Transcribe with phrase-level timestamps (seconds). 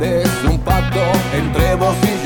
[0.00, 1.00] callar, es un pacto
[1.34, 2.19] entre vos y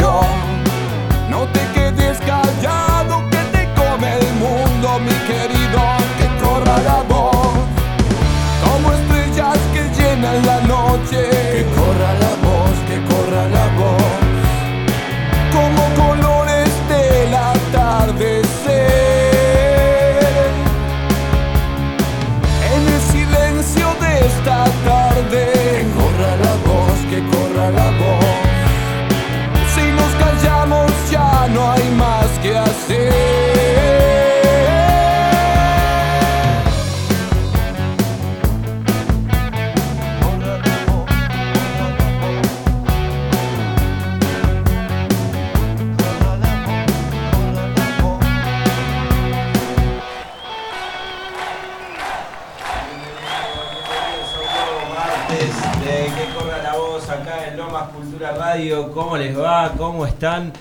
[60.25, 60.53] están?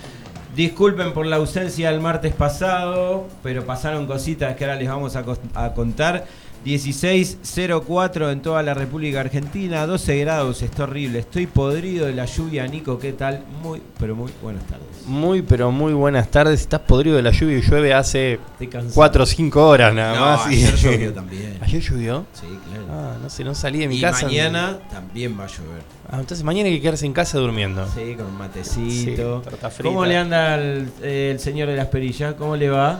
[0.54, 5.24] Disculpen por la ausencia del martes pasado, pero pasaron cositas que ahora les vamos a,
[5.54, 6.26] a contar.
[6.64, 11.18] 16.04 en toda la República Argentina, 12 grados, está horrible.
[11.18, 13.42] Estoy podrido de la lluvia, Nico, ¿qué tal?
[13.62, 14.86] Muy, pero muy buenas tardes.
[15.06, 16.60] Muy, pero muy buenas tardes.
[16.62, 18.94] Estás podrido de la lluvia y llueve hace Estoy cansado.
[18.94, 20.52] 4 o 5 horas nada No, más.
[20.52, 21.58] y- ayer llovió también.
[21.60, 22.26] ¿Ayer llovió?
[22.32, 22.86] Sí, claro.
[22.90, 24.24] Ah, no sé, no salí de mi y casa.
[24.26, 25.82] mañana también va a llover.
[26.14, 27.86] Ah, entonces mañana hay que quedarse en casa durmiendo.
[27.88, 29.40] Sí, con un Sí, matecito.
[29.42, 29.88] torta frita.
[29.88, 32.34] ¿Cómo le anda el, eh, el señor de las perillas?
[32.34, 32.98] ¿Cómo le va?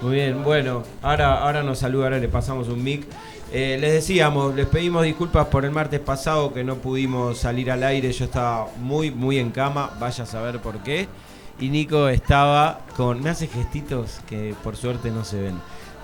[0.00, 3.04] Muy bien, bueno, ahora, ahora nos saluda, ahora le pasamos un mic.
[3.52, 7.82] Eh, les decíamos, les pedimos disculpas por el martes pasado que no pudimos salir al
[7.82, 8.10] aire.
[8.12, 11.06] Yo estaba muy, muy en cama, vaya a saber por qué.
[11.60, 13.22] Y Nico estaba con.
[13.22, 15.54] Me hace gestitos que por suerte no se ven.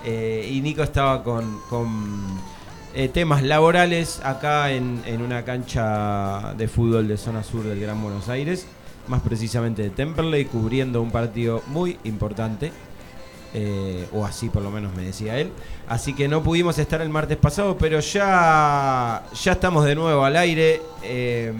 [0.05, 2.21] Eh, y Nico estaba con, con
[2.93, 8.01] eh, temas laborales acá en, en una cancha de fútbol de zona sur del Gran
[8.01, 8.65] Buenos Aires,
[9.07, 12.71] más precisamente de Temperley, cubriendo un partido muy importante,
[13.53, 15.51] eh, o así por lo menos me decía él.
[15.87, 20.37] Así que no pudimos estar el martes pasado, pero ya, ya estamos de nuevo al
[20.37, 20.81] aire.
[21.03, 21.53] Eh,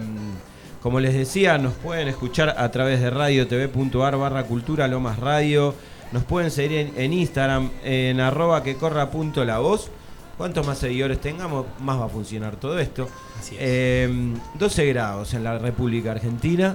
[0.82, 5.74] como les decía, nos pueden escuchar a través de radiotv.ar barra cultura Lomas Radio.
[6.12, 9.10] Nos pueden seguir en, Instagram en arroba que corra
[9.44, 9.90] la voz.
[10.40, 13.06] Cuantos más seguidores tengamos, más va a funcionar todo esto.
[13.38, 13.60] Así es.
[13.62, 16.74] Eh, 12 grados en la República Argentina.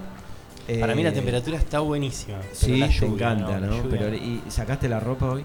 [0.80, 2.38] Para mí la Eh, temperatura está buenísima.
[2.42, 3.78] pero Sí, la te encanta, ¿no?
[3.82, 5.44] lluvia Pero, ¿Y sacaste la ropa hoy?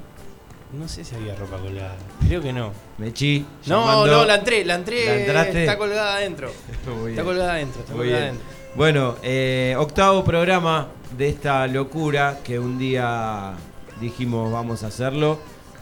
[0.78, 1.96] No sé si había ropa colgada.
[2.26, 2.72] Creo que no.
[2.98, 3.40] Mechi.
[3.64, 5.06] No, llamando- no, la entré, la entré.
[5.06, 5.60] ¿La entraste?
[5.62, 6.50] Está colgada adentro.
[7.00, 8.34] Muy Está colgada adentro, está Muy colgada bien.
[8.34, 8.76] adentro.
[8.76, 13.54] Bueno, eh, octavo programa de esta locura que un día
[13.98, 15.38] dijimos vamos a hacerlo.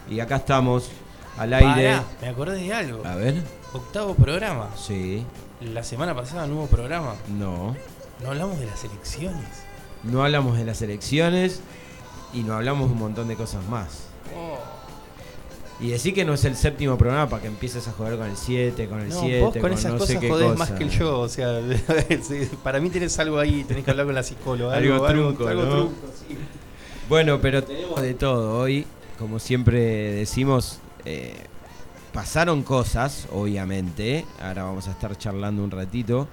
[0.08, 0.88] Y acá estamos
[1.38, 1.90] al aire.
[1.90, 3.04] Pará, me acordé de algo.
[3.06, 3.34] A ver.
[3.72, 4.70] Octavo programa.
[4.76, 5.24] Sí.
[5.60, 7.14] La semana pasada no hubo programa.
[7.36, 7.76] No.
[8.22, 9.46] No hablamos de las elecciones.
[10.04, 11.60] No hablamos de las elecciones
[12.32, 14.04] y no hablamos un montón de cosas más.
[14.36, 14.58] Oh.
[15.80, 18.36] Y decir que no es el séptimo programa para que empieces a joder con el
[18.36, 20.58] 7, con el No, 7, vos con esas no cosas sé jodés cosa.
[20.58, 21.20] más que yo.
[21.20, 21.60] O sea,
[22.64, 24.76] para mí tenés algo ahí, tenés que hablar con la psicóloga.
[24.76, 25.70] Algo trunco, algo ¿no?
[25.70, 25.94] trunco,
[26.28, 26.36] sí.
[27.08, 28.86] Bueno, pero tenemos de todo hoy.
[29.18, 31.34] Como siempre decimos, eh,
[32.12, 34.24] pasaron cosas, obviamente.
[34.42, 36.28] Ahora vamos a estar charlando un ratito.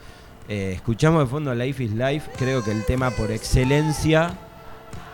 [0.47, 2.31] Eh, escuchamos de fondo Life is Life.
[2.37, 4.37] Creo que el tema por excelencia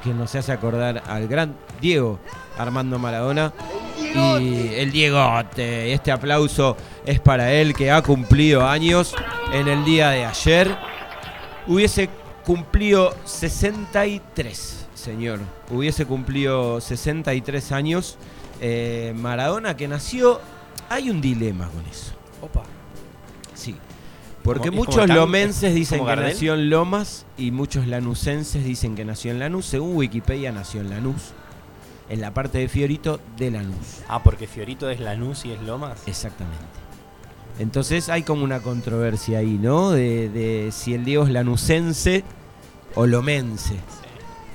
[0.03, 2.19] que nos hace acordar al gran Diego
[2.57, 3.53] Armando Maradona.
[3.99, 6.75] Y el Diegote, este aplauso
[7.05, 9.15] es para él que ha cumplido años
[9.53, 10.75] en el día de ayer.
[11.67, 12.09] Hubiese
[12.45, 15.39] cumplido 63, señor.
[15.69, 18.17] Hubiese cumplido 63 años.
[18.61, 20.39] Eh, Maradona que nació,
[20.89, 22.13] hay un dilema con eso.
[22.41, 22.63] Opa.
[23.55, 23.75] Sí.
[24.43, 26.29] Porque Como- muchos tan- lomenses es dicen que Gardel.
[26.33, 29.65] nació en Lomas y muchos lanucenses dicen que nació en Lanús.
[29.65, 31.33] Según Wikipedia nació en Lanús.
[32.09, 34.01] En la parte de Fiorito de Lanús.
[34.09, 36.01] Ah, porque Fiorito es Lanús y es Lomas.
[36.07, 36.57] Exactamente.
[37.59, 39.91] Entonces hay como una controversia ahí, ¿no?
[39.91, 42.23] De, de si el Diego es lanucense
[42.95, 43.75] o lomense.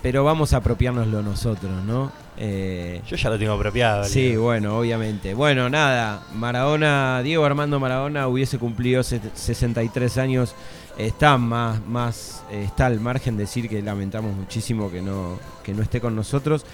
[0.02, 2.10] Pero vamos a apropiárnoslo nosotros, ¿no?
[2.38, 4.04] Eh, Yo ya lo tengo apropiado.
[4.04, 5.34] Sí, bueno, obviamente.
[5.34, 10.54] Bueno, nada, Maradona, Diego Armando Maradona hubiese cumplido set- 63 años.
[10.98, 15.82] Está más, más, eh, está al margen decir que lamentamos muchísimo que no, que no
[15.82, 16.64] esté con nosotros.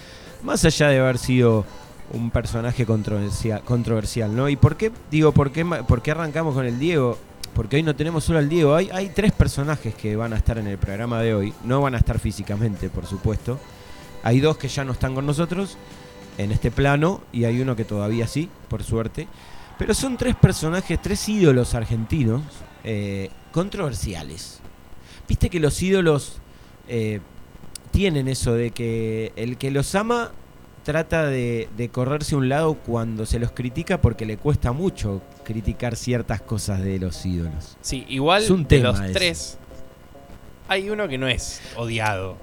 [0.43, 1.65] Más allá de haber sido
[2.11, 4.47] un personaje controversial, controversial ¿no?
[4.49, 7.17] ¿Y por qué, digo, por qué, por qué arrancamos con el Diego?
[7.53, 10.57] porque hoy no tenemos solo al Diego, hay, hay tres personajes que van a estar
[10.57, 13.59] en el programa de hoy, no van a estar físicamente, por supuesto.
[14.23, 15.77] Hay dos que ya no están con nosotros
[16.37, 19.27] en este plano y hay uno que todavía sí, por suerte.
[19.77, 22.41] Pero son tres personajes, tres ídolos argentinos
[22.83, 24.59] eh, controversiales.
[25.27, 26.39] Viste que los ídolos
[26.87, 27.19] eh,
[27.91, 30.31] tienen eso de que el que los ama
[30.83, 35.21] trata de, de correrse a un lado cuando se los critica porque le cuesta mucho
[35.45, 37.77] criticar ciertas cosas de los ídolos.
[37.81, 39.13] Sí, igual Es un de los ese.
[39.13, 39.57] tres,
[40.67, 42.37] hay uno que no es odiado.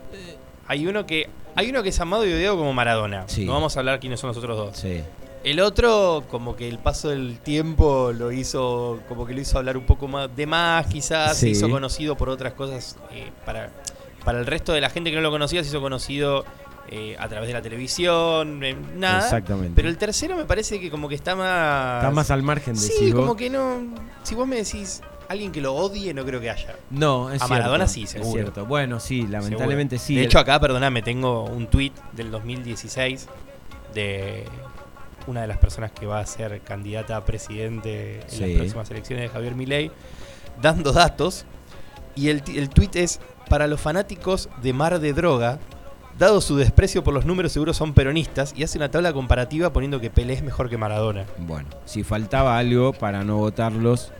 [0.66, 1.28] Hay uno que
[1.60, 3.24] hay uno que es amado y odiado como Maradona.
[3.26, 3.44] Sí.
[3.44, 4.76] No vamos a hablar quiénes son los otros dos.
[4.76, 5.02] Sí.
[5.44, 9.76] El otro, como que el paso del tiempo lo hizo, como que lo hizo hablar
[9.78, 11.52] un poco más de más, quizás, se Sí.
[11.52, 12.96] hizo conocido por otras cosas.
[13.12, 13.70] eh, para,
[14.24, 16.44] para el resto de la gente que no lo conocía, se hizo conocido
[16.92, 19.20] eh, a través de la televisión, eh, nada.
[19.20, 19.72] Exactamente.
[19.76, 21.98] Pero el tercero me parece que como que está más...
[22.02, 23.94] Está más al margen de Sí, como que no...
[24.24, 26.74] Si vos me decís alguien que lo odie, no creo que haya.
[26.90, 28.32] No, es A cierto, Maradona sí, es seguro.
[28.32, 28.66] cierto.
[28.66, 30.06] Bueno, sí, lamentablemente Seguro.
[30.06, 30.14] sí.
[30.16, 33.28] De hecho, acá, perdoname, tengo un tweet del 2016
[33.94, 34.44] de
[35.26, 38.40] una de las personas que va a ser candidata a presidente en Sí.
[38.40, 39.90] las próximas elecciones de Javier Milei,
[40.60, 41.44] dando datos.
[42.16, 45.60] Y el, el tweet es: Para los fanáticos de Mar de Droga,
[46.18, 48.52] dado su desprecio por los números, seguro son peronistas.
[48.56, 51.24] Y hace una tabla comparativa poniendo que Pelé es mejor que Maradona.
[51.38, 54.10] Bueno, si faltaba algo para no votarlos,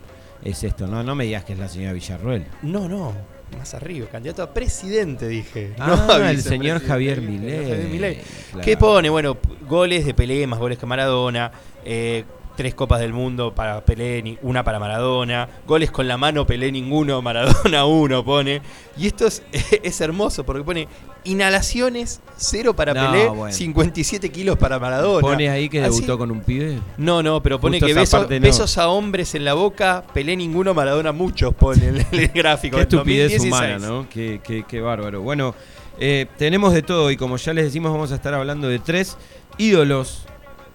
[0.43, 0.87] es esto.
[0.87, 2.45] No, no me digas que es la señora Villarroel.
[2.61, 3.13] No, no,
[3.57, 5.73] más arriba, candidato a presidente, dije.
[5.79, 7.69] Ah, no el señor Javier Milei.
[7.69, 8.21] Javier Milei.
[8.51, 8.65] Claro.
[8.65, 9.09] ¿Qué pone?
[9.09, 11.51] Bueno, goles de Pelé, más goles que Maradona.
[11.85, 12.23] eh,
[12.55, 15.47] tres copas del mundo para Pelé, una para Maradona.
[15.67, 18.61] Goles con la mano, Pelé ninguno, Maradona uno pone.
[18.97, 19.43] Y esto es,
[19.83, 20.87] es hermoso porque pone
[21.23, 23.53] inhalaciones, cero para No, Pelé, bueno.
[23.55, 25.21] 57 kilos para Maradona.
[25.21, 26.79] ¿Pone ahí que Así- debutó con un pibe?
[26.97, 28.45] No, no, pero pone Justo que esa beso- parte no.
[28.45, 32.75] besos a hombres en la boca, Pelé ninguno, Maradona muchos, pone el, el gráfico.
[32.77, 33.47] Qué estupidez 2016.
[33.53, 34.07] humana, ¿no?
[34.09, 35.21] Qué, qué- qué bárbaro.
[35.21, 35.55] Bueno,
[35.99, 39.17] eh, tenemos de todo y como ya les decimos vamos a estar hablando de tres
[39.57, 40.25] ídolos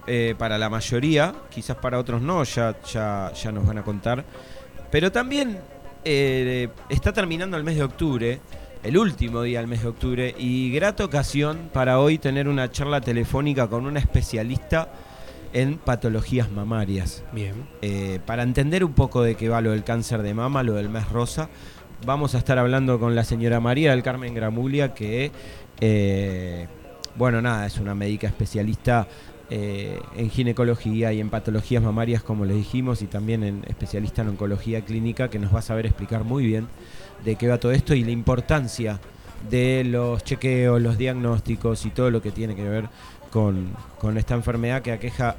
[0.06, 4.24] eh, para la mayoría, quizás para otros no, ya, ya, ya nos van a contar.
[4.90, 5.58] Pero también
[6.04, 8.40] eh, está terminando el mes de octubre,
[8.84, 13.00] el último día del mes de octubre, y grata ocasión para hoy tener una charla
[13.00, 14.88] telefónica con una especialista
[15.52, 17.24] en patologías mamarias.
[17.32, 17.66] Bien.
[17.82, 20.88] Eh, para entender un poco de qué va lo del cáncer de mama, lo del
[20.88, 21.48] mes rosa,
[22.04, 25.32] vamos a estar hablando con la señora María del Carmen Gramuglia, que,
[25.80, 26.68] eh,
[27.16, 29.08] bueno, nada, es una médica especialista
[29.48, 34.28] eh, en ginecología y en patologías mamarias, como les dijimos, y también en especialista en
[34.28, 36.66] oncología clínica, que nos va a saber explicar muy bien
[37.24, 39.00] de qué va todo esto y la importancia
[39.48, 42.88] de los chequeos, los diagnósticos y todo lo que tiene que ver
[43.30, 43.68] con,
[44.00, 45.36] con esta enfermedad que aqueja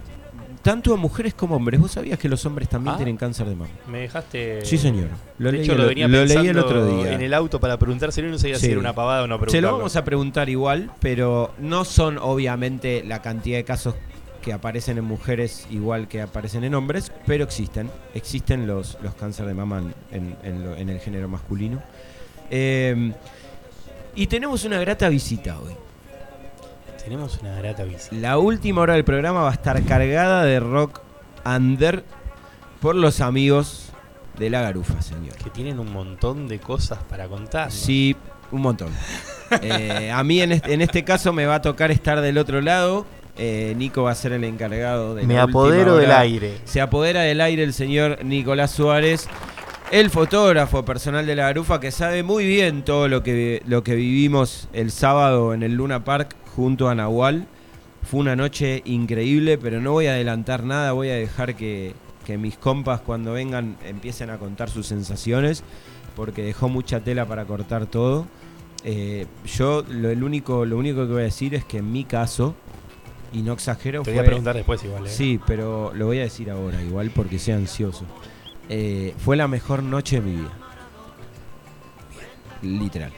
[0.61, 1.79] tanto a mujeres como a hombres.
[1.79, 2.97] ¿Vos sabías que los hombres también Ah.
[2.97, 3.69] tienen cáncer de mama?
[3.87, 4.65] Me dejaste.
[4.65, 5.07] Sí, señor.
[5.37, 7.13] Lo, de leí, hecho, el, lo venía lo leí el otro día.
[7.13, 8.65] en el auto para preguntárselo y no sabía Sí.
[8.67, 12.17] si era una pavada o no Se lo vamos a preguntar igual, pero no son
[12.17, 13.95] obviamente la cantidad de casos
[14.41, 17.89] que aparecen en mujeres igual que aparecen en hombres, pero existen.
[18.13, 21.81] Existen los, los cánceres de mama en, en en el género masculino.
[22.49, 23.11] Eh,
[24.15, 25.73] y tenemos una grata visita hoy.
[27.07, 28.13] Tenemos una grata visita.
[28.17, 30.99] La última hora del programa va a estar cargada de rock
[31.45, 32.03] under
[32.81, 33.93] por los amigos
[34.37, 35.33] de la garufa, señor.
[35.35, 37.71] Que tienen un montón de cosas para contar.
[37.71, 38.13] Sí,
[38.51, 38.89] un montón.
[39.61, 42.59] Eh, a mí en este, en este caso me va a tocar estar del otro
[42.59, 43.05] lado.
[43.37, 46.57] Eh, Nico va a ser el encargado de Me la apodero del aire.
[46.65, 49.29] Se apodera del aire el señor Nicolás Suárez,
[49.89, 53.95] el fotógrafo personal de la Garufa que sabe muy bien todo lo que, lo que
[53.95, 57.47] vivimos el sábado en el Luna Park junto a Nahual.
[58.01, 61.93] Fue una noche increíble, pero no voy a adelantar nada, voy a dejar que,
[62.25, 65.63] que mis compas cuando vengan empiecen a contar sus sensaciones,
[66.15, 68.25] porque dejó mucha tela para cortar todo.
[68.83, 72.05] Eh, yo lo, el único, lo único que voy a decir es que en mi
[72.05, 72.55] caso,
[73.33, 75.09] y no exagero, Te voy a preguntar después igual, ¿eh?
[75.09, 78.05] Sí, pero lo voy a decir ahora, igual porque sea ansioso.
[78.69, 80.51] Eh, fue la mejor noche de mi vida.
[82.63, 83.11] Literal.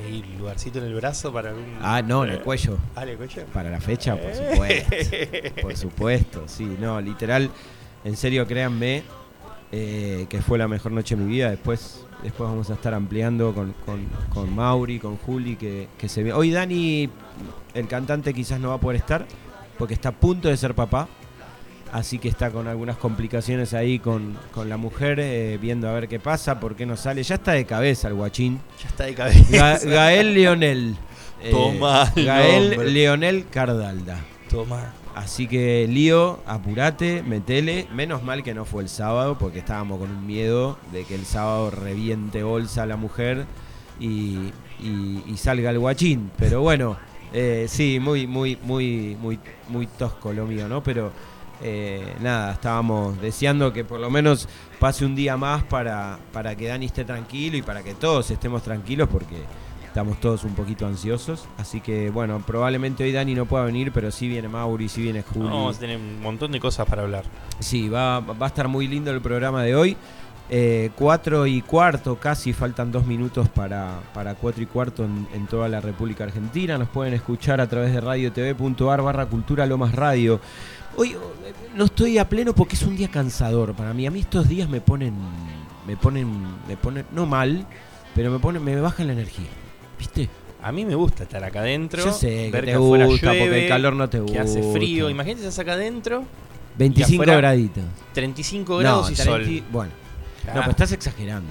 [0.00, 1.64] ¿Hay ahí lugarcito en el brazo para algún.
[1.80, 2.78] Ah, no, en el cuello.
[2.96, 3.44] Ah, ¿en el cuello?
[3.52, 4.96] Para la fecha, por supuesto.
[5.62, 6.76] Por supuesto, sí.
[6.80, 7.50] No, literal.
[8.04, 9.02] En serio, créanme
[9.70, 11.50] eh, que fue la mejor noche de mi vida.
[11.50, 16.22] Después después vamos a estar ampliando con, con, con Mauri, con Juli, que, que se
[16.22, 16.32] ve.
[16.32, 17.10] Hoy Dani,
[17.74, 19.26] el cantante, quizás no va a poder estar
[19.78, 21.08] porque está a punto de ser papá.
[21.92, 26.08] Así que está con algunas complicaciones ahí con, con la mujer, eh, viendo a ver
[26.08, 27.22] qué pasa, por qué no sale.
[27.22, 28.60] Ya está de cabeza el guachín.
[28.82, 29.44] Ya está de cabeza.
[29.50, 30.96] Ga- Gael Leonel.
[31.44, 31.52] Eh,
[32.24, 32.90] Gael nombre.
[32.92, 34.20] Leonel Cardalda.
[34.48, 34.94] Toma.
[35.16, 37.88] Así que lío, apurate, metele.
[37.92, 41.26] Menos mal que no fue el sábado, porque estábamos con un miedo de que el
[41.26, 43.44] sábado reviente bolsa a la mujer
[43.98, 46.30] y, y- y salga el guachín.
[46.38, 46.96] Pero bueno,
[47.32, 50.80] eh, sí, muy, muy, muy, muy, muy tosco lo mío, ¿no?
[50.84, 51.10] Pero
[51.62, 56.66] eh, nada, estábamos deseando que por lo menos pase un día más para, para que
[56.66, 59.36] Dani esté tranquilo y para que todos estemos tranquilos, porque
[59.86, 61.46] estamos todos un poquito ansiosos.
[61.58, 65.22] Así que bueno, probablemente hoy Dani no pueda venir, pero sí viene Mauri, sí viene
[65.22, 65.46] Juli.
[65.46, 67.24] Vamos a tener un montón de cosas para hablar.
[67.60, 69.96] Sí, va, va a estar muy lindo el programa de hoy.
[70.54, 75.46] Eh, cuatro y cuarto, casi faltan dos minutos para, para cuatro y cuarto en, en
[75.46, 76.76] toda la República Argentina.
[76.76, 80.40] Nos pueden escuchar a través de radiotv.ar barra cultura Lomas Radio.
[80.96, 81.16] Hoy eh,
[81.74, 84.06] no estoy a pleno porque es un día cansador para mí.
[84.06, 85.14] A mí estos días me ponen,
[85.86, 86.28] me ponen,
[86.68, 87.66] me ponen, no mal,
[88.14, 89.48] pero me ponen, me bajan la energía.
[89.98, 90.28] ¿Viste?
[90.62, 93.68] A mí me gusta estar acá adentro, Yo sé que te que gusta, porque el
[93.68, 94.78] calor no te que hace gusta.
[94.78, 95.10] frío.
[95.10, 96.24] Imagínate estás acá adentro,
[96.78, 97.84] 25 afuera, graditos.
[98.12, 99.62] 35 grados y 30 sol.
[99.72, 99.92] Bueno,
[100.44, 101.50] Ah, no, pero estás exagerando.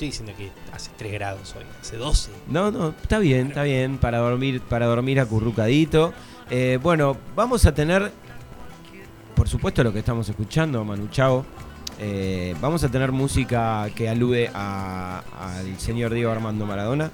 [0.00, 2.30] Estoy diciendo que hace 3 grados hoy, hace 12.
[2.48, 6.14] No, no, está bien, está bien, para dormir, para dormir acurrucadito.
[6.48, 8.10] Eh, bueno, vamos a tener,
[9.34, 11.44] por supuesto, lo que estamos escuchando, Manu Chao.
[11.98, 15.22] Eh, vamos a tener música que alude al
[15.76, 17.10] señor Diego Armando Maradona.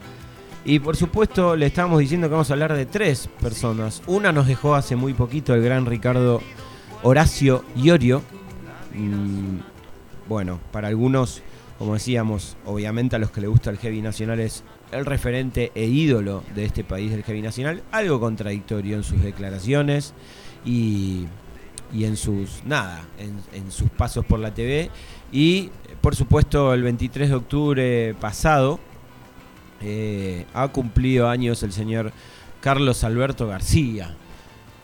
[0.64, 4.00] Y por supuesto, le estábamos diciendo que vamos a hablar de tres personas.
[4.07, 6.40] Una nos dejó hace muy poquito el gran Ricardo
[7.02, 8.23] Horacio Iorio.
[8.95, 9.59] Mm,
[10.28, 11.43] bueno, para algunos,
[11.78, 15.85] como decíamos, obviamente a los que le gusta el heavy nacional es el referente e
[15.85, 20.14] ídolo de este país del heavy nacional, algo contradictorio en sus declaraciones
[20.64, 21.26] y,
[21.92, 24.90] y en sus, nada, en, sus pasos por la TV.
[25.33, 28.80] Y por supuesto el 23 de octubre pasado
[29.83, 32.12] eh, ha cumplido años el señor
[32.61, 34.16] Carlos Alberto García.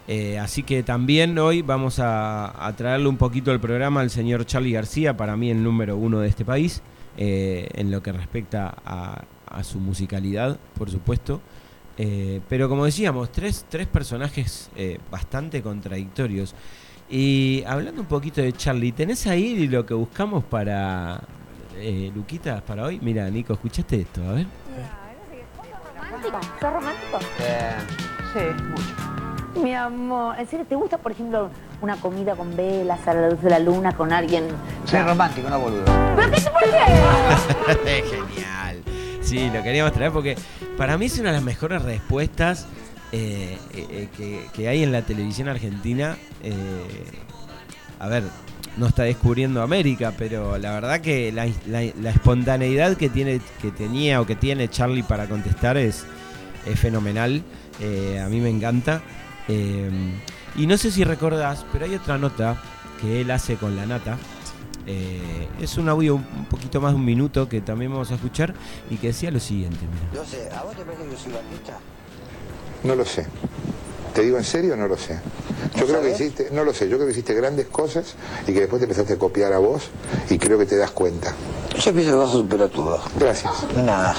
[0.08, 4.44] Eh, así que también hoy vamos a, a traerle un poquito al programa al señor
[4.46, 6.82] Charlie García, para mí el número uno de este país,
[7.16, 11.40] eh, en lo que respecta a, a su musicalidad, por supuesto.
[11.98, 16.54] Eh, pero como decíamos, tres, tres personajes eh, bastante contradictorios.
[17.10, 21.20] Y hablando un poquito de Charlie, ¿tenés ahí lo que buscamos para
[21.76, 22.98] eh, Luquita, para hoy?
[23.02, 24.22] Mira, Nico, ¿escuchaste esto?
[24.26, 24.46] A ver.
[26.22, 26.40] romántico?
[26.60, 27.18] ¿Sos romántico?
[27.40, 27.76] Eh,
[28.32, 29.21] sí, mucho.
[29.54, 31.50] Mi amor, ¿en serio te gusta, por ejemplo,
[31.82, 34.44] una comida con velas a la luz de la luna con alguien?
[34.86, 35.84] Soy romántico, no boludo.
[36.16, 36.62] ¿Pero qué por
[37.84, 38.02] qué?
[38.34, 38.82] Genial.
[39.20, 40.36] Sí, lo queríamos traer porque
[40.78, 42.66] para mí es una de las mejores respuestas
[43.12, 46.16] eh, eh, que, que hay en la televisión argentina.
[46.42, 46.54] Eh,
[48.00, 48.24] a ver,
[48.78, 53.70] no está descubriendo América, pero la verdad que la, la- la espontaneidad que tiene, que
[53.70, 56.04] tenía o que tiene Charlie para contestar es,
[56.66, 57.42] es fenomenal.
[57.80, 59.02] Eh, a mí me encanta.
[59.52, 59.90] Eh,
[60.56, 62.60] y no sé si recordás, pero hay otra nota
[63.00, 64.18] que él hace con la nata.
[64.86, 68.52] Eh, es un audio un poquito más de un minuto que también vamos a escuchar
[68.90, 70.22] y que decía lo siguiente, mira.
[70.22, 71.78] No sé, ¿a vos te parece que yo soy artista?
[72.82, 73.26] No lo sé.
[74.12, 75.20] Te digo en serio, no lo sé.
[75.74, 78.14] Yo ¿No creo que hiciste, no lo sé, yo creo que hiciste grandes cosas
[78.46, 79.84] y que después te empezaste a copiar a vos
[80.28, 81.34] y creo que te das cuenta.
[81.78, 83.00] Yo pienso que vos sos un pelotudo.
[83.18, 83.52] Gracias.
[83.76, 84.14] Nada.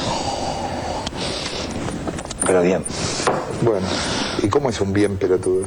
[2.45, 2.83] Pero bien.
[3.61, 3.87] Bueno,
[4.41, 5.65] ¿y cómo es un bien pelotudo?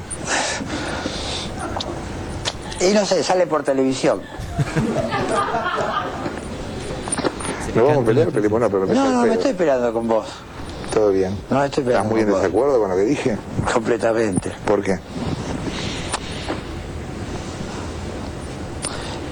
[2.81, 4.21] Y no sé, sale por televisión.
[7.75, 8.29] ¿No vamos a pelear?
[8.29, 10.27] Peleemos, pero me No, no, me estoy peleando con vos.
[10.93, 11.37] Todo bien.
[11.51, 12.43] No, estoy ¿Estás peleando muy en con vos.
[12.43, 13.39] desacuerdo con lo que dije?
[13.73, 14.53] Completamente.
[14.67, 14.99] ¿Por qué?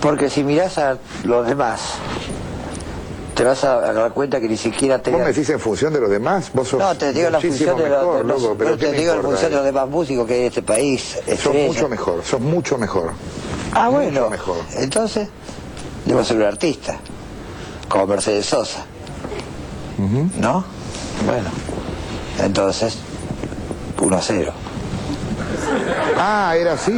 [0.01, 1.81] Porque si mirás a los demás,
[3.35, 5.11] te vas a dar cuenta que ni siquiera te...
[5.11, 6.50] ¿Vos me decís en función de los demás?
[6.55, 8.76] Vos sos No, te digo la función de los, mejor, de los- loco, pero no,
[8.76, 11.19] ¿qué te digo importa función de los demás músicos que hay en este país.
[11.43, 13.12] Sos mucho mejor, sos mucho mejor.
[13.73, 14.31] Ah, mucho bueno.
[14.31, 14.57] mejor.
[14.76, 15.29] Entonces,
[16.05, 16.97] debo ser un artista.
[17.88, 18.85] Como Mercedes Sosa.
[20.38, 20.64] ¿No?
[21.26, 21.49] Bueno.
[22.41, 22.97] Entonces,
[24.00, 24.53] 1 a 0.
[26.17, 26.93] Ah, era así.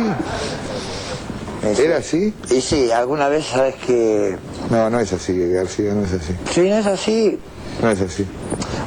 [1.79, 2.33] ¿Era así?
[2.51, 4.37] Y sí, alguna vez sabes que.
[4.71, 6.35] No, no es así, García, no es así.
[6.53, 7.39] Si no es así,
[7.81, 8.27] No es así.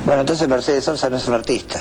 [0.05, 1.79] bueno, entonces Mercedes Sosa no es un artista.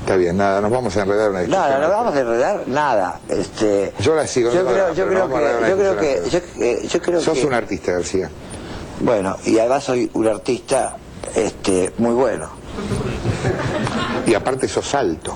[0.00, 1.68] Está bien, nada, nos vamos a enredar en una discusión.
[1.70, 3.20] Nada, no vamos a enredar nada.
[3.28, 7.00] Este, Yo la sigo, Yo creo, yo creo que, yo creo que, yo, eh, yo
[7.02, 8.30] creo Sos que, un artista, García.
[9.00, 10.96] bueno, y además soy un artista,
[11.34, 12.50] este, muy bueno.
[14.26, 15.34] Y aparte sos alto.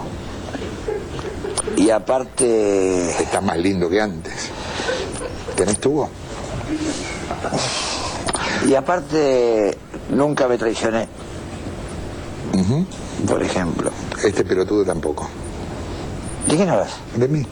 [1.76, 4.50] Y aparte, Estás más lindo que antes.
[5.54, 6.08] ¿Tenés tubo?
[8.66, 9.76] Y aparte,
[10.10, 11.08] nunca me traicioné,
[13.26, 13.90] por ejemplo.
[14.24, 15.28] Este pelotudo tampoco.
[16.46, 16.90] ¿De quién hablas?
[17.16, 17.46] De mí.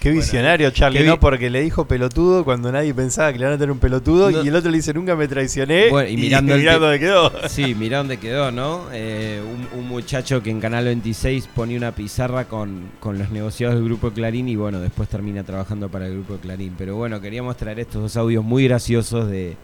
[0.00, 1.20] Qué visionario, Charlie, vi- ¿no?
[1.20, 4.42] Porque le dijo pelotudo cuando nadie pensaba que le iban a tener un pelotudo No.
[4.42, 6.84] y el otro le dice nunca me traicioné Bueno, y y, mirando mirá el te-
[6.84, 7.32] dónde quedó.
[7.50, 8.86] Sí, mirá dónde quedó, ¿no?
[8.92, 13.74] Eh, un, un muchacho que en Canal 26 ponía una pizarra con, con los negociados
[13.76, 16.74] del Grupo Clarín y bueno, después termina trabajando para el Grupo Clarín.
[16.78, 19.56] Pero bueno, queríamos traer estos dos audios muy graciosos de,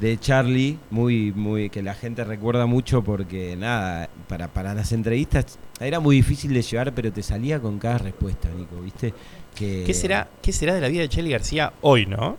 [0.00, 5.58] de Charlie, muy, muy, que la gente recuerda mucho porque nada, para, para las entrevistas
[5.80, 9.14] era muy difícil de llevar, pero te salía con cada respuesta, Nico, ¿viste?
[9.54, 12.36] Que, ¿Qué será, ¿Qué será de la vida de Charlie García hoy, no?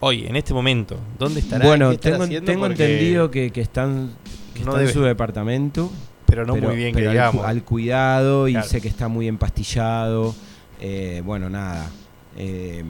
[0.00, 0.98] Hoy, en este momento.
[1.18, 1.66] ¿Dónde estará?
[1.66, 4.10] Bueno, ¿Qué estará tengo, entendido que, que están,
[4.54, 5.90] que No está en su departamento.
[6.26, 7.44] Pero no muy bien que pero digamos.
[7.44, 8.68] al cuidado y Claro.
[8.68, 10.34] sé que está muy empastillado.
[10.80, 11.88] eh, bueno, nada.
[12.36, 12.84] eh,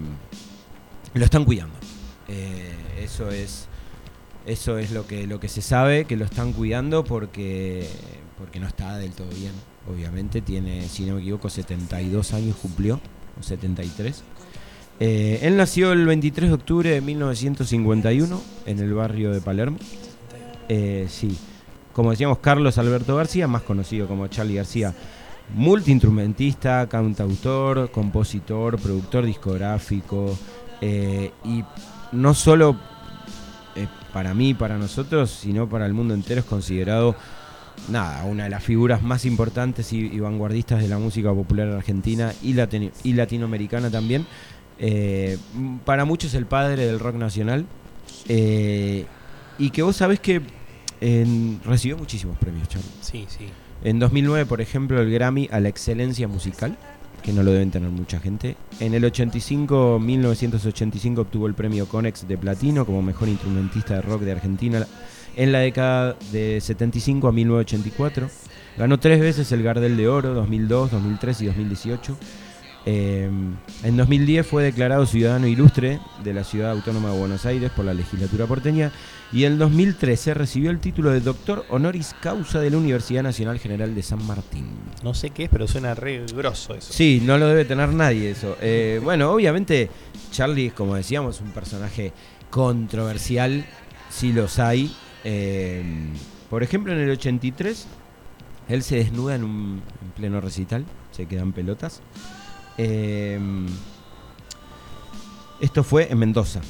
[1.14, 1.74] lo están cuidando.
[2.28, 3.66] Eh, eso es
[4.46, 7.86] eso es lo que lo que se sabe que lo están cuidando porque
[8.38, 9.52] porque no está del todo bien.
[9.90, 13.00] Obviamente tiene, si no me equivoco, 72 años cumplió
[13.42, 14.22] 73.
[15.00, 19.78] Eh, él nació el 23 de octubre de 1951 en el barrio de Palermo.
[20.68, 21.36] Eh, sí,
[21.92, 24.94] como decíamos, Carlos Alberto García, más conocido como Charlie García,
[25.54, 30.38] multiinstrumentista, cantautor, compositor, productor discográfico,
[30.80, 31.64] eh, y
[32.12, 32.76] no solo
[33.74, 37.14] eh, para mí, para nosotros, sino para el mundo entero es considerado,
[37.88, 42.32] nada, una de las figuras más importantes y, y vanguardistas de la música popular argentina
[42.42, 44.26] y, latino- y latinoamericana también.
[44.78, 45.36] Eh,
[45.84, 47.66] para muchos el padre del rock nacional.
[48.28, 49.06] eh,
[49.58, 50.40] y que vos sabés que
[51.00, 52.88] en- recibió muchísimos premios, Charlie.
[53.00, 53.46] Sí, sí.
[53.84, 56.76] En 2009, por ejemplo, el Grammy a la excelencia musical,
[57.22, 58.56] que no lo deben tener mucha gente.
[58.78, 64.22] En el 85, 1985, obtuvo el premio Conex de Platino como mejor instrumentista de rock
[64.22, 64.86] de Argentina.
[65.36, 68.28] En la década de 75 a 1984,
[68.76, 72.16] ganó tres veces el Gardel de Oro, 2002, 2003 y 2018.
[72.86, 73.30] Eh,
[73.82, 77.92] en 2010 fue declarado ciudadano ilustre de la Ciudad Autónoma de Buenos Aires por la
[77.92, 78.90] legislatura porteña
[79.32, 83.94] y en 2013 recibió el título de doctor honoris causa de la Universidad Nacional General
[83.94, 84.66] de San Martín.
[85.02, 86.90] No sé qué es, pero suena re grosso eso.
[86.90, 88.56] Sí, no lo debe tener nadie eso.
[88.62, 89.90] Eh, bueno, obviamente
[90.30, 92.12] Charlie, como decíamos, un personaje
[92.48, 93.66] controversial,
[94.08, 94.90] sí los hay.
[95.24, 95.82] Eh,
[96.48, 97.86] por ejemplo, en el 83,
[98.68, 102.00] él se desnuda en un en pleno recital, se quedan pelotas.
[102.78, 103.38] Eh,
[105.60, 106.60] esto fue en Mendoza.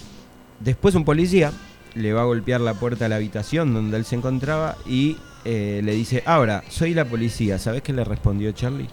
[0.58, 1.52] Después un policía
[1.94, 5.80] le va a golpear la puerta de la habitación donde él se encontraba y eh,
[5.84, 7.58] le dice, ahora, soy la policía.
[7.58, 8.88] ¿Sabes qué le respondió Charlie?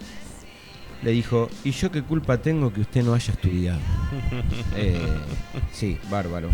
[1.02, 3.80] Le dijo, ¿y yo qué culpa tengo que usted no haya estudiado?
[4.76, 5.00] Eh,
[5.72, 6.48] sí, bárbaro.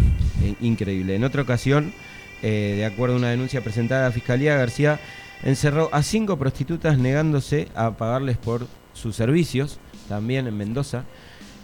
[0.61, 1.15] Increíble.
[1.15, 1.93] En otra ocasión,
[2.45, 5.01] eh, de acuerdo a una denuncia presentada a la Fiscalía, García
[5.43, 9.79] encerró a cinco prostitutas negándose a pagarles por sus servicios,
[10.09, 11.05] también en Mendoza.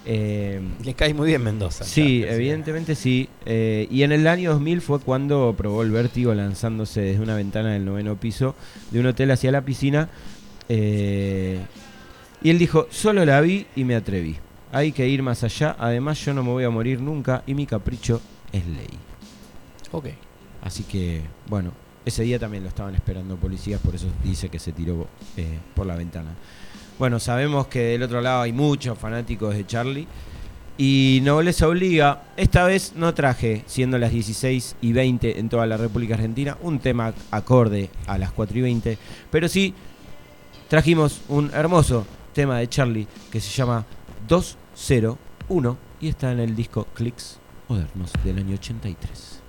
[0.07, 1.85] Eh, Le cae muy bien Mendoza.
[1.85, 3.29] Sí, evidentemente sí.
[3.45, 7.73] Eh, y en el año 2000 fue cuando probó el vértigo lanzándose desde una ventana
[7.73, 8.55] del noveno piso
[8.91, 10.09] de un hotel hacia la piscina.
[10.69, 11.61] Eh,
[12.43, 14.37] y él dijo, solo la vi y me atreví.
[14.73, 15.77] Hay que ir más allá.
[15.79, 18.89] Además yo no me voy a morir nunca y mi capricho es ley.
[19.93, 20.07] Ok.
[20.63, 21.73] Así que, bueno,
[22.05, 25.87] ese día también lo estaban esperando policías, por eso dice que se tiró eh, por
[25.87, 26.31] la ventana.
[26.99, 30.07] Bueno, sabemos que del otro lado hay muchos fanáticos de Charlie.
[30.77, 35.77] Y Nobleza Obliga, esta vez no traje, siendo las 16 y 20 en toda la
[35.77, 38.99] República Argentina, un tema acorde a las 4 y 20,
[39.31, 39.75] pero sí
[40.69, 43.85] trajimos un hermoso tema de Charlie que se llama
[44.27, 49.40] 201 y está en el disco Clicks Modernos del año 83.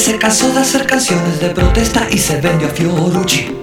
[0.00, 3.54] Se cansó de hacer canciones de protesta y se vendió a Fiorucci.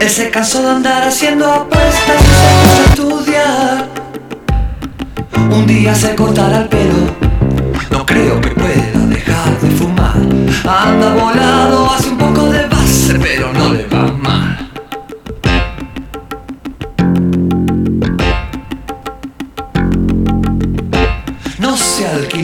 [0.00, 3.88] Él se de andar haciendo apuestas y se puso a estudiar.
[5.50, 6.94] Un día se cortará el pelo.
[7.90, 10.16] No creo que pueda dejar de fumar.
[10.66, 14.13] Anda volado, hace un poco de base, pero no le va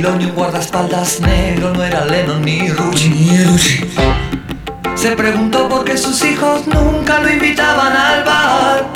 [0.00, 3.86] ni un guardaespaldas negro, no era Lennon ni Rucci.
[4.94, 8.86] Se preguntó por qué sus hijos nunca lo invitaban al bar.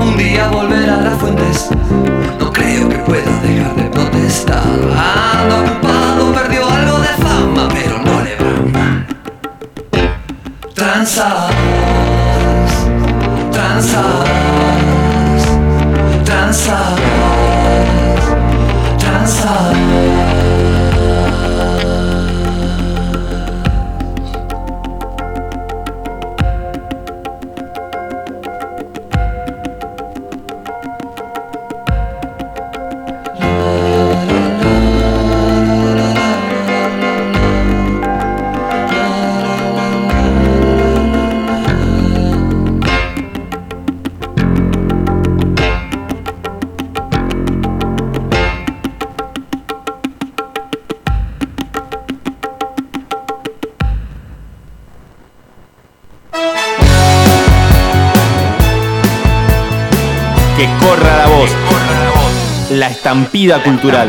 [0.00, 1.68] Un día volver a las fuentes,
[2.40, 4.62] no creo que pueda dejar de protestar.
[4.64, 9.06] Ando ocupado, perdió algo de fama, pero no le va.
[10.74, 11.61] Transas, transas,
[62.82, 64.08] La estampida cultural.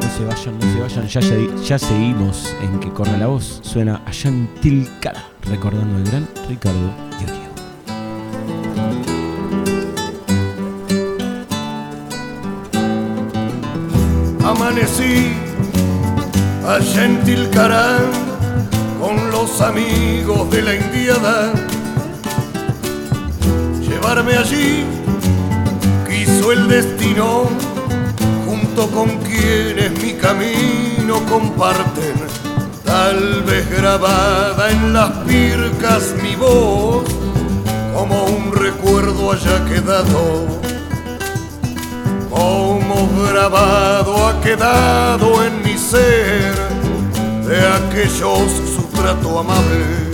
[0.00, 3.60] No se vayan, no se vayan, ya, ya, ya seguimos en que corra la voz.
[3.62, 7.48] Suena a Yantil Cara, recordando al gran Ricardo Iorio.
[14.44, 15.28] Amanecí
[16.66, 18.02] allá en Tilcarán
[18.98, 21.52] con los amigos de la indiada.
[24.16, 24.84] Allí
[26.08, 27.44] quiso el destino,
[28.46, 32.14] junto con quienes mi camino comparten.
[32.84, 37.04] Tal vez grabada en las pircas mi voz,
[37.94, 40.58] como un recuerdo haya quedado
[42.30, 46.54] como grabado ha quedado en mi ser
[47.46, 50.07] de aquellos su trato amable.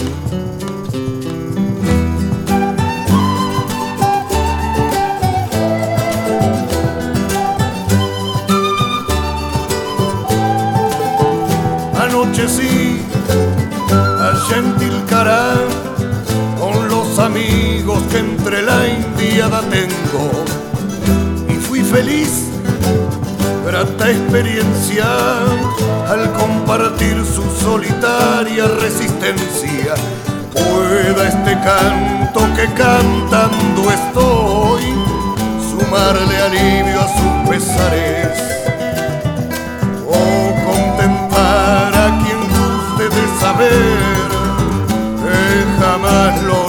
[24.10, 25.04] Experiencia
[26.08, 29.94] al compartir su solitaria resistencia.
[30.52, 34.82] Pueda este canto que cantando estoy
[35.70, 38.38] sumarle alivio a sus pesares
[40.06, 44.28] o contentar a quien guste de saber
[45.22, 46.63] que jamás lo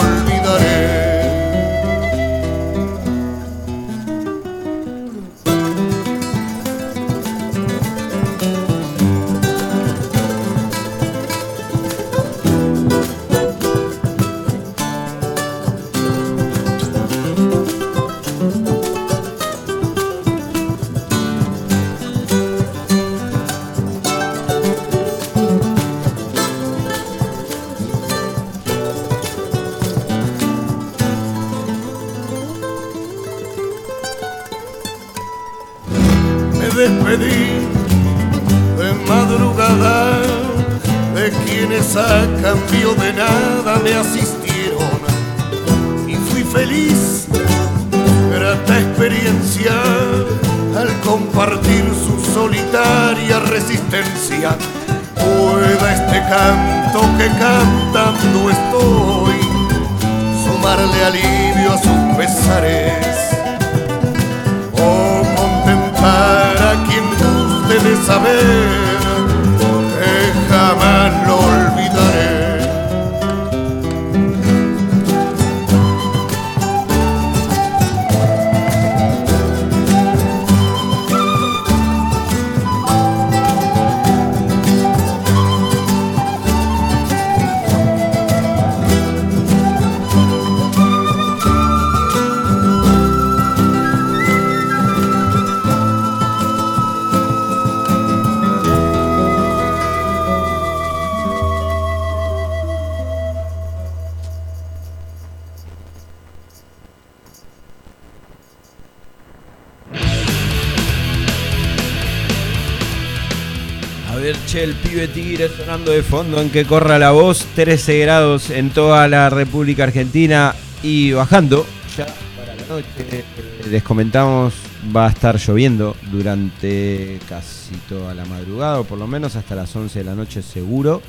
[116.55, 121.65] que corra la voz, 13 grados en toda la República Argentina y bajando
[121.97, 122.05] ya
[122.37, 122.87] para la noche.
[123.11, 123.25] Eh,
[123.69, 124.53] Les comentamos,
[124.95, 129.75] va a estar lloviendo durante casi toda la madrugada, o por lo menos hasta las
[129.75, 131.01] 11 de la noche seguro.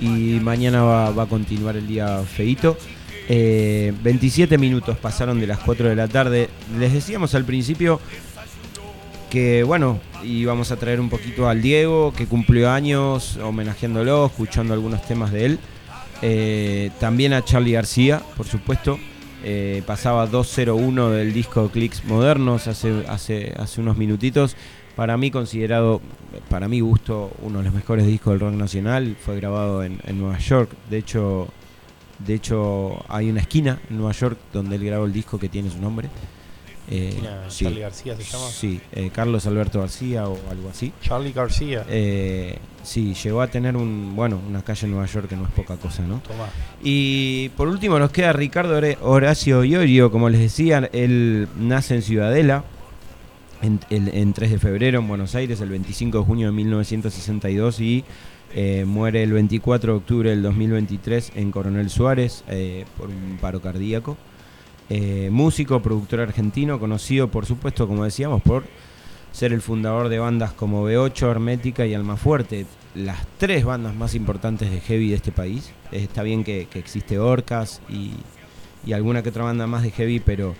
[0.00, 2.78] Y mañana va, a continuar el día feito.
[3.28, 6.48] Eh, 27 minutos pasaron de las 4 de la tarde.
[6.78, 8.00] Les decíamos al principio
[9.30, 15.02] que, bueno, íbamos a traer un poquito al Diego, que cumplió años, homenajeándolo, escuchando algunos
[15.06, 15.58] temas de él.
[16.20, 18.98] Eh, también a Charlie García, por supuesto.
[19.42, 24.56] Eh, pasaba 201 del disco Clicks Modernos hace, hace, hace unos minutitos.
[24.96, 26.02] Para mí considerado,
[26.50, 29.16] para mi gusto, uno de los mejores discos del rock nacional.
[29.18, 30.70] Fue grabado en, en Nueva York.
[30.90, 31.48] De hecho,
[32.18, 35.70] de hecho, hay una esquina en Nueva York donde él grabó el disco que tiene
[35.70, 36.10] su nombre.
[36.90, 37.14] Eh,
[37.48, 38.46] sí, Charlie García se llama.
[38.48, 40.92] Sí, eh, Carlos Alberto García o algo así.
[41.02, 41.84] Charlie García.
[41.88, 45.50] Eh, sí, llegó a tener un, bueno, una calle en Nueva York que no es
[45.52, 46.18] poca cosa, ¿no?
[46.26, 46.48] Tomá.
[46.82, 52.02] Y por último nos queda Ricardo Hora- Horacio Iorio, como les decía, él nace en
[52.02, 52.64] Ciudadela
[53.62, 57.80] en, el- en 3 de febrero en Buenos Aires, el 25 de junio de 1962
[57.80, 58.04] y
[58.52, 63.60] eh, muere el 24 de octubre del 2023 en Coronel Suárez eh, por un paro
[63.60, 64.16] cardíaco.
[64.90, 68.64] Eh, músico, productor argentino, conocido por supuesto, como decíamos, por
[69.32, 74.70] ser el fundador de bandas como B8, Hermética y Almafuerte, las tres bandas más importantes
[74.70, 75.72] de heavy de este país.
[75.92, 78.14] Está bien que, existe Orcas y,
[78.84, 80.56] y alguna que otra banda más de heavy, pero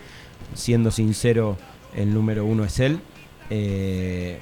[0.53, 1.57] siendo sincero,
[1.93, 2.99] el número uno es él.
[3.49, 4.39] Eh,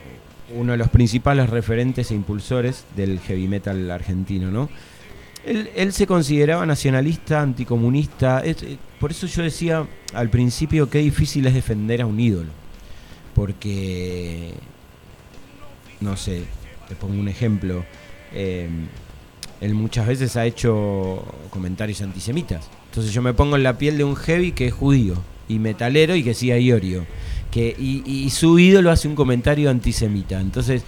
[0.56, 4.70] uno de los principales referentes e impulsores del heavy metal argentino, ¿no?
[5.46, 8.42] Él, él se consideraba nacionalista, anticomunista.
[8.44, 12.50] eh, por eso yo decía al principio qué difícil es defender a un ídolo.
[13.34, 14.54] Porque,
[16.02, 16.44] no sé,
[16.88, 17.86] te pongo un ejemplo.
[18.34, 18.70] eh,
[19.62, 22.70] él muchas veces ha hecho comentarios antisemitas.
[22.90, 26.16] Entonces yo me pongo en la piel de un heavy que es judío y metalero
[26.16, 27.06] y que sigue a Iorio.
[27.52, 30.40] Que, y, y su ídolo hace un comentario antisemita.
[30.40, 30.84] Entonces,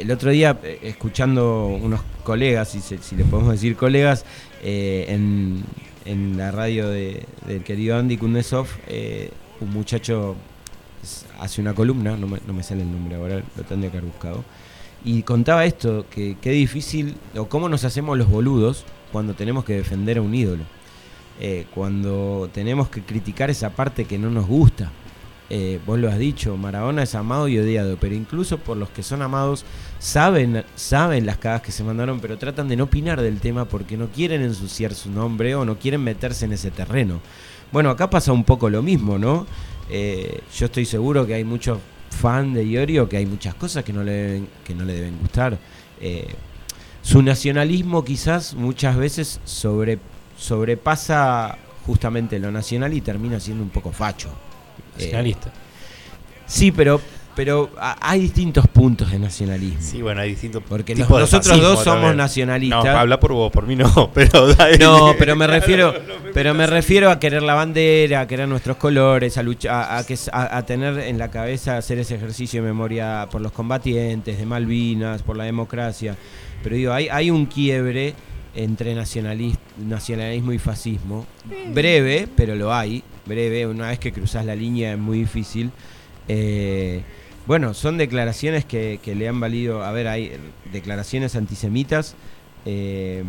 [0.00, 4.24] el otro día, eh, escuchando unos colegas, si, si le podemos decir colegas,
[4.62, 10.34] eh, en, la radio de- del querido Andy Kundesov, eh, un muchacho
[11.40, 14.10] hace una columna, no me, no me sale el nombre ahora, lo tendría que haber
[14.10, 14.44] buscado,
[15.04, 19.74] y contaba esto, que qué difícil, o cómo nos hacemos los boludos cuando tenemos que
[19.74, 20.64] defender a un ídolo,
[21.74, 24.92] cuando tenemos que criticar esa parte que no nos gusta.
[25.50, 29.02] Eh, vos lo has dicho, Maradona es amado y odiado, pero incluso por los que
[29.02, 29.64] son amados
[29.98, 33.98] saben, saben las cagas que se mandaron, pero tratan de no opinar del tema porque
[33.98, 37.20] no quieren ensuciar su nombre o no quieren meterse en ese terreno.
[37.70, 39.46] Bueno, acá pasa un poco lo mismo, ¿no?
[39.90, 41.78] Eh, yo estoy seguro que hay muchos
[42.12, 45.18] fan de Iorio que hay muchas cosas que no le deben, que no le deben
[45.18, 45.58] gustar.
[46.00, 46.28] Eh,
[47.02, 49.98] su nacionalismo quizás muchas veces sobre,
[50.38, 54.28] sobrepasa justamente lo nacional y termina siendo un poco facho.
[54.98, 55.52] Eh, Nacionalista.
[56.46, 57.00] Sí, pero,
[57.34, 59.80] pero hay distintos puntos de nacionalismo.
[59.80, 62.84] Sí, bueno, hay distintos Porque tipos nos- de nosotros fascismo dos somos nacionalistas.
[62.84, 64.76] No, habla por vos, por mí no, pero dale.
[64.78, 65.94] No, pero me refiero,
[66.34, 70.06] pero me refiero a querer la bandera, a querer nuestros colores, a luchar, a, a
[70.06, 73.52] que s- a- a tener en la cabeza hacer ese ejercicio de memoria por los
[73.52, 76.16] combatientes, de Malvinas, por la democracia.
[76.62, 78.14] Pero digo, hay, hay un quiebre
[78.54, 81.26] entre nacionalis- nacionalismo y fascismo.
[81.72, 83.02] Breve, pero lo hay.
[83.26, 85.70] Breve, una vez que cruzas la línea es muy difícil.
[86.28, 87.02] Eh,
[87.46, 89.82] bueno, son declaraciones que, le han valido.
[89.82, 90.32] A ver, hay
[90.72, 92.14] declaraciones antisemitas.
[92.64, 93.24] eh,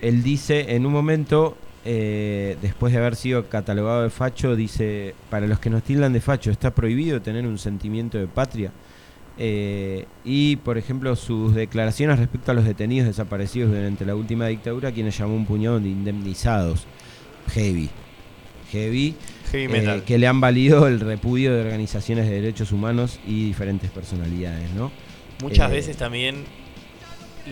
[0.00, 5.46] él dice en un momento, eh, después de haber sido catalogado de facho, dice, para
[5.46, 8.70] los que nos tildan de facho, está prohibido tener un sentimiento de patria.
[9.38, 14.92] Eh, y, por ejemplo, sus declaraciones respecto a los detenidos desaparecidos durante la última dictadura,
[14.92, 16.86] quienes llamó un puñado de indemnizados.
[17.48, 17.88] Heavy.
[18.74, 19.14] Heavy.
[19.52, 23.90] Heavy eh, que le han valido el repudio de organizaciones de derechos humanos y diferentes
[23.90, 24.90] personalidades, ¿no?
[25.42, 26.44] Muchas Eh, veces también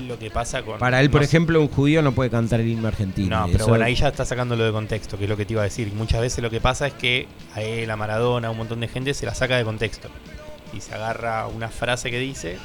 [0.09, 0.79] lo que pasa con.
[0.79, 3.39] Para él, por no- ejemplo, un judío no puede cantar el himno argentino.
[3.41, 5.53] No, pero eso- bueno, ahí ya está sacándolo de contexto, que es lo que te
[5.53, 5.93] iba a decir.
[5.93, 8.89] Muchas veces lo que pasa es que a él, a Maradona, a un montón de
[8.89, 10.09] gente se la saca de contexto.
[10.75, 12.57] Y se agarra una frase que dice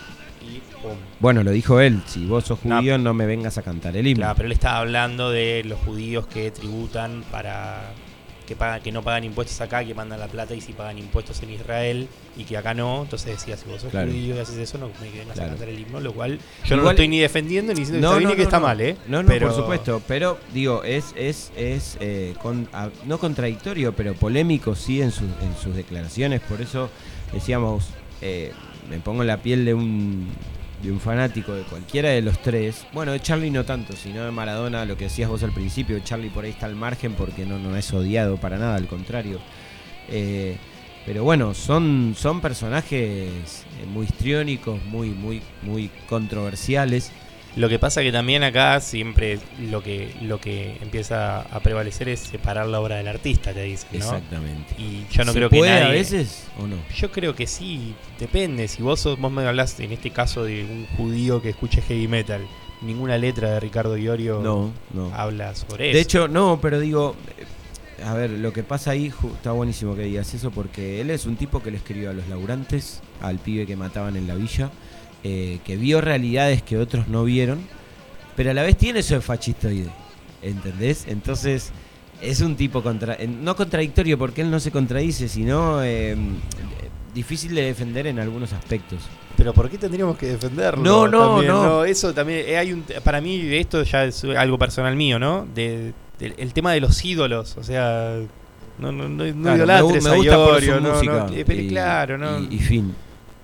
[0.42, 0.94] y pum.
[1.20, 2.02] Bueno, lo dijo él.
[2.06, 2.78] Si vos sos No.
[2.78, 4.22] judío, no, me vengas a cantar el himno.
[4.22, 7.92] Claro, pero él estaba hablando de los judíos que tributan para
[8.48, 11.44] que pagan, que no pagan impuestos acá, que mandan la plata y si pagan impuestos
[11.44, 12.08] en Israel
[12.38, 13.04] y que acá no.
[13.04, 14.08] Entonces decía, si vos sos Claro.
[14.10, 15.44] judío y haces eso, no me vengas Claro.
[15.44, 18.06] a cantar el himno, lo cual yo no lo estoy ni defendiendo ni diciendo que
[18.08, 18.66] está bien ni que está no.
[18.66, 18.96] mal, ¿eh?
[19.08, 20.02] No, no, Pero- por supuesto.
[20.08, 25.24] Pero, digo, es, es, es eh, con- a- no contradictorio, pero polémico sí en, sus
[25.42, 26.40] en sus declaraciones.
[26.42, 26.90] Por eso
[27.34, 27.88] decíamos,
[28.22, 28.54] eh,
[28.90, 30.30] me pongo en la piel de un,
[30.82, 32.86] de un fanático de cualquiera de los tres.
[32.94, 36.00] Bueno, de Charlie no tanto, sino de Maradona, lo que decías vos al principio.
[36.00, 39.40] Charlie por ahí está al margen porque no, no es odiado para nada, al contrario.
[40.10, 40.58] Eh,
[41.06, 47.12] pero bueno, son, son personajes eh, muy histriónicos, muy, muy, muy controversiales.
[47.56, 52.20] Lo que pasa que también acá siempre lo que lo que empieza a prevalecer es
[52.20, 53.98] separar la obra del artista, te dicen, ¿no?
[53.98, 54.76] Exactamente.
[54.78, 55.84] Y yo no ¿Se creo que nadie...
[55.84, 56.76] a veces o no?
[56.96, 58.68] Yo creo que sí, depende.
[58.68, 62.08] Si vos, sos- vos me hablas en este caso de un judío que escuche heavy
[62.08, 62.46] metal,
[62.84, 65.12] ninguna letra de Ricardo Iorio No, no.
[65.16, 65.96] habla sobre eso.
[65.96, 70.04] De hecho, no, pero digo, eh, a ver, lo que pasa ahí está buenísimo que
[70.04, 73.66] digas eso porque él es un tipo que le escribió a los laburantes, al pibe
[73.66, 74.70] que mataban en la villa,
[75.30, 77.60] eh, que vio realidades que otros no vieron,
[78.36, 79.90] pero a la vez tiene eso de fascistoide,
[80.42, 81.06] ¿entendés?
[81.08, 81.72] Entonces
[82.22, 86.16] es un tipo contra, no contradictorio porque él no se contradice, sino eh,
[87.14, 89.00] difícil de defender en algunos aspectos.
[89.36, 90.84] Pero ¿por qué tendríamos que defenderlo?
[90.84, 91.84] No, no, También, no.
[91.86, 95.46] Eso también eh, hay un para mí esto ya es algo personal mío, ¿no?
[95.54, 98.18] De, el tema de los ídolos, o sea,
[98.80, 100.94] no no no, no Claro, idolatres me, gu- me a gusta por Iorio, su no,
[100.94, 101.26] música.
[101.30, 102.40] no, eh, pero y- claro, no.
[102.40, 102.96] y- y fin.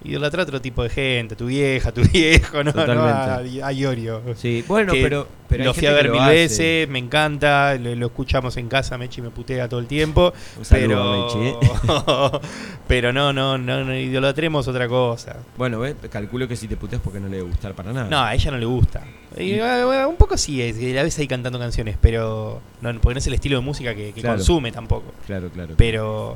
[0.06, 3.64] Idolatra a otro tipo de gente, tu vieja, tu viejo, no, no a, Totalmente.
[3.64, 4.22] a Iorio.
[4.36, 8.08] Sí, bueno, Que pero, pero lo fui a ver mil veces, me encanta, lo, lo
[8.08, 10.34] escuchamos en casa, Mechi me putea todo el tiempo.
[10.58, 12.40] Un saludo pero, a Mechi, ¿eh?
[12.88, 15.38] pero no, no, no, no idolatremos otra cosa.
[15.58, 18.10] Bueno, ve, calculo que si te puteas porque no le debe gustar para nada.
[18.10, 19.04] No, a ella no le gusta.
[19.38, 23.16] Y, bueno, un poco sí, es, que a veces ahí cantando canciones, pero no, porque
[23.16, 24.36] no es el estilo de música que, que Claro.
[24.38, 25.14] consume tampoco.
[25.26, 25.74] Claro, claro.
[25.78, 26.36] Pero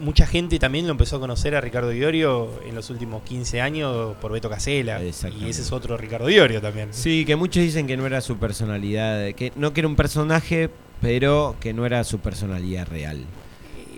[0.00, 4.16] mucha gente también lo empezó a conocer a Ricardo Diorio en los últimos 15 años
[4.20, 5.02] por Beto Casella.
[5.02, 6.88] Y ese es otro Ricardo Diorio también.
[6.92, 10.70] Sí, que muchos dicen que no era su personalidad, que no que era un personaje,
[11.00, 13.24] pero que no era su personalidad real.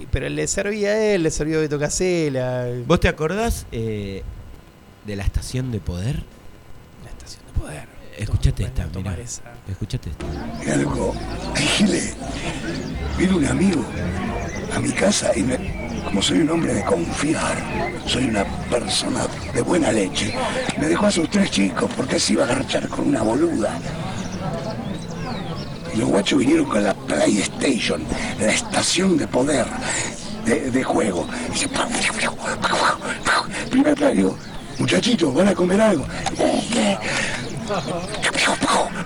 [0.01, 2.67] Y- Pero le servía a él, le servía a Beto Casella.
[2.87, 4.23] ¿Vos te acordás eh,
[5.07, 6.23] de la estación de poder?
[7.05, 7.89] La estación de poder.
[8.19, 8.87] Escuchate esta,
[9.23, 9.43] esa.
[9.69, 10.27] Escuchate esto.
[10.61, 11.15] Mira, loco,
[13.19, 13.85] vino un amigo
[14.75, 15.57] a mi casa y me,
[16.05, 17.57] como soy un hombre de confiar,
[18.07, 20.35] soy una persona de buena leche,
[20.79, 23.79] me dejó a sus tres chicos porque se iba a garchar con una boluda.
[25.95, 28.03] Los guachos vinieron con la PlayStation,
[28.41, 29.67] la estación de poder,
[30.45, 31.27] de, de juego.
[31.55, 31.69] Y se-
[33.71, 34.35] Primer plano,
[34.79, 36.05] muchachitos, ¿van a comer algo?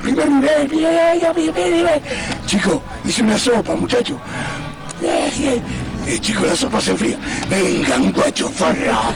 [0.03, 2.03] Primer nivel, nivel, nivel, nivel.
[2.47, 4.19] Chico, hice una sopa, muchacho.
[6.07, 7.19] Eh, chico, la sopa se enfría.
[7.51, 9.11] Vengan, guacho, farra.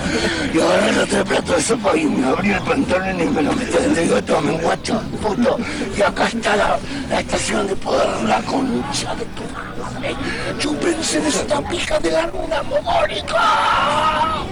[0.52, 3.52] Y agarré los tres platos de sopa y me abrí el pantalón y me lo
[3.52, 3.76] metí.
[3.78, 5.56] Y digo, tomen, guacho, puto.
[5.96, 6.78] Y acá está la,
[7.18, 10.16] estación de poder, la concha de tu madre.
[10.58, 14.44] Chúpense de esta pija de la luna mogólica.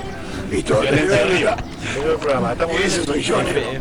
[0.50, 1.56] Listo, arriba.
[2.84, 3.80] Ese soy yo, señores.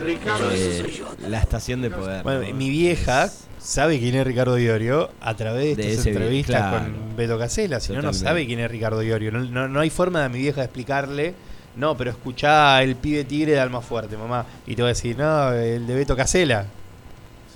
[0.00, 1.28] Ricardo, ese soy Eh, yo.
[1.28, 2.22] la estación de poder.
[2.22, 2.54] Bueno, ¿no?
[2.54, 6.78] mi vieja sabe quién es Ricardo Diorio a través de, De estas entrevistas claro.
[6.78, 7.80] con Beto Casella.
[7.80, 9.30] Si no, no sabe quién es Ricardo Diorio.
[9.32, 11.34] No, no, no hay forma de mi vieja de explicarle.
[11.76, 14.44] No, pero escuchá el pibe tigre de Alma Fuerte, mamá.
[14.66, 16.66] Y te voy a decir, no, el de Beto Casella.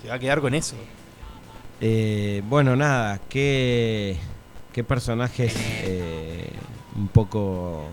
[0.01, 0.75] Se va a quedar con eso.
[1.81, 4.15] Eh, bueno, nada, qué,
[4.71, 6.47] qué personajes eh,
[6.95, 7.89] un poco...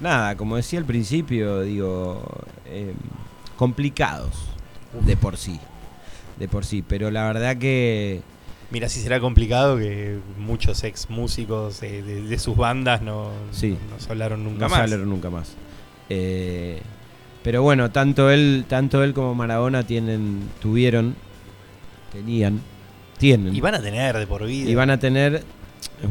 [0.00, 2.22] Nada, como decía al principio, digo,
[2.66, 2.92] eh,
[3.56, 4.32] complicados
[5.04, 5.58] de por sí.
[6.38, 8.20] De por sí, pero la verdad que...
[8.70, 13.78] Mira, si será complicado que muchos ex músicos de, de- de sus bandas no, Sí.
[13.90, 14.80] no se hablaron nunca no se más.
[14.82, 15.54] hablaron nunca más.
[16.10, 16.80] Eh,
[17.42, 21.14] pero bueno, tanto él, tanto él como Maradona tienen, tuvieron,
[22.12, 22.60] tenían,
[23.18, 23.54] tienen.
[23.54, 24.68] Y van a tener de por vida.
[24.68, 25.44] y van a tener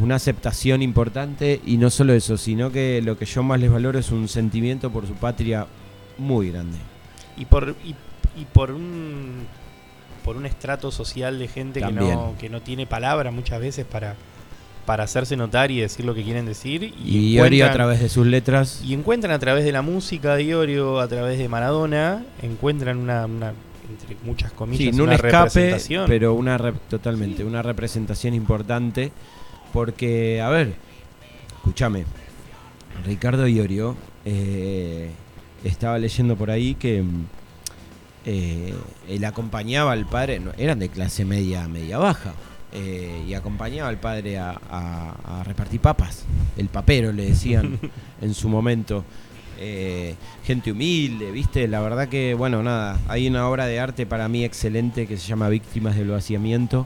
[0.01, 3.99] una aceptación importante y no solo eso, sino que lo que yo más les valoro
[3.99, 5.67] es un sentimiento por su patria
[6.17, 6.77] muy grande.
[7.37, 7.89] y por y,
[8.39, 9.45] y por un
[10.23, 14.15] por un estrato social de gente que no, que no tiene palabra muchas veces para,
[14.87, 16.81] para hacerse notar y decir lo que quieren decir.
[17.05, 20.35] Y, Y Ori a través de sus letras, y encuentran a través de la música
[20.35, 23.53] de Iorio, a través de Maradona, encuentran una, una
[23.87, 26.05] entre muchas sí, comillas, no un una escape, representación.
[26.07, 29.11] pero una rep- totalmente, una representación importante,
[29.73, 30.73] porque, a ver,
[31.57, 32.05] escúchame,
[33.05, 33.95] Ricardo Iorio,
[34.25, 35.09] eh,
[35.63, 37.25] estaba leyendo por ahí que mm,
[38.25, 38.73] eh,
[39.09, 42.33] él acompañaba al padre, no, eran de clase media, media baja,
[42.73, 46.25] eh, y acompañaba al padre a, a- a repartir papas,
[46.57, 47.79] el papero le decían
[48.21, 49.03] en su momento.
[50.45, 51.67] Gente humilde, ¿viste?
[51.69, 55.25] La verdad que, bueno, nada, hay una obra de arte para mí excelente que se
[55.27, 56.85] llama Víctimas del Vaciamiento,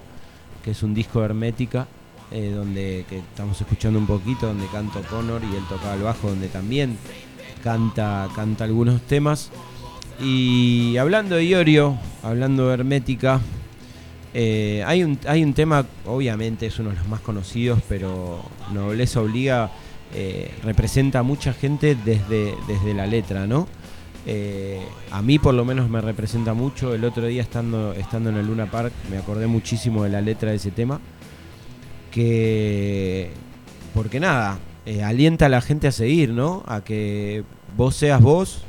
[0.64, 1.88] que es un disco hermética,
[2.32, 6.30] eh, donde que estamos escuchando un poquito, donde canta Connor y él tocaba el bajo,
[6.30, 6.98] donde también
[7.64, 9.52] canta, canta algunos temas.
[10.22, 13.42] Y hablando de Iorio, hablando de hermética,
[14.32, 18.40] Eh, hay, un, hay un tema, obviamente es uno de los más conocidos, pero
[18.72, 19.72] Nobleza Obliga
[20.14, 23.68] eh, representa a mucha gente desde, desde la letra, ¿no?
[25.12, 26.94] A mí por lo menos me representa mucho.
[26.94, 30.52] El otro día estando, estando en el Luna Park me acordé muchísimo de la letra
[30.52, 31.00] de ese tema.
[32.12, 33.30] Que,
[33.94, 36.64] porque nada, eh, alienta a la gente a seguir, ¿no?
[36.68, 37.44] A que
[37.78, 38.64] vos seas vos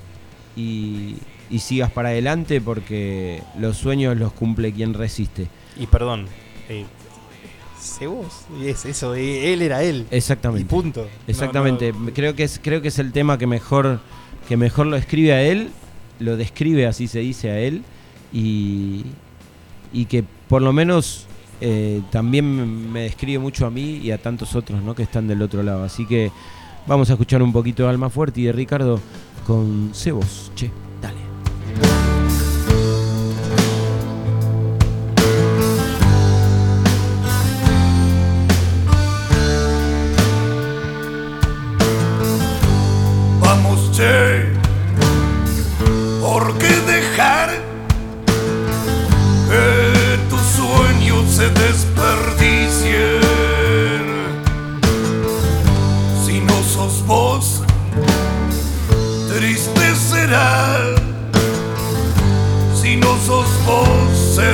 [0.57, 1.16] y,
[1.51, 5.49] y sigas para adelante porque los sueños los cumple quien resiste.
[5.78, 6.26] Y perdón,
[6.68, 6.84] eh,
[7.80, 10.07] sé vos, y es eso, eh, él era él.
[10.11, 10.62] Exactamente.
[10.62, 11.09] Y punto.
[11.26, 11.93] Exactamente.
[11.93, 14.01] No, no- Creo que es creo que es el tema que mejor
[14.49, 15.70] que mejor lo escribe a él,
[16.18, 17.82] lo describe así se dice a él
[18.32, 19.05] y
[19.93, 21.26] y que por lo menos
[21.61, 24.95] eh, también me describe mucho a mí y a tantos otros, ¿no?
[24.95, 25.85] Que están del otro lado.
[25.85, 26.31] Así que
[26.87, 29.01] vamos a escuchar un poquito de Alma Fuerte y de Ricardo
[29.47, 30.53] con Cebos.
[30.55, 31.19] Che, dale.
[43.41, 44.30] Vamos, che,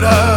[0.06, 0.35] vos,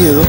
[0.00, 0.22] miedo.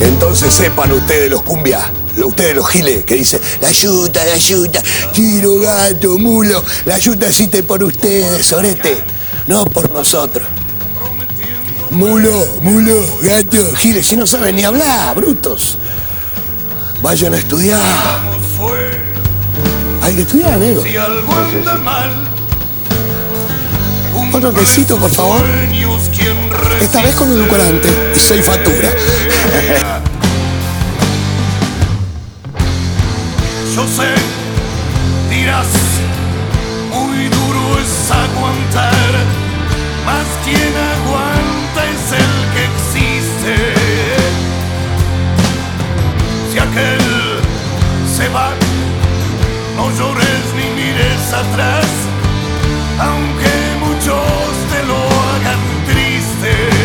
[0.00, 1.80] Entonces sepan ustedes los cumbia,
[2.16, 4.82] lo- ustedes los giles, que dicen, la yuta, la yuta,
[5.12, 8.96] tiro, gato, mulo, la yuta existe por ustedes, sorete,
[9.46, 10.46] no por nosotros.
[11.90, 15.78] Mulo, mulo, gato, giles, si no saben ni hablar, brutos.
[17.02, 17.80] Vayan a estudiar.
[20.02, 20.82] Hay que estudiar, amigo.
[20.82, 22.10] Si algo anda mal,
[24.16, 25.44] Otro quesito, por favor.
[26.80, 28.88] Esta vez con edulcorante y seis factura.
[33.74, 34.14] Yo sé,
[35.28, 35.66] dirás,
[36.90, 39.12] muy duro es aguantar,
[40.06, 43.54] mas quien aguanta es el que existe.
[46.50, 47.40] Si aquel
[48.16, 48.50] se va,
[49.76, 51.86] no llores ni mires atrás,
[52.98, 56.75] aunque muchos te lo hagan triste.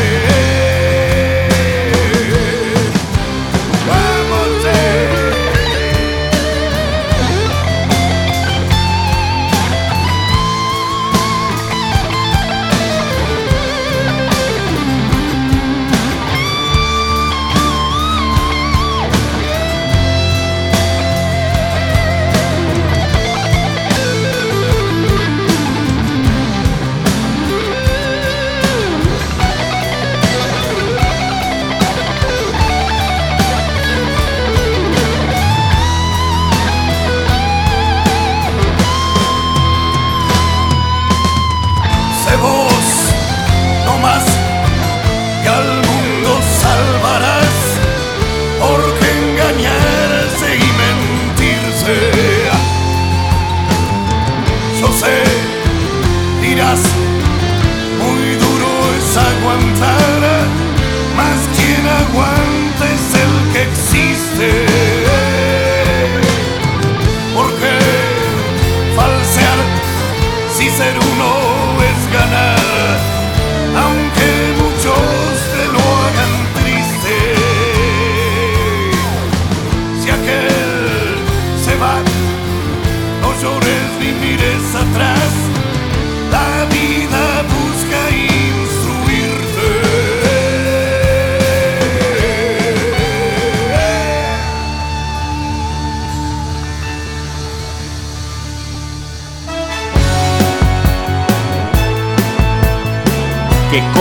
[64.41, 64.70] Existe.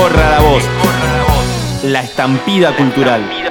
[0.00, 0.64] Que corra la voz.
[1.82, 3.49] La estampida cultural.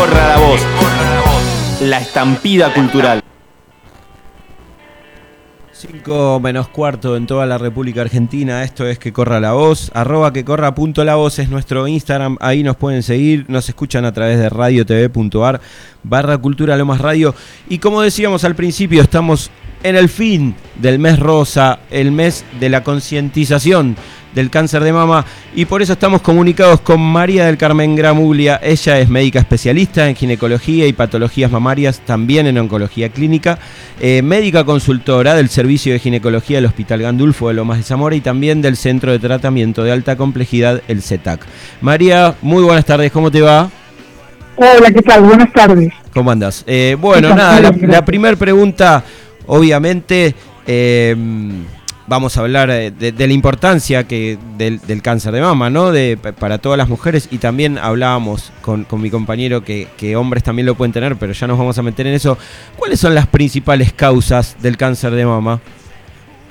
[0.00, 0.60] Corra la voz.
[1.82, 3.22] La estampida cultural.
[5.72, 8.64] 5 menos cuarto en toda la República Argentina.
[8.64, 9.90] Esto es Que Corra la Voz.
[9.92, 12.38] Arroba que corra punto la voz es nuestro Instagram.
[12.40, 13.44] Ahí nos pueden seguir.
[13.48, 15.60] Nos escuchan a través de radiotv.ar
[16.02, 17.34] barra cultura lo más radio.
[17.68, 19.50] Y como decíamos al principio, estamos
[19.82, 23.96] en el fin del mes rosa, el mes de la concientización
[24.34, 25.24] del cáncer de mama
[25.54, 28.60] y por eso estamos comunicados con María del Carmen Gramuglia.
[28.62, 33.58] Ella es médica especialista en ginecología y patologías mamarias, también en oncología clínica,
[34.00, 38.20] eh, médica consultora del Servicio de Ginecología del Hospital Gandulfo de Lomas de Zamora y
[38.20, 41.40] también del Centro de Tratamiento de Alta Complejidad, el CETAC.
[41.80, 43.70] María, muy buenas tardes, ¿cómo te va?
[44.56, 45.22] Hola, ¿qué tal?
[45.22, 45.90] Buenas tardes.
[46.12, 46.64] ¿Cómo andas?
[46.66, 49.02] Eh, bueno, nada, la, la primera pregunta,
[49.50, 50.34] obviamente,
[50.66, 51.16] eh,
[52.06, 55.92] vamos a hablar eh, de, la importancia que del, del cáncer de mama, ¿no?
[55.92, 60.16] De, pa- para todas las mujeres y también hablábamos con, con mi compañero que, que
[60.16, 62.36] hombres también lo pueden tener, pero ya nos vamos a meter en eso.
[62.76, 65.60] ¿Cuáles son las principales causas del cáncer de mama?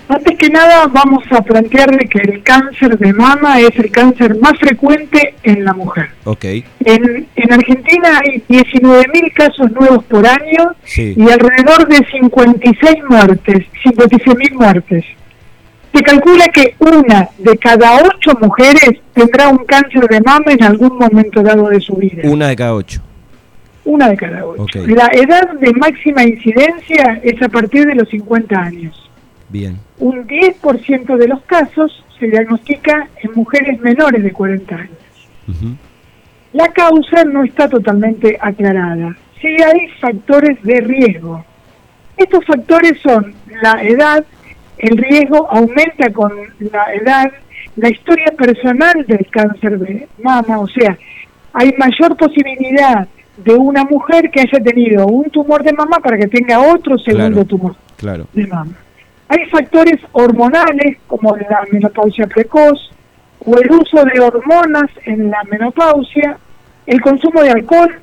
[0.09, 4.39] Antes que nada, vamos a plantear de que el cáncer de mama es el cáncer
[4.39, 6.09] más frecuente en la mujer.
[6.23, 11.13] Ok, En, en Argentina hay 19.000 casos nuevos por año sí.
[11.15, 15.05] y alrededor de 56 muertes, 56.000 muertes.
[15.93, 20.97] Se calcula que una de cada ocho mujeres tendrá un cáncer de mama en algún
[20.97, 22.23] momento dado de su vida.
[22.23, 22.99] Una de cada ocho.
[23.85, 24.87] Una de cada ocho.
[24.87, 29.08] La edad de máxima incidencia es a partir de los 50 años.
[29.49, 29.79] Bien.
[29.99, 34.91] Un 10% de los casos se diagnostica en mujeres menores de 40 años.
[36.53, 39.15] La causa no está totalmente aclarada.
[39.41, 41.43] Sí hay factores de riesgo.
[42.17, 44.23] Estos factores son la edad,
[44.77, 47.31] el riesgo aumenta con la edad,
[47.77, 50.97] la historia personal del cáncer de mama, o sea,
[51.53, 56.27] hay mayor posibilidad de una mujer que haya tenido un tumor de mama para que
[56.27, 57.45] tenga otro segundo Claro.
[57.45, 58.27] tumor Claro.
[58.33, 58.73] de mama.
[59.29, 62.91] Hay factores hormonales como la menopausia precoz
[63.45, 66.37] o el uso de hormonas en la menopausia,
[66.85, 67.99] el consumo de alcohol,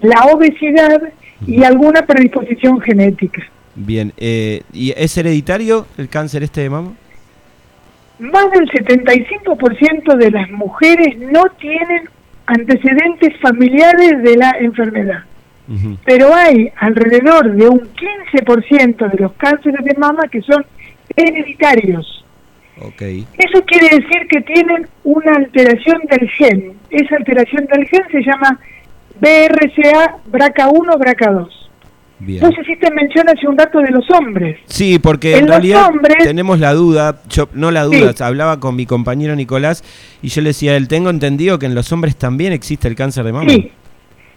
[0.00, 1.00] la obesidad
[1.46, 3.42] y alguna predisposición genética.
[3.74, 4.12] Bien.
[4.16, 6.94] eh, ¿Y es hereditario el cáncer este de mama?
[8.18, 12.08] Más del 75% de las mujeres no tienen
[12.46, 15.24] antecedentes familiares de la enfermedad,
[16.04, 17.80] Pero hay alrededor de un
[18.32, 20.64] 15% de los cánceres de mama que son
[21.16, 22.24] hereditarios.
[22.80, 23.02] Ok.
[23.02, 26.72] Eso quiere decir que tienen una alteración del gen.
[26.90, 28.58] Esa alteración del gen se llama
[29.20, 31.48] BRCA, BRCA1, BRCA2.
[32.20, 32.42] Bien.
[32.42, 34.58] No sé si te mencionas hace un dato de los hombres.
[34.66, 38.22] Sí, porque En en, realidad hombres- tenemos la duda, yo no la duda, Sí.
[38.24, 39.84] hablaba con mi compañero Nicolás
[40.20, 43.24] y yo le decía, él tengo entendido que en los hombres también existe el cáncer
[43.24, 43.50] de mama.
[43.50, 43.70] Sí.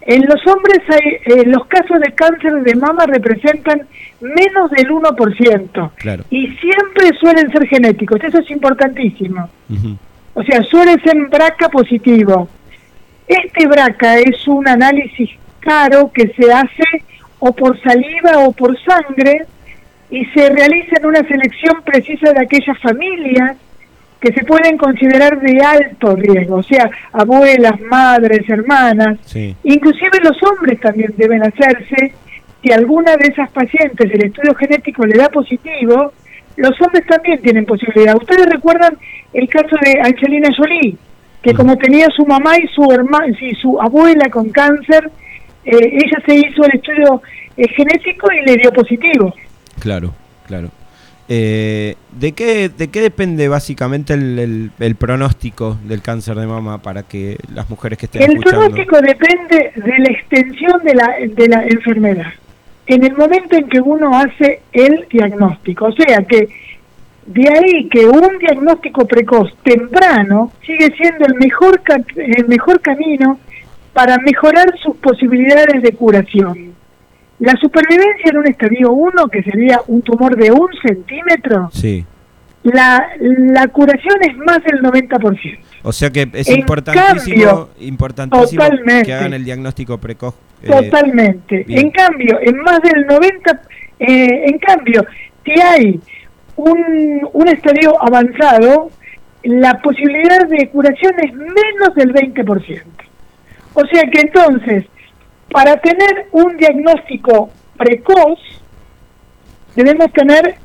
[0.04, 3.82] En los hombres hay, eh, los casos de cáncer de mama representan
[4.20, 5.92] menos del 1%.
[5.96, 6.24] Claro.
[6.30, 8.22] Y siempre suelen ser genéticos.
[8.22, 9.48] Eso es importantísimo.
[10.34, 12.48] O sea, suele ser BRCA positivo.
[13.28, 15.30] Este BRCA es un análisis
[15.60, 17.04] caro que se hace
[17.38, 19.46] o por saliva o por sangre
[20.10, 23.56] y se realiza en una selección precisa de aquellas familias
[24.22, 29.56] que se pueden considerar de alto riesgo, o sea, abuelas, madres, hermanas, Sí.
[29.64, 32.14] inclusive los hombres también deben hacerse,
[32.62, 36.12] si alguna de esas pacientes el estudio genético le da positivo,
[36.56, 38.14] los hombres también tienen posibilidad.
[38.14, 38.96] Ustedes recuerdan
[39.32, 40.96] el caso de Angelina Jolie,
[41.42, 45.10] que como tenía su mamá y su hermana, y su abuela con cáncer,
[45.64, 47.20] eh, ella se hizo el estudio
[47.56, 49.34] eh, genético y le dio positivo.
[49.80, 50.12] Claro,
[50.46, 50.68] claro.
[51.34, 56.82] Eh, ¿de, qué, ¿De qué depende básicamente el, el- el pronóstico del cáncer de mama
[56.82, 58.66] para que las mujeres que estén El escuchando...
[58.66, 62.26] pronóstico depende de la extensión de la, de la enfermedad.
[62.86, 65.86] En el momento en que uno hace el diagnóstico.
[65.86, 66.48] O sea que
[67.24, 71.80] de ahí que un diagnóstico precoz temprano sigue siendo el mejor,
[72.16, 73.38] el mejor camino
[73.94, 76.74] para mejorar sus posibilidades de curación.
[77.42, 82.04] La supervivencia en un estadio 1, que sería un tumor de un centímetro, Sí.
[82.62, 85.58] la, la curación es más del 90%.
[85.82, 88.62] O sea que es En importantísimo, cambio, importantísimo
[89.04, 90.34] que hagan el diagnóstico precoz.
[90.62, 91.64] eh, Totalmente.
[91.64, 91.80] bien.
[91.86, 93.60] En cambio, en más del 90,
[93.98, 95.04] eh, en cambio,
[95.44, 96.00] si hay
[96.54, 98.90] un, un estadio avanzado,
[99.42, 102.82] la posibilidad de curación es menos del 20%.
[103.74, 104.84] O sea que entonces,
[105.52, 108.38] para tener un diagnóstico precoz,
[109.76, 110.56] debemos tener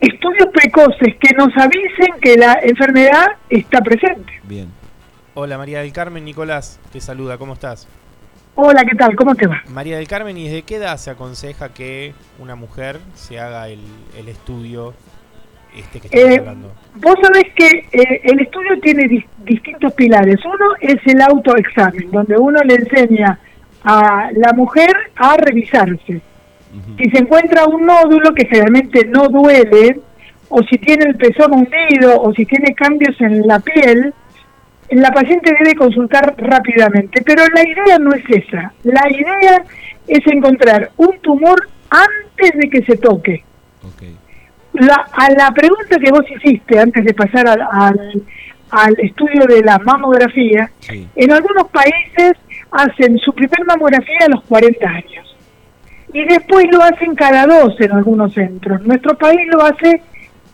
[0.00, 4.32] estudios precoces que nos avisen que la enfermedad está presente.
[4.42, 4.68] Bien.
[5.34, 7.88] Hola María del Carmen, Nicolás te saluda, ¿cómo estás?
[8.54, 9.14] Hola, ¿qué tal?
[9.16, 9.62] ¿Cómo te va?
[9.68, 13.80] María del Carmen, ¿y desde qué edad se aconseja que una mujer se haga el,
[14.18, 14.94] el estudio
[15.76, 16.72] este que estamos Eh, hablando?
[16.94, 20.36] Vos sabés que eh, el estudio tiene dis- distintos pilares.
[20.42, 23.38] Uno es el autoexamen, donde uno le enseña
[23.86, 26.20] a la mujer a revisarse.
[26.98, 30.00] Si se encuentra un nódulo que generalmente no duele,
[30.48, 34.12] o si tiene el pezón hundido, o si tiene cambios en la piel,
[34.90, 37.22] la paciente debe consultar rápidamente.
[37.24, 38.72] Pero la idea no es esa.
[38.82, 39.64] La idea
[40.08, 43.44] es encontrar un tumor antes de que se toque.
[44.72, 48.22] La, a la pregunta que vos hiciste antes de pasar al, al,
[48.70, 52.36] al estudio de la mamografía, en algunos países
[52.70, 55.36] hacen su primer mamografía a los 40 años
[56.12, 58.82] y después lo hacen cada dos en algunos centros.
[58.82, 60.00] Nuestro país lo hace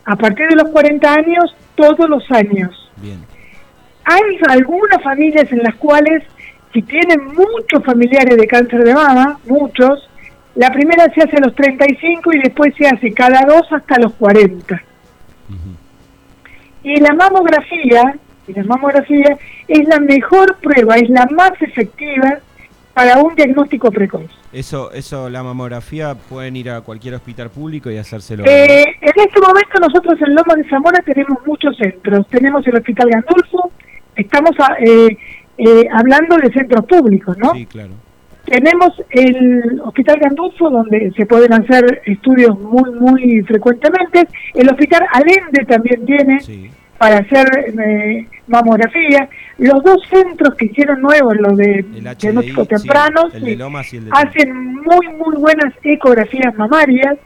[0.05, 2.91] a partir de los 40 años todos los años.
[4.05, 6.25] Hay algunas familias en las cuales,
[6.73, 10.09] si tienen muchos familiares de cáncer de mama, muchos,
[10.55, 14.13] la primera se hace a los 35 y después se hace cada dos hasta los
[14.15, 14.83] 40.
[16.85, 18.17] Y la mamografía,
[18.53, 19.37] y la mamografía
[19.69, 22.39] es la mejor prueba, es la más efectiva
[22.95, 24.31] para un diagnóstico precoz.
[24.53, 28.45] Eso, eso, la mamografía, pueden ir a cualquier hospital público y hacérselo.
[28.47, 32.27] Eh, en este momento nosotros en Loma de Zamora tenemos muchos centros.
[32.29, 33.71] Tenemos el Hospital Gandulfo,
[34.15, 35.17] estamos a- eh,
[35.57, 37.53] eh, hablando de centros públicos, ¿no?
[37.55, 37.93] Sí, claro.
[38.45, 44.27] Tenemos el Hospital Gandulfo, donde se pueden hacer estudios muy, muy frecuentemente.
[44.53, 46.41] El Hospital Alende también tiene
[47.03, 47.49] para hacer
[47.85, 49.29] eh, mamografía.
[49.59, 51.85] Los dos centros que hicieron nuevos, los de
[52.17, 57.19] diagnóstico temprano, de de hacen muy, muy buenas ecografías mamarias,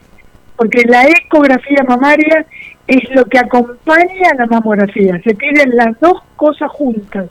[0.57, 2.47] porque la ecografía mamaria
[2.87, 5.21] es lo que acompaña a la mamografía.
[5.23, 7.29] Se piden las dos cosas juntas,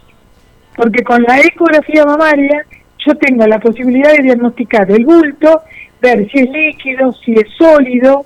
[0.75, 2.63] porque con la ecografía mamaria
[3.07, 5.63] yo tengo la posibilidad de diagnosticar el bulto,
[5.99, 8.23] ver si es líquido, si es sólido,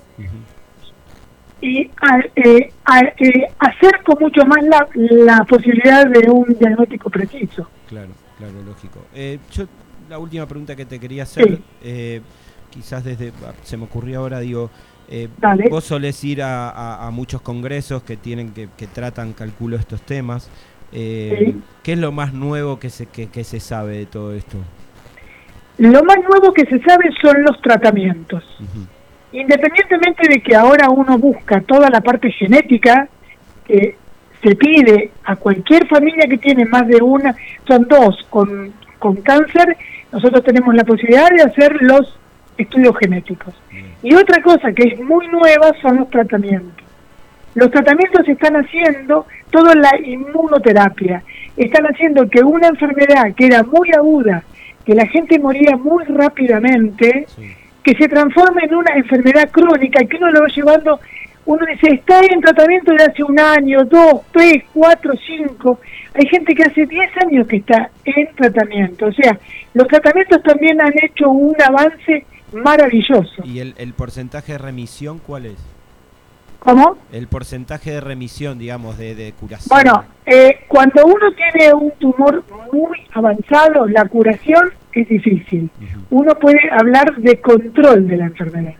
[1.60, 7.68] y a- eh, a- eh, acerco mucho más la, la posibilidad de un diagnóstico preciso.
[7.88, 9.00] Claro, claro, lógico.
[9.14, 9.64] Eh, yo,
[10.08, 12.20] la última pregunta que te quería hacer, eh,
[12.70, 14.70] quizás desde, ah, se me ocurrió ahora, digo,
[15.08, 15.28] eh,
[15.70, 20.02] vos solés ir a, a- a muchos congresos que tienen que, que tratan, calculo, estos
[20.02, 20.48] temas.
[20.92, 21.60] Eh, Sí.
[21.82, 24.56] ¿Qué es lo más nuevo que se, que, que se sabe de todo esto?
[25.78, 28.44] Lo más nuevo que se sabe son los tratamientos.
[29.32, 33.08] Independientemente de que ahora uno busca toda la parte genética,
[33.66, 33.96] que
[34.42, 37.34] se pide a cualquier familia que tiene más de una,
[37.66, 39.76] son dos con, con cáncer,
[40.12, 42.18] nosotros tenemos la posibilidad de hacer los
[42.58, 43.54] estudios genéticos.
[44.02, 46.84] Y otra cosa que es muy nueva son los tratamientos.
[47.54, 51.22] Los tratamientos se están haciendo toda la inmunoterapia.
[51.56, 54.44] Están haciendo que una enfermedad que era muy aguda,
[54.84, 57.26] que la gente moría muy rápidamente,
[57.82, 61.00] que se transforme en una enfermedad crónica y que uno lo va llevando,
[61.46, 65.80] uno dice, está en tratamiento de hace un año, dos, tres, cuatro, cinco.
[66.14, 69.06] Hay gente que hace 10 años que está en tratamiento.
[69.06, 69.38] O sea,
[69.74, 73.42] los tratamientos también han hecho un avance maravilloso.
[73.44, 75.56] ¿Y el, el porcentaje de remisión cuál es?
[76.60, 76.98] ¿Cómo?
[77.10, 79.68] El porcentaje de remisión, digamos, de, de curación.
[79.70, 85.70] Bueno, eh, cuando uno tiene un tumor muy avanzado, la curación es difícil.
[86.10, 88.74] Uno puede hablar de control de la enfermedad.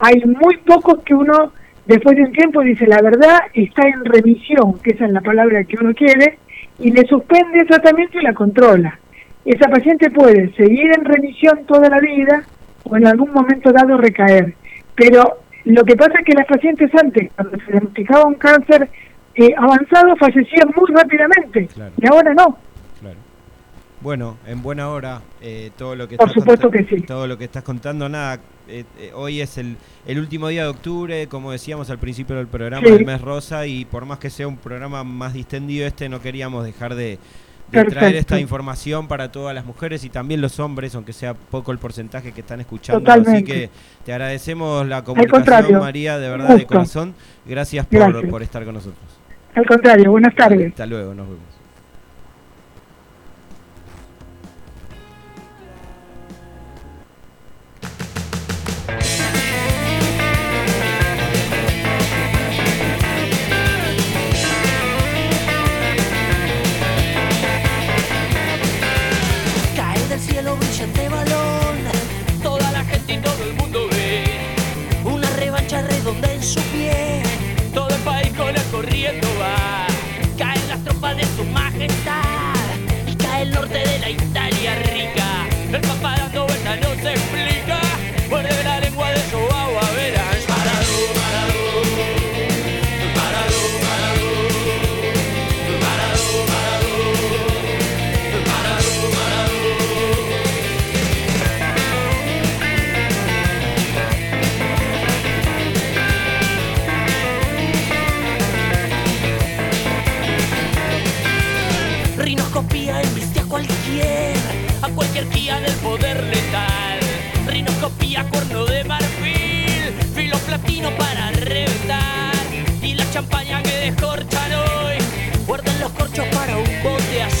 [0.00, 1.52] Hay muy pocos que uno,
[1.84, 5.64] después de un tiempo, dice la verdad, está en remisión, que esa es la palabra
[5.64, 6.38] que uno quiere,
[6.78, 8.98] y le suspende el tratamiento y la controla.
[9.44, 12.44] Esa paciente puede seguir en remisión toda la vida
[12.84, 14.54] o en algún momento dado recaer.
[14.94, 15.38] Pero
[15.72, 18.88] lo que pasa es que las pacientes antes, cuando se diagnosticaba un cáncer
[19.34, 21.68] eh, avanzado, fallecían muy rápidamente.
[22.00, 22.58] Y ahora no.
[24.00, 27.00] Bueno, en buena hora, eh, todo lo que Por estás supuesto que sí.
[27.02, 28.38] Todo lo que estás contando, nada,
[28.68, 32.46] eh, eh, hoy es el, el último día de octubre, como decíamos al principio del
[32.46, 32.92] programa Sí.
[32.92, 36.64] del mes rosa, y por más que sea un programa más distendido este, no queríamos
[36.64, 37.18] dejar de,
[37.70, 41.72] de traer esta información para todas las mujeres y también los hombres, aunque sea poco
[41.72, 43.10] el porcentaje que están escuchando.
[43.10, 43.70] Así que
[44.04, 47.14] te agradecemos la comunicación, María, de verdad, de corazón.
[47.46, 48.30] Gracias por, Gracias.
[48.30, 49.04] por estar con nosotros.
[49.54, 50.68] Al contrario, buenas tardes.
[50.68, 51.57] Hasta luego, nos vemos.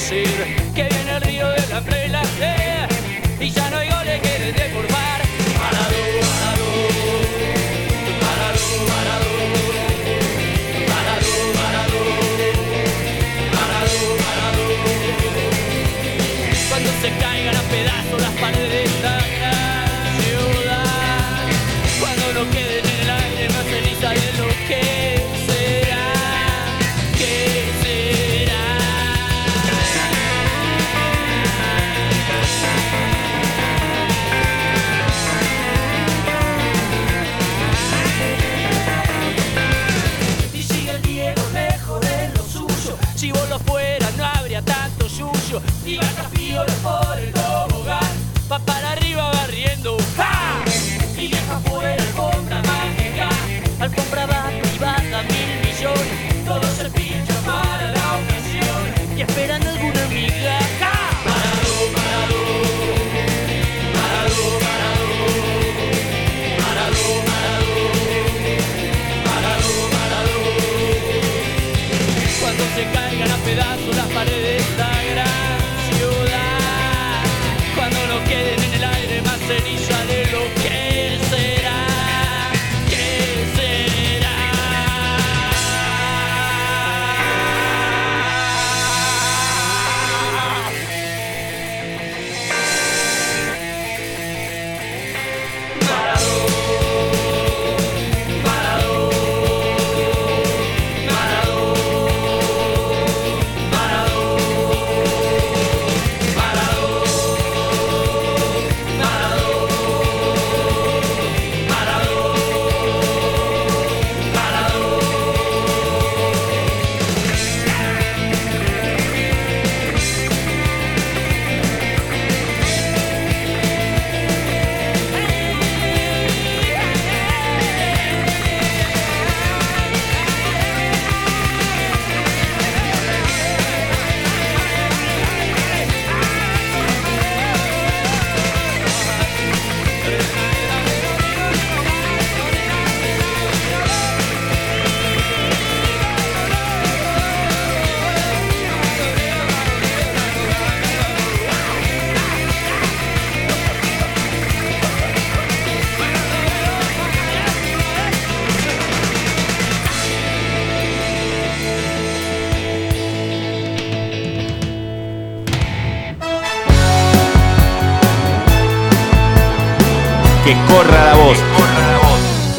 [0.08, 2.22] que viene el río de la play la
[3.38, 4.87] y ya no hay goles que de por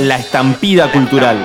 [0.10, 1.38] La estampida cultural.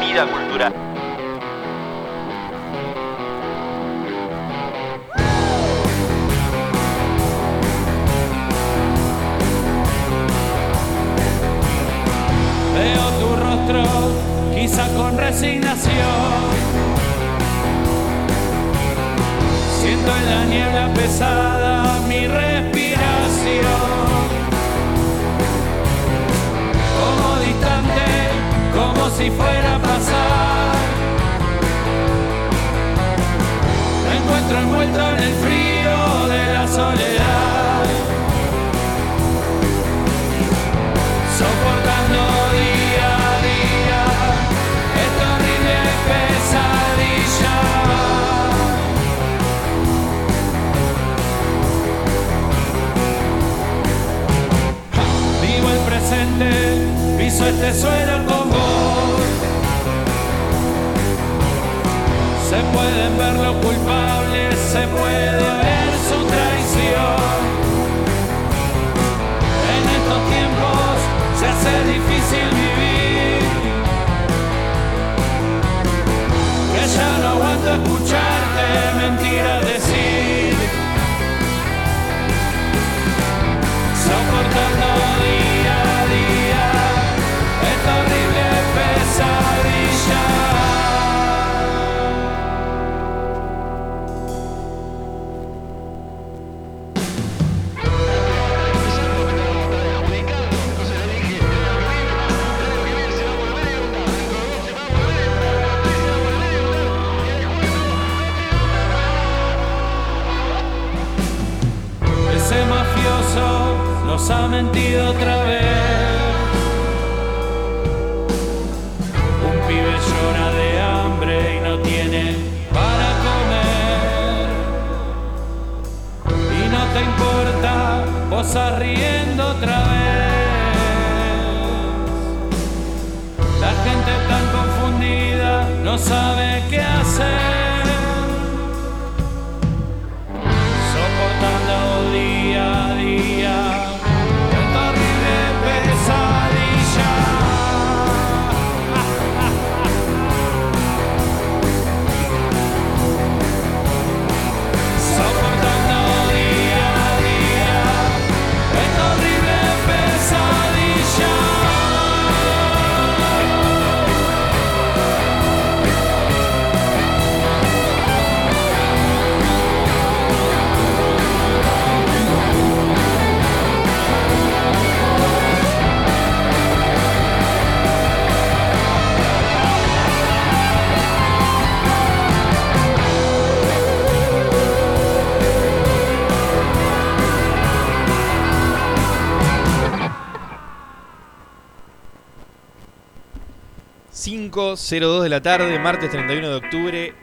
[194.54, 197.14] .02 de la tarde, martes 31 de octubre.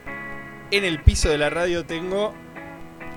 [0.69, 2.33] En el piso de la radio tengo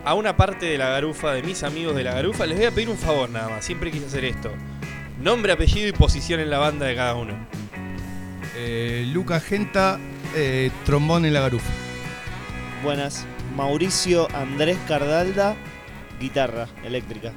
[0.05, 2.47] a una parte de la garufa, de mis amigos de la garufa.
[2.47, 4.53] Les voy a pedir un favor nada más, siempre quise hacer esto.
[5.21, 7.35] Nombre, apellido y posición en la banda de cada uno.
[8.57, 9.99] Eh, Luca Genta,
[10.37, 11.73] eh, trombón en la garufa.
[12.85, 13.27] Buenas.
[13.57, 15.57] Mauricio Andrés Cardalda,
[16.21, 17.33] guitarra eléctrica.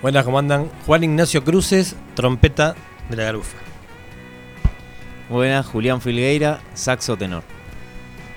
[0.00, 0.70] Buenas, ¿cómo andan?
[0.86, 2.74] Juan Ignacio Cruces, trompeta
[3.10, 3.73] de la garufa.
[5.34, 7.42] Buenas, Julián Filgueira, saxo tenor.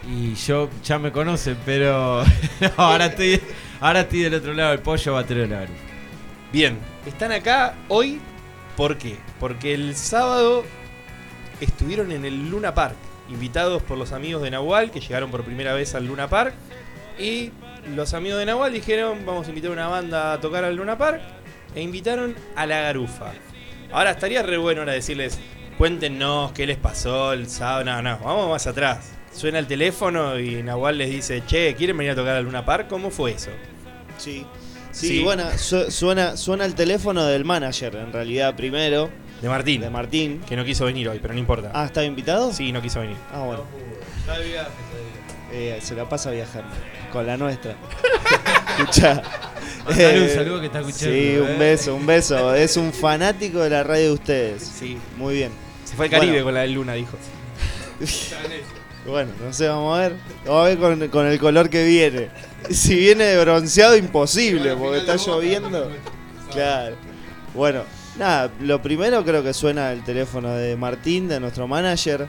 [0.10, 2.24] Y yo ya me conocen, pero
[2.60, 3.40] no, ahora estoy
[3.80, 5.80] ahora estoy del otro lado del pollo batero de la garufa.
[6.52, 8.20] Bien, están acá hoy,
[8.76, 9.16] ¿por qué?
[9.40, 10.64] Porque el sábado
[11.62, 12.96] estuvieron en el Luna Park,
[13.30, 16.56] invitados por los amigos de Nahual, que llegaron por primera vez al Luna Park.
[17.20, 17.52] Y
[17.96, 20.98] los amigos de Nahual dijeron, vamos a invitar a una banda a tocar al Luna
[20.98, 21.22] Park,
[21.76, 23.34] e invitaron a la garufa.
[23.92, 25.40] Ahora estaría re bueno ahora decirles,
[25.78, 27.84] cuéntenos qué les pasó el sábado.
[27.86, 29.12] No, no, vamos más atrás.
[29.34, 32.88] Suena el teléfono y Nahual les dice, che, ¿quieren venir a tocar al Luna Park?
[32.90, 33.52] ¿Cómo fue eso?
[34.18, 34.46] Sí.
[34.92, 39.10] Sí, bueno, su- suena, suena el teléfono del manager, en realidad, primero.
[39.42, 39.82] De Martín.
[39.82, 40.42] De Martín.
[40.50, 41.70] Que no quiso venir hoy, pero no importa.
[41.76, 42.52] Ah, ¿está invitado?
[42.52, 43.18] Sí, no quiso venir.
[43.32, 43.64] Ah, bueno.
[45.52, 46.74] Eh, se la pasa viajando.
[47.12, 47.76] Con la nuestra.
[48.80, 49.22] Escucha.
[49.86, 51.42] Mandale un saludo que está escuchando, Sí, eh.
[51.42, 52.56] un beso, un beso.
[52.56, 54.64] Es un fanático de la radio de ustedes.
[54.64, 54.98] Sí.
[55.18, 55.52] Muy bien.
[55.88, 56.46] Se fue al Caribe Bueno.
[56.46, 57.18] con la del Luna, dijo.
[59.06, 60.16] Bueno, no sé, vamos a ver.
[60.46, 62.28] Vamos a ver con, con el color que viene.
[62.70, 65.90] Si viene de bronceado, imposible, porque está lloviendo.
[66.52, 66.98] Claro.
[67.54, 67.84] Bueno,
[68.18, 72.28] nada, lo primero creo que suena el teléfono de Martín, de nuestro manager,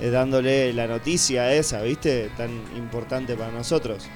[0.00, 2.28] eh, dándole la noticia esa, ¿viste?
[2.36, 4.06] Tan importante para nosotros.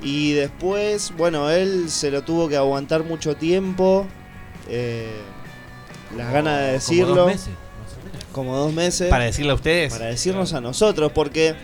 [0.00, 4.06] Y después, bueno, él se lo tuvo que aguantar mucho tiempo.
[4.66, 5.10] eh,
[6.16, 7.14] las ganas de como decirlo.
[7.14, 7.50] dos meses,
[8.32, 9.08] Como dos meses.
[9.08, 9.92] Para decirle a ustedes.
[9.92, 11.54] Para decirnos a nosotros, porque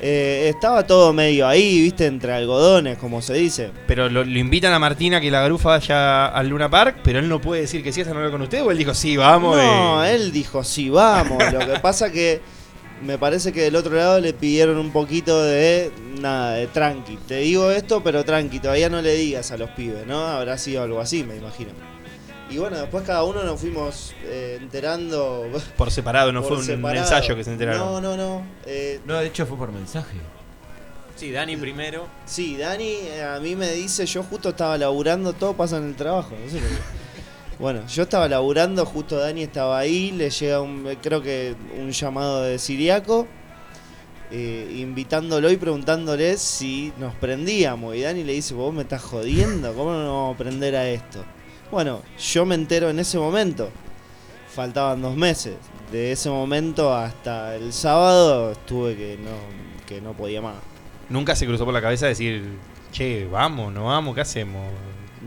[0.00, 3.70] eh, estaba todo medio ahí, viste, entre algodones, como se dice.
[3.86, 7.28] Pero lo, lo invitan a Martina que la garufa vaya al Luna Park, pero él
[7.28, 9.56] no puede decir que sí hasta no hablar con usted, o él dijo sí, vamos.
[9.56, 10.14] No, eh.
[10.14, 11.42] él dijo sí, vamos.
[11.52, 12.40] Lo que pasa que
[13.02, 17.16] me parece que del otro lado le pidieron un poquito de nada, de tranqui.
[17.28, 20.26] Te digo esto, pero tranqui, todavía no le digas a los pibes, ¿no?
[20.26, 21.70] Habrá sido algo así, me imagino.
[22.54, 25.46] Y bueno, después cada uno nos fuimos eh, enterando.
[25.76, 27.02] Por separado, no por fue un separado.
[27.04, 27.80] ensayo que se enteraron.
[27.80, 28.46] No, no, no.
[28.64, 30.16] eh, No, de hecho fue por mensaje.
[31.16, 32.06] Sí, Dani primero.
[32.26, 35.94] Sí, Dani eh, a mí me dice, yo justo estaba laburando, todo pasa en el
[35.96, 36.74] trabajo, no sé por qué.
[37.58, 42.42] Bueno, yo estaba laburando, justo Dani estaba ahí, le llega un, creo que un llamado
[42.42, 43.28] de Siriaco,
[44.32, 47.94] eh, invitándolo y preguntándole si nos prendíamos.
[47.94, 50.88] Y Dani le dice, vos me estás jodiendo, ¿cómo no nos vamos a prender a
[50.88, 51.24] esto?
[51.74, 53.68] Bueno, yo me entero en ese momento,
[54.54, 55.56] faltaban dos meses.
[55.90, 59.32] De ese momento hasta el sábado estuve que no,
[59.84, 60.54] que no podía más.
[61.08, 62.44] Nunca se cruzó por la cabeza decir,
[62.92, 64.70] che, vamos, no vamos, ¿qué hacemos?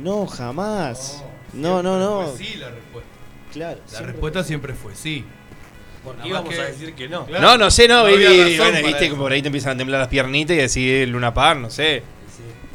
[0.02, 1.22] No, jamás.
[1.52, 2.28] No, no, no.
[2.30, 3.10] Fue sí la respuesta.
[3.52, 3.80] Claro.
[3.84, 5.26] La siempre- respuesta siempre fue sí.
[6.02, 7.26] Porque íbamos a decir que no.
[7.26, 7.46] Claro.
[7.46, 9.14] No, no sé, no, No baby, bueno, viste eso.
[9.16, 12.04] que por ahí te empiezan a temblar las piernitas y decir Luna Park, no sé.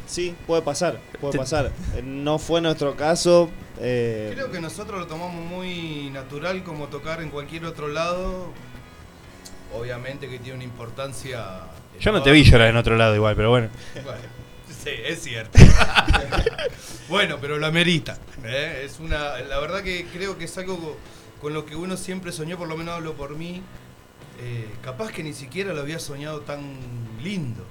[0.07, 1.71] Sí, puede pasar, puede pasar.
[1.95, 3.49] Eh, No fue nuestro caso.
[3.79, 8.51] eh, Creo que nosotros lo tomamos muy natural como tocar en cualquier otro lado.
[9.73, 11.61] Obviamente que tiene una importancia.
[11.99, 13.69] Yo no te vi llorar en otro lado igual, pero bueno.
[14.03, 14.19] Bueno,
[14.83, 15.57] Sí, es cierto.
[17.09, 18.17] bueno, pero lo amerita.
[18.43, 18.83] ¿eh?
[18.85, 20.97] Es una, la verdad que creo que es algo co-
[21.41, 23.61] con lo que uno siempre soñó, por lo menos hablo por mí.
[24.41, 26.75] eh, capaz que ni siquiera lo había soñado tan
[27.23, 27.63] lindo.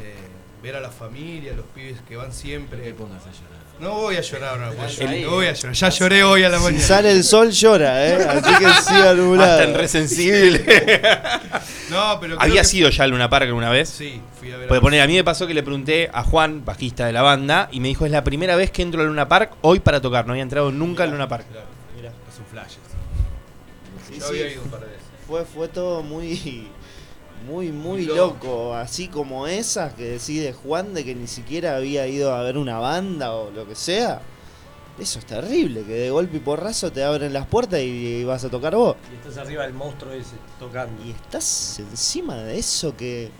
[0.00, 0.14] Eh,
[0.62, 2.94] ver a la familia, los pibes que van siempre.
[3.78, 5.22] No voy a llorar ahora, pues, Ahí.
[5.22, 5.74] no voy a llorar.
[5.76, 6.82] Ya lloré hoy a la Si mañana.
[6.82, 8.14] sale el sol llora, ¿eh?
[8.26, 9.52] Así que siga nublado.
[9.52, 10.64] Hasta en resensible.
[11.88, 13.88] No, pero ¿Había que- sido ya al Luna Park alguna vez?
[13.88, 14.72] Sí, fui a ver.
[14.72, 17.68] A- poner, a mí me pasó que le pregunté a Juan, bajista de la banda,
[17.70, 20.26] y me dijo, es la primera vez que entro al Luna Park hoy para tocar.
[20.26, 21.46] No había entrado nunca al Luna Park.
[21.94, 22.72] Mirá, es un flash.
[24.08, 25.02] Sí, Yo sí, había ido un par de veces.
[25.28, 26.66] Fue, fue todo muy,
[27.46, 28.16] muy, muy Loco.
[28.16, 28.74] loco.
[28.74, 32.78] Así como esas que decide Juan de que ni siquiera había ido a ver una
[32.78, 34.20] banda o lo que sea.
[34.98, 38.48] Eso es terrible, que de golpe y porrazo te abren las puertas y, vas a
[38.48, 38.96] tocar vos.
[39.12, 41.04] Y estás arriba del monstruo ese, tocando.
[41.04, 43.30] Y estás encima de eso que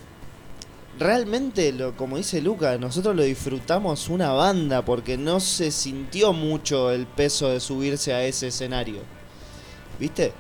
[0.99, 6.91] realmente, lo, como dice Luca, nosotros lo disfrutamos una banda porque no se sintió mucho
[6.91, 9.01] el peso de subirse a ese escenario.
[9.99, 10.35] ¿Viste?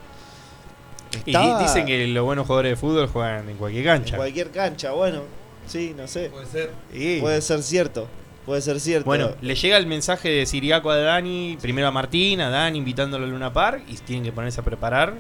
[1.24, 4.10] Y Estaba- dicen que los buenos jugadores de fútbol juegan en cualquier cancha.
[4.14, 5.22] En cualquier cancha, bueno,
[5.66, 6.30] sí, no sé.
[6.30, 6.70] Puede ser.
[6.92, 7.18] Sí.
[7.20, 8.08] Puede ser cierto.
[8.44, 9.06] Puede ser cierto.
[9.06, 13.24] Bueno, le llega el mensaje de Siriaco a Dani, primero a Martín, a Dani invitándolo
[13.24, 15.14] al Luna Park y tienen que ponerse a preparar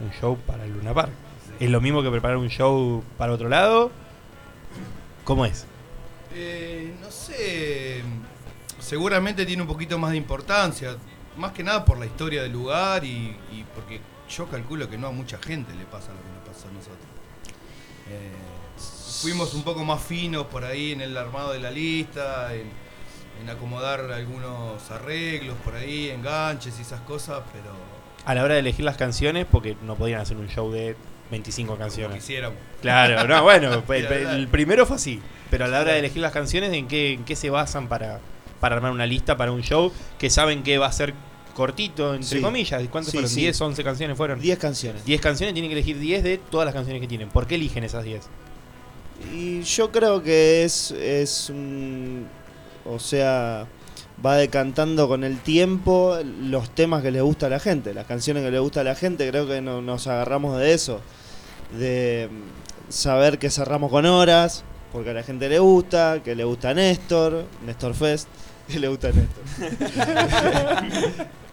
[0.00, 1.12] un show para el Luna Park.
[1.60, 3.92] Es lo mismo que preparar un show para otro lado.
[5.22, 5.66] ¿Cómo es?
[6.34, 8.02] Eh, no sé.
[8.80, 10.96] Seguramente tiene un poquito más de importancia.
[11.36, 15.08] Más que nada por la historia del lugar y, y porque yo calculo que no
[15.08, 17.06] a mucha gente le pasa lo que nos pasó a nosotros.
[18.10, 18.32] Eh,
[19.22, 22.70] fuimos un poco más finos por ahí en el armado de la lista, en,
[23.40, 27.74] en acomodar algunos arreglos por ahí, enganches y esas cosas, pero
[28.24, 30.96] A la hora de elegir las canciones, porque no podían hacer un show de
[31.30, 32.18] 25 canciones.
[32.18, 32.58] quisiéramos.
[32.82, 35.20] Claro, no, bueno, el, el primero fue así.
[35.50, 38.20] Pero a la hora de elegir las canciones, ¿en qué, en qué se basan para,
[38.60, 41.14] para armar una lista para un show que saben que va a ser
[41.54, 42.40] cortito, entre Sí.
[42.42, 42.82] comillas?
[42.90, 43.30] ¿Cuántas Sí, fueron?
[43.30, 43.40] sí.
[43.46, 44.40] ¿10, 11 canciones fueron?
[44.40, 45.04] 10 canciones.
[45.04, 47.28] 10 canciones, tienen que elegir 10 de todas las canciones que tienen.
[47.30, 48.22] ¿Por qué eligen esas 10?
[49.32, 52.26] Y yo creo que es, es un-
[52.84, 53.66] o sea,
[54.24, 58.42] va decantando con el tiempo los temas que le gusta a la gente, las canciones
[58.44, 61.00] que le gusta a la gente, creo que no- nos agarramos de eso,
[61.78, 66.44] de mm, saber que cerramos con horas, porque a la gente le gusta, que le
[66.44, 68.28] gusta a Néstor, Néstor Fest,
[68.68, 69.44] que le gusta a Néstor.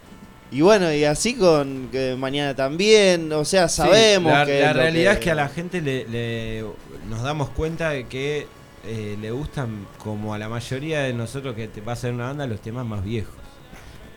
[0.51, 4.59] y bueno, y así con que mañana también, o sea, sabemos Sí, la, que...
[4.61, 6.65] la realidad es que a la gente le, le-
[7.09, 8.47] nos damos cuenta de que
[8.85, 12.25] eh, le gustan, como a la mayoría de nosotros que te va a hacer una
[12.27, 13.33] banda, los temas más viejos.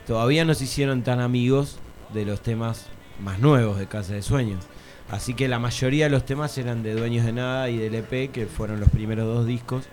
[0.07, 1.78] Todavía no se hicieron tan amigos
[2.12, 2.87] de los temas
[3.20, 4.64] más nuevos de Casa de Sueños.
[5.11, 8.30] Así que la mayoría de los temas eran de Dueños de Nada y del EP,
[8.32, 9.85] que fueron los primeros dos discos,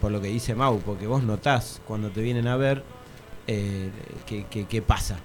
[0.00, 2.84] por lo que dice Mau, porque vos notás cuando te vienen a ver
[3.46, 3.90] eh,
[4.86, 5.18] pasa.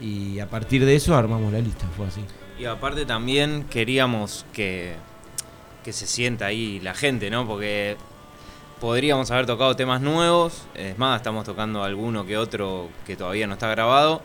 [0.00, 2.20] Y a partir de eso armamos la lista, fue así.
[2.58, 4.94] Y aparte también queríamos que,
[5.84, 7.46] que se sienta ahí la gente, ¿no?
[7.46, 7.96] Porque
[8.80, 13.54] podríamos haber tocado temas nuevos, es más, estamos tocando alguno que otro que todavía no
[13.54, 14.22] está grabado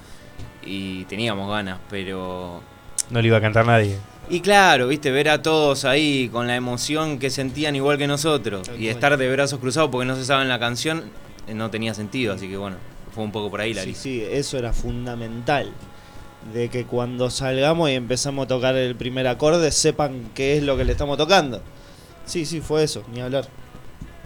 [0.63, 2.61] y teníamos ganas, pero...
[3.09, 3.97] No le iba a cantar nadie.
[4.30, 8.69] Y claro, viste, ver a todos ahí con la emoción que sentían igual que nosotros
[8.78, 11.03] y estar de brazos cruzados porque no se saben la canción
[11.47, 12.78] eh, no tenía sentido, así que bueno,
[13.14, 15.72] fue un poco por ahí la Sí, sí, eso era fundamental.
[16.53, 20.76] De que cuando salgamos y empezamos a tocar el primer acorde, sepan qué es lo
[20.78, 21.62] que le estamos tocando.
[22.26, 23.47] Sí, sí, fue eso, ni hablar.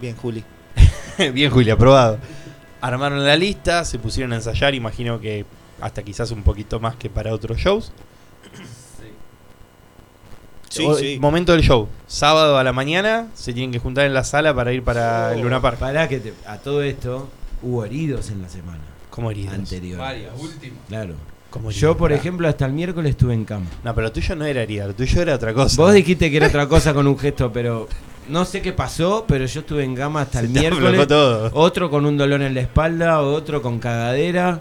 [0.00, 0.42] Bien, Juli.
[1.32, 2.18] Bien, Julia, aprobado.
[2.80, 5.44] Armaron la lista, se pusieron a ensayar, imagino que
[5.80, 7.92] hasta quizás un poquito más que para otros shows.
[10.68, 11.18] Sí, O- sí.
[11.20, 11.88] Momento del show.
[12.06, 15.40] Sábado a la mañana se tienen que juntar en la sala para ir para el
[15.40, 15.78] Luna Park.
[15.78, 17.28] Pará que te- a todo esto
[17.62, 18.80] hubo heridos en la semana.
[19.10, 19.54] ¿Cómo heridos?
[19.54, 19.98] Anterior.
[19.98, 20.78] Varias, últimas.
[20.88, 21.14] Claro.
[21.50, 23.66] ¿Cómo Yo, por ejemplo, hasta el miércoles estuve en cama.
[23.82, 25.80] No, pero lo tuyo no era herida, lo tuyo era otra cosa.
[25.80, 27.88] Vos dijiste que era otra cosa con un gesto, pero
[28.28, 31.06] no sé qué pasó, pero yo estuve en cama hasta el Se miércoles.
[31.08, 31.50] todo.
[31.54, 34.60] Otro con un dolor en la espalda, otro con cagadera.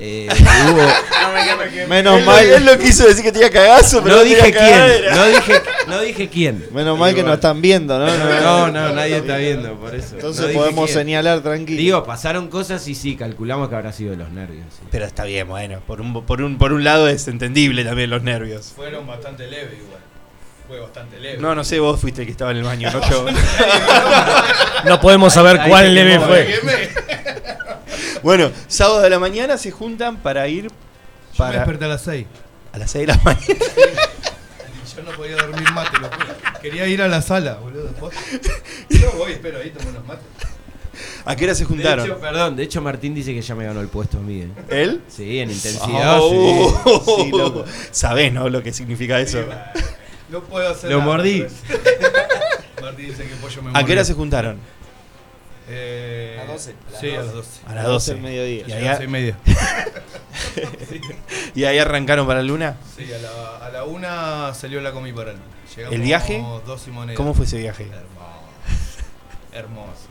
[0.00, 0.28] Eh,
[0.72, 2.44] hubo- Menos Él- mal.
[2.46, 6.00] Él lo quiso decir que tenía cagazo, pero no no dije quién, no dije, no
[6.00, 6.66] dije quién.
[6.72, 8.06] Menos mal que nos están viendo, ¿no?
[8.06, 10.14] No, no, nadie está viendo, por eso.
[10.14, 10.98] Entonces No podemos quién.
[10.98, 11.78] señalar tranquilo.
[11.80, 14.66] Digo, pasaron cosas y sí, calculamos que habrá sido los nervios.
[14.70, 14.86] sí.
[14.90, 15.80] Pero está bien, bueno.
[15.86, 18.72] Por un, por, un, por un lado es entendible también los nervios.
[18.76, 19.98] Fueron bastante leves igual.
[20.68, 21.38] Fue bastante leve.
[21.38, 23.26] No, no sé, vos fuiste el que estaba en el baño, no yo.
[24.84, 26.60] No podemos saber Ahí cuál leve fue.
[28.22, 30.70] Bueno, sábado de la mañana se juntan para ir Yo
[31.32, 32.26] me para desperté a las 6.
[32.72, 33.44] a las 6 de la mañana.
[34.96, 36.60] Yo no podía dormir mate, lo juro.
[36.60, 37.84] Quería ir a la sala, boludo.
[37.84, 38.14] después.
[38.90, 40.24] Yo voy, espero ahí, tomo unos mates.
[41.24, 42.04] ¿A qué hora se juntaron?
[42.06, 44.40] De hecho, perdón, de hecho Martín dice que ya me ganó el puesto a mí.
[44.42, 44.48] ¿eh?
[44.70, 45.02] ¿Él?
[45.08, 46.18] Sí, en intensidad.
[46.20, 46.72] Oh,
[47.06, 47.22] sí.
[47.24, 47.64] Sí, loco.
[47.92, 48.48] Sabés, ¿no?
[48.48, 49.44] Lo que significa eso.
[50.30, 51.10] No puedo hacer Lo nada.
[51.10, 51.44] mordí.
[52.82, 54.58] Martín dice que pollo me ¿A qué hora se juntaron?
[55.70, 56.74] Eh, A las 12.
[57.00, 57.60] Sí, a las 12.
[57.66, 58.12] A las 12.
[58.14, 58.64] del mediodía.
[58.68, 59.36] Y A seis y media.
[61.54, 62.76] ¿Y ahí arrancaron para la luna?
[62.96, 65.36] Sí, a la, a la una salió la comí para el
[65.76, 66.42] Llegamos ¿El viaje?
[66.66, 67.14] Dos y.
[67.14, 67.84] ¿Cómo fue ese viaje?
[67.84, 68.08] Hermoso.
[69.52, 70.08] Hermoso.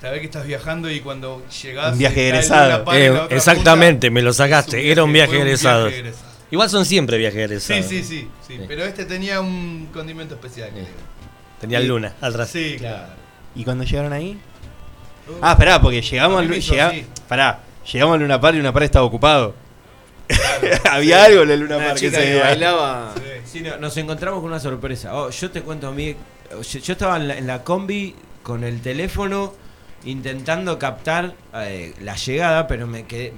[0.00, 1.92] Sabés que estás viajando y cuando llegás.
[1.92, 2.78] Un viaje egresado.
[2.84, 4.14] Luna Eh, la exactamente, punta.
[4.14, 4.90] me lo sacaste.
[4.90, 5.90] Era un viaje egresado.
[6.50, 7.86] Igual son siempre viajes Sí, egresados.
[7.86, 10.70] sí, sí, sí, Pero este tenía un condimento especial.
[10.70, 10.86] creo.
[11.60, 11.86] Tenía Sí.
[11.86, 12.50] luna atrás.
[12.50, 13.12] Sí, claro.
[13.54, 14.38] ¿Y cuando llegaron ahí?
[15.40, 16.92] Ah, esperá, porque llegamos A al hizo llega-.
[17.28, 17.60] Pará,
[17.90, 19.54] llegamos al Luna Park y Luna Park estaba ocupado.
[20.90, 23.14] Había algo en el Luna Una Park que se bailaba.
[23.44, 25.14] Sí, no, nos encontramos con una sorpresa.
[25.14, 26.16] Oh, yo te cuento a mí.
[26.50, 29.54] Yo, yo estaba en la, en la combi con el teléfono
[30.04, 33.32] intentando captar eh, la llegada, pero me quedé.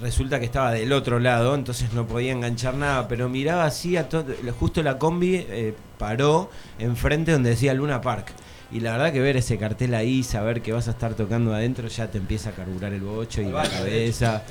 [0.00, 3.06] Resulta que estaba del otro lado, entonces no podía enganchar nada.
[3.08, 4.24] Pero miraba así, a todo,
[4.58, 8.32] justo la combi eh, paró enfrente donde decía Luna Park.
[8.72, 11.86] Y la verdad que ver ese cartel ahí, saber que vas a estar tocando adentro,
[11.86, 14.42] ya te empieza a carburar el bocho y la cabeza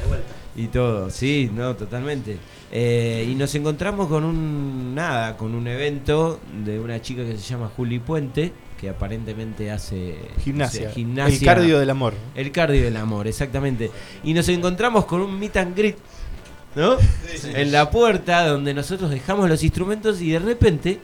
[0.55, 1.09] y todo.
[1.09, 2.37] Sí, no, totalmente.
[2.71, 7.43] Eh, y nos encontramos con un nada, con un evento de una chica que se
[7.43, 10.87] llama Juli Puente, que aparentemente hace Gimnasia.
[10.87, 11.37] hace gimnasia.
[11.37, 12.13] El cardio del amor.
[12.35, 13.91] El cardio del amor, exactamente.
[14.23, 15.97] Y nos encontramos con un meet and greet,
[16.75, 16.97] ¿no?
[17.53, 20.99] En la puerta donde nosotros dejamos los instrumentos y de repente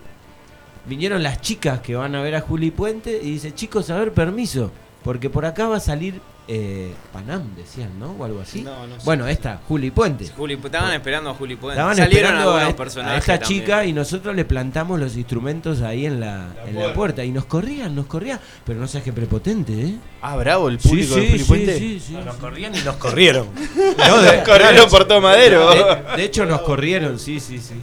[0.86, 4.14] vinieron las chicas que van a ver a Juli Puente y dice, chicos, a ver,
[4.14, 4.72] permiso,
[5.04, 8.12] porque por acá va a salir eh, Panam, decían, ¿no?
[8.12, 8.62] O algo así.
[8.62, 9.06] No, no sé.
[9.06, 10.28] Bueno, esta, Juli Puente.
[10.36, 11.76] Juli, estaban esperando a Juli Puente.
[11.80, 13.20] Estaban Salieron esperando a, personajes.
[13.20, 13.62] esta también.
[13.62, 17.24] chica y nosotros le plantamos los instrumentos ahí en la, en la puerta.
[17.24, 18.40] Y nos corrían, nos corrían.
[18.66, 19.96] Pero no seas que prepotente, ¿eh?
[20.22, 21.78] Ah, bravo, el Sí, público de Juli sí, Puente.
[21.78, 22.42] sí, sí, nos sí.
[22.42, 23.48] corrían y nos corrieron.
[24.08, 25.70] No, de- Corrieron por todo madero.
[25.70, 27.76] De, de hecho, nos corrieron, sí, sí, sí.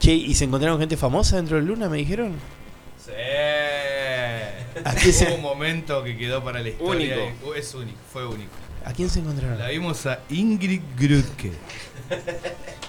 [0.00, 2.32] Che, ¿y se encontraron gente famosa dentro del Luna, me dijeron?
[3.04, 3.12] Sí.
[4.84, 7.16] ¿A qué se- Hubo un momento que quedó para la historia.
[7.16, 7.54] Único.
[7.54, 8.50] y- Es único, fue único.
[8.84, 9.58] ¿A quién se encontraron?
[9.58, 11.52] La vimos a Ingrid Grutke.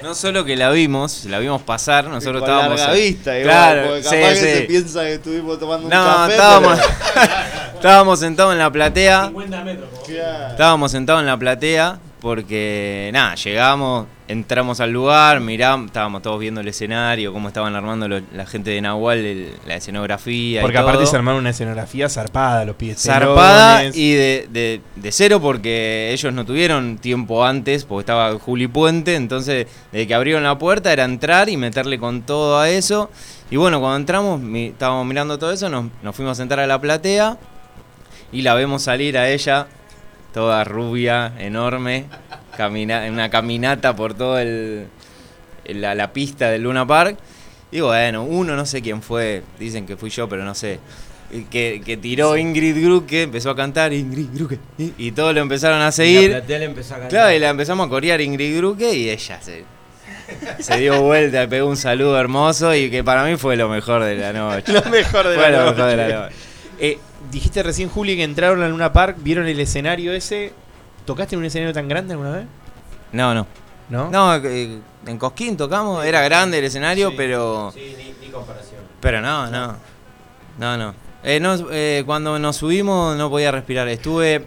[0.01, 2.79] No solo que la vimos, la vimos pasar, nosotros Con estábamos.
[2.79, 4.41] larga vista, igual, claro, porque sí, capaz que sí.
[4.41, 6.31] se piensa que estuvimos tomando un No, café.
[6.31, 7.27] estábamos, pero-
[7.75, 9.25] estábamos sentados en la platea.
[9.27, 9.89] 50 metros.
[10.07, 10.47] Claro.
[10.51, 16.61] Estábamos sentados en la platea porque, nada, llegamos, entramos al lugar, miramos, estábamos todos viendo
[16.61, 20.61] el escenario, cómo estaban armando lo- la gente de Nahual, el- la escenografía.
[20.61, 21.07] Porque y aparte todo.
[21.11, 23.01] se armaron una escenografía zarpada, los pies.
[23.01, 28.67] Zarpada y de, de- de cero porque ellos no tuvieron tiempo antes, porque estaba Juli
[28.67, 33.09] Puente, entonces desde que abrieron la puerta era entrar y meterle con todo a eso.
[33.49, 36.67] Y bueno, cuando entramos, mi- estábamos mirando todo eso, nos, nos fuimos a sentar a
[36.67, 37.37] la platea
[38.31, 39.67] y la vemos salir a ella,
[40.33, 42.05] toda rubia, enorme,
[42.57, 47.17] camina, en una caminata por toda la, la pista del Luna Park.
[47.71, 50.79] Y bueno, uno no sé quién fue, dicen que fui yo, pero no sé.
[51.31, 54.59] y Que, que tiró Ingrid Gruke, empezó a cantar Ingrid Gruke.
[54.77, 56.29] Y, y todos lo empezaron a Y la seguir.
[56.31, 57.09] platea le empezó a cantar.
[57.09, 59.63] Claro, y la empezamos a corear Ingrid Gruke y ella se,
[60.59, 64.15] se dio vuelta, pegó un saludo hermoso y que para mí fue lo mejor de
[64.15, 64.73] la noche.
[64.73, 65.75] Lo mejor de Fue la lo noche.
[65.77, 66.35] mejor de la noche.
[66.79, 66.97] Eh,
[67.29, 70.53] dijiste recién, Juli, que entraron al Luna Park, vieron el escenario ese.
[71.05, 72.45] ¿Tocaste en un escenario tan grande alguna vez?
[73.11, 73.47] No, no.
[73.89, 74.09] ¿No?
[74.09, 77.71] No, eh, en Cosquín tocamos, era grande el escenario, pero.
[77.73, 78.81] Sí, ni, ni comparación.
[79.01, 79.75] Pero no, no.
[80.57, 80.93] No, no.
[81.23, 83.87] Eh, no, eh, cuando nos subimos no podía respirar.
[83.87, 84.45] Estuve.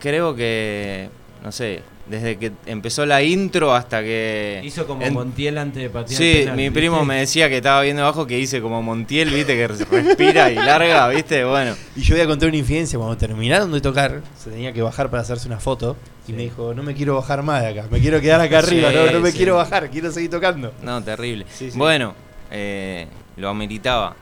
[0.00, 1.08] Creo que.
[1.42, 1.82] No sé.
[2.06, 4.60] Desde que empezó la intro hasta que.
[4.62, 6.78] Hizo como en- Montiel antes de patear Sí, penal, mi ¿viste?
[6.80, 10.54] primo me decía que estaba viendo abajo que hice como Montiel, viste, que respira y
[10.56, 11.74] larga, viste, bueno.
[11.96, 12.98] Y yo voy a contar una infidencia.
[12.98, 15.96] Cuando terminaron de tocar, se tenía que bajar para hacerse una foto.
[16.28, 17.88] Y me dijo, no me quiero bajar más de acá.
[17.90, 18.90] Me quiero quedar acá arriba.
[18.90, 19.36] Sí, no, no me sí.
[19.38, 19.88] quiero bajar.
[19.90, 20.74] Quiero seguir tocando.
[20.82, 21.46] No, terrible.
[21.50, 21.78] Sí, sí.
[21.78, 22.14] Bueno,
[22.50, 23.06] eh,
[23.38, 24.14] lo ameritaba.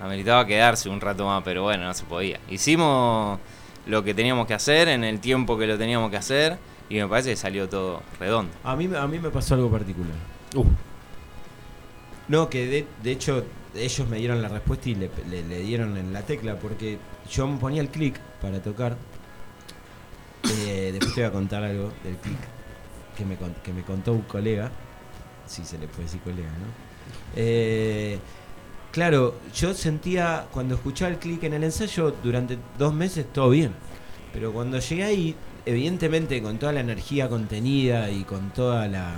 [0.00, 2.38] Ameritaba quedarse un rato más, pero bueno, no se podía.
[2.50, 3.38] Hicimos
[3.86, 6.58] lo que teníamos que hacer en el tiempo que lo teníamos que hacer
[6.96, 8.52] y me parece que salió todo redondo.
[8.64, 10.12] A mí, a mí me pasó algo particular.
[10.54, 10.64] Uh.
[12.28, 13.44] No, que de, de hecho
[13.74, 16.98] ellos me dieron la respuesta y le, le- le dieron en la tecla porque
[17.30, 18.96] yo me ponía el clic para tocar.
[20.50, 22.38] Eh, después te voy a contar algo del clic
[23.16, 24.70] que me, que me contó un colega.
[25.46, 26.66] Si se le puede decir colega, ¿no?
[27.36, 28.18] Eh,
[28.90, 33.72] claro, yo sentía, cuando escuchaba el clic en el ensayo, durante dos meses todo bien.
[34.32, 35.36] Pero cuando llegué ahí,
[35.66, 39.14] evidentemente con toda la energía contenida y con toda la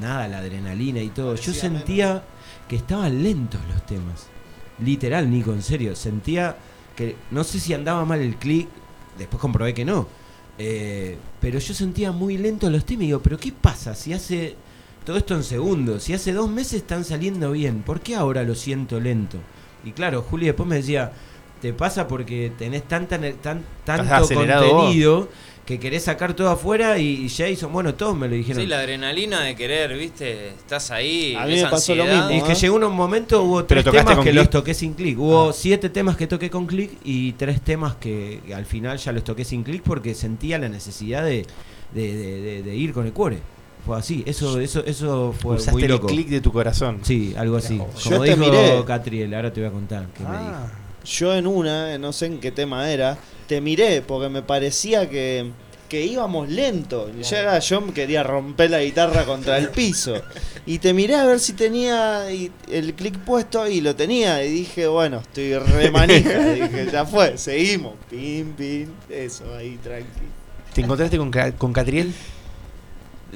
[0.00, 2.22] nada, la adrenalina y todo, yo sentía
[2.68, 4.28] que estaban lentos los temas.
[4.84, 6.56] Literal, Nico, en serio, sentía
[6.96, 8.68] que no sé si andaba mal el clic,
[9.18, 10.06] después comprobé que no.
[10.58, 14.56] Eh, pero yo sentía muy lento los temas y digo, pero ¿qué pasa si hace
[15.04, 16.04] todo esto en segundos?
[16.04, 19.38] Si hace dos meses están saliendo bien, ¿por qué ahora lo siento lento?
[19.84, 21.12] Y claro, Juli después me decía,
[21.60, 25.28] te pasa porque tenés tanta, tan, tanto contenido
[25.66, 28.60] que querés sacar todo afuera y, Jason, bueno, todos me lo dijeron.
[28.60, 30.48] Sí, la adrenalina de querer, ¿viste?
[30.48, 31.36] Estás ahí.
[31.36, 34.16] A mí me pasó lo mismo, Y que llegó un momento, hubo ¿Pero tres temas
[34.16, 34.34] que click?
[34.34, 35.16] los toqué sin clic.
[35.18, 39.22] Hubo siete temas que toqué con clic y tres temas que al final ya los
[39.22, 41.46] toqué sin clic porque sentía la necesidad de,
[41.94, 43.38] de, de- de- de ir con el cuore.
[43.86, 46.08] Fue así, eso, eso, eso fue Usaste muy el loco.
[46.08, 46.98] clic de tu corazón.
[47.02, 47.78] Sí, algo así.
[47.78, 48.82] Yo Como te dijo miré.
[48.84, 50.50] Catriel, ahora te voy a contar qué me dijo.
[51.04, 53.16] Yo en una, no sé en qué tema era,
[53.46, 55.50] te miré porque me parecía que,
[55.88, 57.10] que íbamos lento.
[57.22, 60.14] Ya era- yo me quería romper la guitarra contra el piso.
[60.66, 64.44] Y te miré a ver si tenía el clic puesto y lo tenía.
[64.44, 66.38] Y dije, bueno, estoy re manija.
[66.54, 67.94] dije, ya fue, seguimos.
[68.08, 70.06] Pim, pim, eso, ahí tranqui.
[70.74, 72.12] ¿Te encontraste con, con Catriel?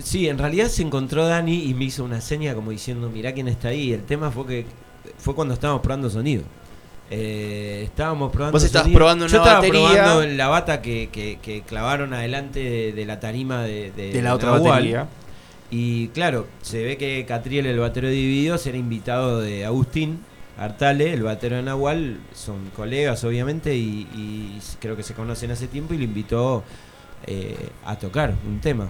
[0.03, 3.49] Sí, en realidad se encontró Dani y me hizo una seña como diciendo, mirá quién
[3.49, 3.93] está ahí.
[3.93, 4.67] El tema fue que
[5.19, 6.43] fue cuando estábamos probando sonido.
[7.17, 9.89] Eh, estábamos probando Vos estabas probando Yo una estaba batería.
[10.03, 14.11] probando en la bata que, que- que clavaron adelante de, de la tarima de, de,
[14.13, 14.71] De la otra Nahual.
[14.71, 15.07] batería.
[15.71, 20.21] Y claro, se ve que Catriel, el batero de Divididos, era invitado de Agustín
[20.59, 22.19] Artale, el batero de Nahual.
[22.35, 26.65] Son colegas, obviamente, y, y creo que se conocen hace tiempo y le invitó
[27.27, 28.89] eh, a tocar un tema.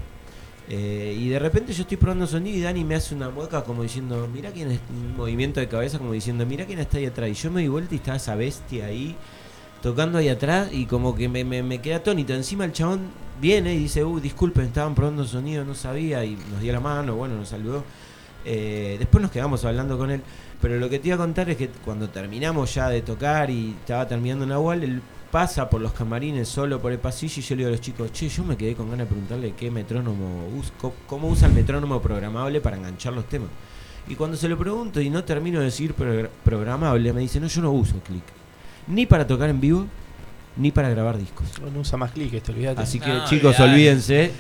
[0.68, 3.82] Eh, y de repente yo estoy probando sonido y Dani me hace una mueca como
[3.82, 7.28] diciendo, mira quién es, un movimiento de cabeza como diciendo, mira quién está ahí atrás.
[7.28, 9.16] Y yo me di vuelta y estaba esa bestia ahí
[9.82, 12.32] tocando ahí atrás y como que me, quedé atónito.
[12.32, 13.10] Encima el chabón
[13.40, 17.14] viene y dice, uh, disculpen, estaban probando sonido, no sabía, y nos dio la mano,
[17.16, 17.84] bueno, nos saludó.
[18.46, 20.22] Eh, después nos quedamos hablando con él,
[20.60, 23.76] pero lo que te iba a contar es que cuando terminamos ya de tocar y
[23.80, 25.02] estaba terminando Nahual, él
[25.34, 28.12] pasa por los camarines solo por el pasillo y yo le digo a los chicos,
[28.12, 30.72] che, yo me quedé con ganas de preguntarle qué metrónomo, us-
[31.08, 33.48] cómo usa el metrónomo programable para enganchar los temas.
[34.06, 37.48] Y cuando se lo pregunto y no termino de decir progr- programable, me dice, no,
[37.48, 38.22] yo no uso clic.
[38.86, 39.86] Ni para tocar en vivo,
[40.56, 41.46] ni para grabar discos.
[41.60, 42.80] No, no usa más clic, esto, olvídate.
[42.80, 43.72] Así que No, chicos, olvidate.
[43.72, 44.30] olvídense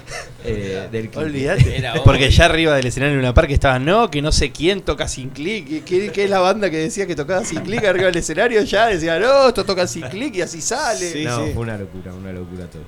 [0.44, 1.24] eh, del clic.
[1.24, 1.82] Olvídate.
[2.04, 5.08] Porque ya arriba del escenario en una parque estaba, no, que no sé quién toca
[5.08, 5.84] sin clic.
[5.84, 8.62] ¿Qué, qué, es la banda que decía que tocaba sin clic arriba del escenario?
[8.62, 11.12] Ya decía, no, esto toca sin clic y así sale.
[11.12, 11.50] Sí, no, sí.
[11.52, 12.82] fue una locura, una locura todo.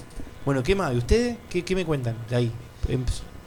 [0.44, 0.94] Bueno, ¿qué más?
[0.94, 1.36] ¿Y ustedes?
[1.50, 2.52] ¿Qué, qué me cuentan de ahí?
[2.88, 3.02] Em,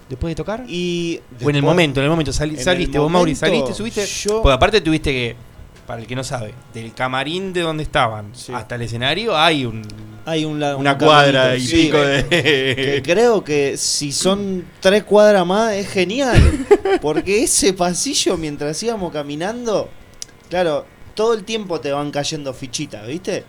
[0.09, 0.65] ¿Después de tocar?
[0.67, 2.33] Y o en el momento, en el momento.
[2.33, 4.05] Sali- en saliste, el vos, Mauri, momento, saliste, subiste.
[4.27, 5.35] yo- Porque aparte tuviste que,
[5.89, 8.53] para el que no sabe, del camarín de donde estaban Sí.
[8.53, 9.81] hasta el escenario hay un,
[10.25, 11.75] Hay un una un cuadra y sí.
[11.85, 12.25] pico de.
[12.29, 16.39] Que creo que si son tres cuadras más es genial.
[17.01, 19.89] Porque ese pasillo mientras íbamos caminando,
[20.47, 20.85] claro,
[21.15, 23.43] todo el tiempo te van cayendo fichitas, ¿viste?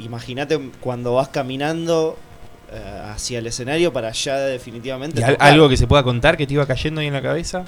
[0.00, 2.16] Imagínate cuando vas caminando
[2.72, 5.20] eh, hacia el escenario para allá definitivamente.
[5.20, 7.64] ¿Y al- algo que se pueda contar que te iba cayendo ahí en la cabeza?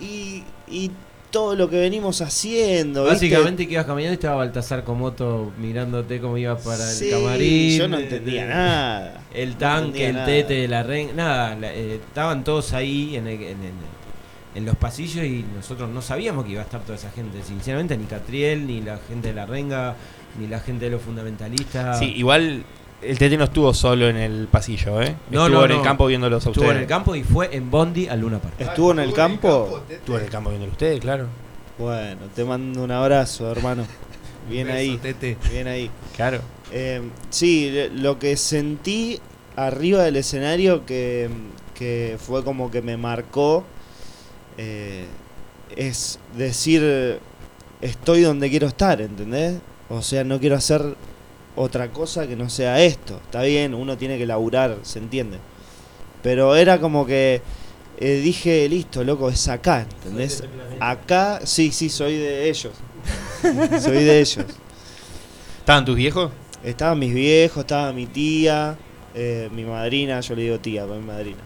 [0.00, 0.90] Y, y
[1.30, 3.14] todo lo que venimos haciendo, ¿viste?
[3.26, 7.78] Básicamente que ibas caminando y estaba Baltasar Comoto mirándote cómo ibas para el Sí, camarín.
[7.78, 9.22] yo no entendía nada.
[9.32, 10.26] El tanque, el nada.
[10.26, 13.56] tete de la renga, nada, la- eh, estaban todos ahí en, el- en,
[14.56, 17.40] en los pasillos y nosotros no sabíamos que iba a estar toda esa gente.
[17.46, 19.94] Sinceramente, ni Catriel, ni la gente de la renga,
[20.38, 21.98] ni la gente de los fundamentalistas.
[22.00, 22.64] Sí, igual
[23.02, 25.16] el TT no estuvo solo en el pasillo, ¿eh?
[25.30, 25.82] No, estuvo no, en el no.
[25.82, 26.76] campo viéndolos a Estuvo ustedes.
[26.76, 28.54] en el campo y fue en Bondi al Luna Park.
[28.58, 29.82] ¿Estuvo en el campo?
[29.88, 31.26] Estuvo en el campo viéndolos a ustedes, claro.
[31.78, 33.84] Bueno, te mando un abrazo, hermano.
[34.48, 34.98] Bien Beso, ahí.
[34.98, 35.36] Tete.
[35.50, 35.90] Bien ahí.
[36.16, 36.40] Claro.
[36.72, 37.00] Eh,
[37.30, 39.20] sí, lo que sentí
[39.56, 41.28] arriba del escenario que,
[41.74, 43.64] que fue como que me marcó
[44.58, 45.06] eh,
[45.76, 47.18] es decir,
[47.80, 49.58] estoy donde quiero estar, ¿entendés?
[49.88, 50.96] O sea, no quiero hacer
[51.60, 53.20] otra cosa que no sea esto.
[53.24, 55.38] Está bien, uno tiene que laburar, se entiende.
[56.22, 57.42] Pero era como que
[57.98, 60.42] eh, dije, listo, loco, es acá, ¿entendés?
[60.80, 62.72] Acá, sí, sí, soy de ellos.
[63.80, 64.46] soy de ellos.
[65.58, 66.30] ¿Estaban tus viejos?
[66.64, 68.76] Estaban mis viejos, estaba mi tía,
[69.14, 71.40] eh, mi madrina, yo le digo tía, pero mi madrina.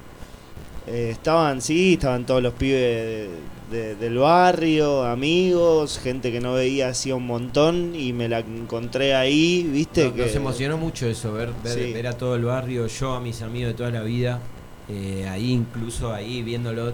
[0.87, 3.29] Eh, estaban, sí, estaban todos los pibes
[3.71, 8.41] de- de- del barrio, amigos, gente que no veía hacía un montón y me la
[8.41, 11.93] encontré ahí, viste Nos, que nos emocionó mucho eso, ver, ver, Sí.
[11.93, 14.41] ver a todo el barrio, yo a mis amigos de toda la vida,
[14.89, 16.93] eh, ahí incluso ahí viéndolo,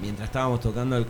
[0.00, 1.06] mientras estábamos tocando, los,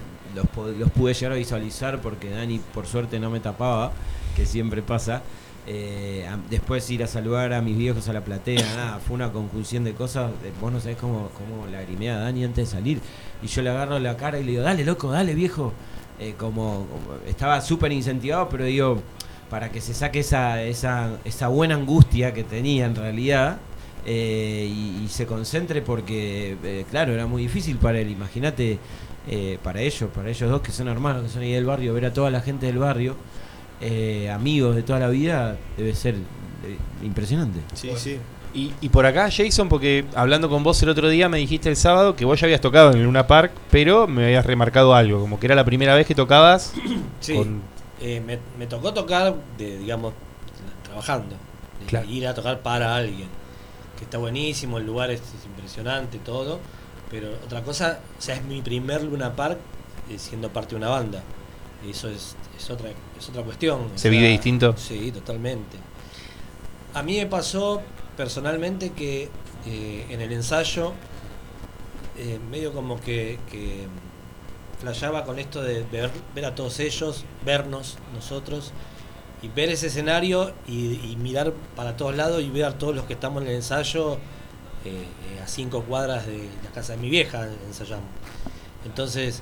[0.78, 3.93] los pude llegar a visualizar porque Dani por suerte no me tapaba,
[4.35, 5.22] que siempre pasa.
[5.66, 9.32] Eh, a- después ir a saludar a mis viejos a la platea, nada, fue una
[9.32, 10.31] conjunción de cosas,
[10.61, 13.01] vos no sabés cómo, cómo lagrimea Dani antes de salir,
[13.43, 15.73] y yo le agarro la cara y le digo, dale loco, dale viejo,
[16.20, 16.86] Eh, como,
[17.27, 19.03] estaba súper incentivado, pero digo,
[19.51, 23.59] para que se saque esa, esa, esa buena angustia que tenía en realidad
[24.07, 28.11] eh, y, y se concentre porque, eh, claro, era muy difícil para él.
[28.11, 28.78] Imagínate
[29.62, 32.12] para ellos, para ellos dos que son hermanos, que son ahí del barrio, ver a
[32.12, 33.16] toda la gente del barrio,
[33.80, 37.60] eh, amigos de toda la vida, debe ser eh, impresionante.
[37.74, 38.18] Sí, sí.
[38.55, 41.76] Y, y por acá, Jason, porque hablando con vos el otro día me dijiste el
[41.76, 45.20] sábado que vos ya habías tocado en el Luna Park, pero me habías remarcado algo,
[45.20, 46.72] como que era la primera vez que tocabas
[47.20, 47.34] Sí.
[47.34, 47.62] con-
[48.01, 50.12] Eh, me, me tocó tocar, de, digamos,
[50.84, 51.34] trabajando.
[51.80, 52.09] de Claro.
[52.09, 53.28] Ir a tocar para alguien.
[53.98, 56.60] Que está buenísimo, el lugar es, es impresionante, todo.
[57.10, 59.59] Pero otra cosa, o sea, es mi primer Luna Park
[60.10, 61.22] eh, siendo parte de una banda.
[61.90, 63.90] Eso es, es, otra, es otra cuestión.
[63.94, 64.74] o ¿Se vive distinto?
[64.77, 65.77] Sí, totalmente.
[66.94, 67.82] A mí me pasó
[68.16, 69.28] personalmente que
[69.66, 70.93] eh, en el ensayo,
[72.16, 73.86] eh, medio como que, que
[75.24, 78.73] con esto de ver, ver a todos ellos, vernos nosotros,
[79.40, 83.05] y ver ese escenario y, y mirar para todos lados y ver a todos los
[83.06, 84.19] que estamos en el ensayo
[84.85, 88.05] eh, a cinco cuadras de la casa de mi vieja ensayamos.
[88.85, 89.40] Entonces,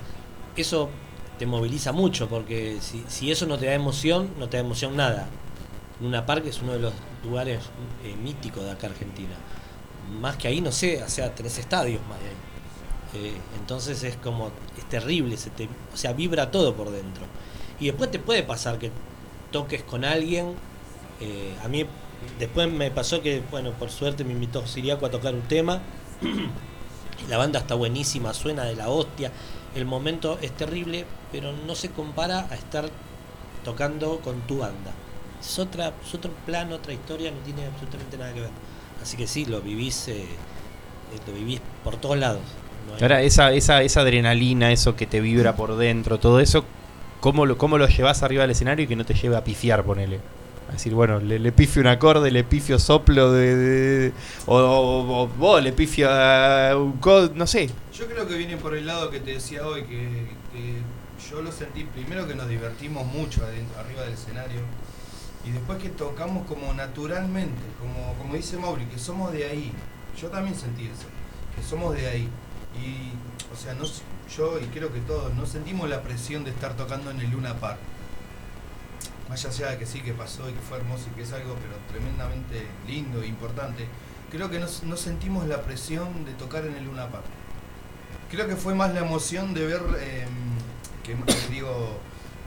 [0.55, 0.89] eso
[1.37, 4.95] te moviliza mucho, porque si, si eso no te da emoción, no te da emoción
[4.95, 5.27] nada.
[6.01, 6.93] Luna Park es uno de los
[7.23, 7.59] lugares
[8.03, 9.35] eh, míticos de acá Argentina.
[10.19, 12.35] Más que ahí, no sé, o sea, tenés estadios más de ahí.
[13.15, 17.25] Eh, entonces es como, es terrible, se te, o sea, vibra todo por dentro.
[17.79, 18.91] Y después te puede pasar que
[19.51, 20.55] toques con alguien.
[21.21, 21.85] eh, a mí
[22.39, 25.81] después me pasó que, bueno, por suerte me invitó Siriaco a tocar un tema.
[27.29, 29.31] la banda está buenísima, suena de la hostia.
[29.75, 32.85] El momento es terrible, pero no se compara a estar
[33.65, 34.91] tocando con tu banda.
[35.41, 38.49] Es, otra, es otro plano, otra historia, no tiene absolutamente nada que ver.
[39.01, 40.25] Así que sí, lo vivís, eh,
[41.27, 42.39] lo vivís por todos lados.
[42.87, 46.63] No hay- Ahora, esa, esa, esa adrenalina, eso que te vibra por dentro, todo eso,
[47.19, 49.83] ¿cómo lo, cómo lo llevas arriba del escenario y que no te lleve a pifiar,
[49.83, 50.19] ponele?
[50.69, 53.55] A decir, bueno, le, le pifio un acorde, le pifio soplo de...
[53.55, 54.13] de-
[54.45, 57.69] o, o- le pifio a un cod, no sé.
[57.93, 60.77] Yo creo que viene por el lado que te decía hoy, que, que
[61.29, 64.61] yo lo sentí primero que nos divertimos mucho adent- arriba del escenario
[65.45, 69.71] y después que tocamos como naturalmente, como, como dice Mauri, que somos de ahí.
[70.19, 71.07] Yo también sentí eso,
[71.55, 72.29] que somos de ahí.
[72.75, 73.11] Y,
[73.53, 73.83] o sea, no,
[74.35, 77.55] yo y creo que todos, no sentimos la presión de estar tocando en el Luna
[77.55, 77.79] Park.
[79.29, 81.55] Más allá de que sí que pasó y que fue hermoso y que es algo
[81.55, 83.87] pero tremendamente lindo e importante,
[84.31, 84.67] creo que no,
[84.97, 87.25] sentimos la presión de tocar en el Luna Park.
[88.31, 90.25] Creo que fue más la emoción de ver, eh,
[91.03, 91.15] que
[91.51, 91.99] digo,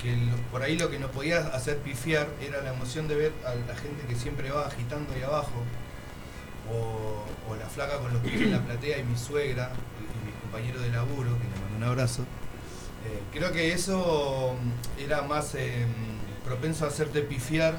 [0.02, 0.16] que
[0.50, 3.76] por ahí lo que nos podía hacer pifiar era la emoción de ver a la
[3.76, 5.62] gente que siempre va agitando ahí abajo,
[6.72, 7.24] o,
[7.56, 9.70] la flaca con los pies en la platea y mi suegra,
[10.00, 12.22] y, y mis compañeros de laburo, que le mando un abrazo.
[13.06, 15.86] Eh, creo que eso mm, era más eh,
[16.46, 17.74] propenso a hacerte pifiar,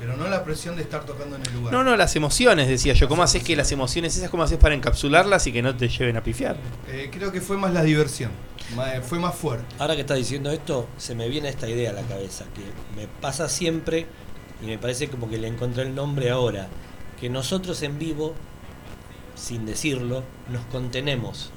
[0.00, 1.72] pero no la presión de estar tocando en el lugar.
[1.72, 3.08] No, no, las emociones, decía yo.
[3.08, 6.16] ¿Cómo haces que las emociones esas, cómo haces para encapsularlas y que no te lleven
[6.16, 6.56] a pifiar?
[6.88, 8.30] Eh, creo que fue más la diversión,
[8.74, 9.66] ma- fue más fuerte.
[9.78, 12.62] Ahora que estás diciendo esto, se me viene esta idea a la cabeza, que
[13.00, 14.06] me pasa siempre,
[14.62, 16.68] y me parece como que le encontré el nombre ahora,
[17.20, 18.34] que nosotros en vivo,
[19.36, 21.50] sin decirlo, nos contenemos,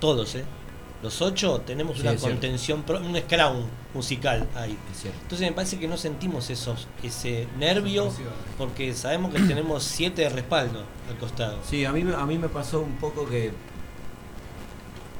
[0.00, 0.44] todos, ¿eh?
[1.04, 4.74] Los ocho tenemos Sí, una contención, pro- un scrum musical ahí.
[5.22, 8.10] Entonces me parece que no sentimos esos, ese nervio,
[8.56, 11.58] porque sabemos que tenemos siete de respaldo al costado.
[11.68, 13.52] Sí, a mí, me- a mí me pasó un poco que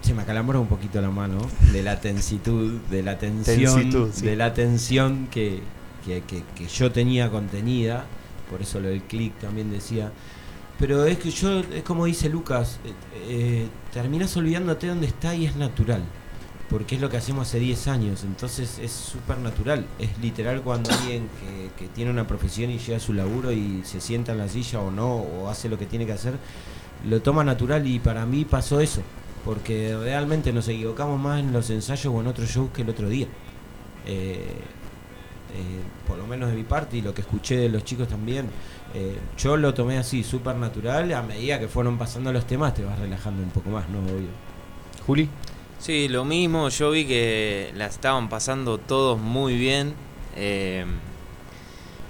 [0.00, 1.38] se me acalambró un poquito la mano
[1.72, 4.24] de la tensitud, de la tensión, Tensitud, sí.
[4.24, 5.60] de la tensión que,
[6.06, 8.06] que, que- que yo tenía contenida,
[8.50, 10.12] por eso lo del click también decía.
[10.78, 12.92] Pero es que yo, es como dice Lucas, eh,
[13.28, 16.02] eh, terminas olvidándote dónde está y es natural.
[16.68, 19.86] Porque es lo que hacemos hace 10 años, entonces es súper natural.
[19.98, 21.28] Es literal cuando alguien
[21.76, 24.80] que, tiene una profesión y llega a su laburo y se sienta en la silla
[24.80, 26.34] o no, o hace lo que tiene que hacer,
[27.06, 29.02] lo toma natural y para mí pasó eso.
[29.44, 33.08] Porque realmente nos equivocamos más en los ensayos o en otros shows que el otro
[33.08, 33.28] día.
[34.06, 34.56] Eh,
[36.06, 38.46] por lo menos de mi parte y lo que escuché de los chicos también,
[38.94, 41.12] eh, yo lo tomé así, súper natural.
[41.12, 43.98] A medida que fueron pasando los temas, te vas relajando un poco más, ¿no?
[44.00, 44.28] Obvio.
[45.06, 45.28] Juli.
[45.78, 49.94] Sí, lo mismo, yo vi que la estaban pasando todos muy bien.
[50.36, 50.84] eh,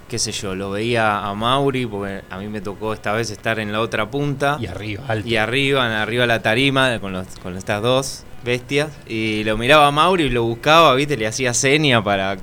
[0.09, 3.59] qué sé yo, lo veía a Mauri, porque a mí me tocó esta vez estar
[3.59, 4.59] en la otra punta.
[4.61, 5.27] Y arriba, alto.
[5.29, 8.91] Y arriba, en- arriba la tarima, con, los, con estas dos bestias.
[9.09, 12.37] Y lo miraba a Mauri y lo buscaba, viste, le hacía seña para,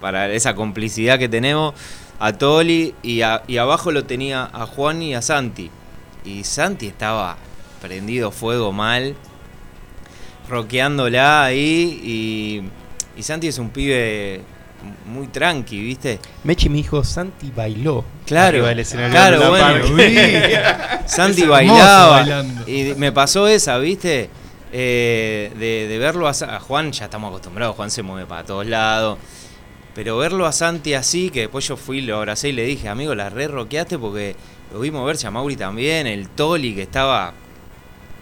[0.00, 1.74] para esa complicidad que tenemos
[2.18, 2.94] a Toli.
[3.02, 5.70] Y, a- y abajo lo tenía a Juan y a Santi.
[6.24, 7.36] Y Santi estaba
[7.80, 9.14] prendido fuego mal
[10.48, 12.00] rockeándola ahí
[13.14, 14.42] y, y Santi es un pibe
[15.06, 16.18] muy tranqui, ¿viste?
[16.44, 18.04] Mechi me dijo, Santi bailó.
[18.26, 18.58] Claro,
[19.10, 19.84] claro, bueno.
[21.06, 22.44] Santi bailaba.
[22.66, 24.30] Y me pasó esa, ¿viste?
[24.72, 29.18] Eh, de, de verlo a Juan, ya estamos acostumbrados, Juan se mueve para todos lados.
[30.00, 33.14] Pero verlo a Santi así, que después yo fui, lo abracé y le dije, amigo,
[33.14, 34.34] la re roqueaste porque
[34.72, 37.34] lo vi moverse a Mauri también, el Toli que estaba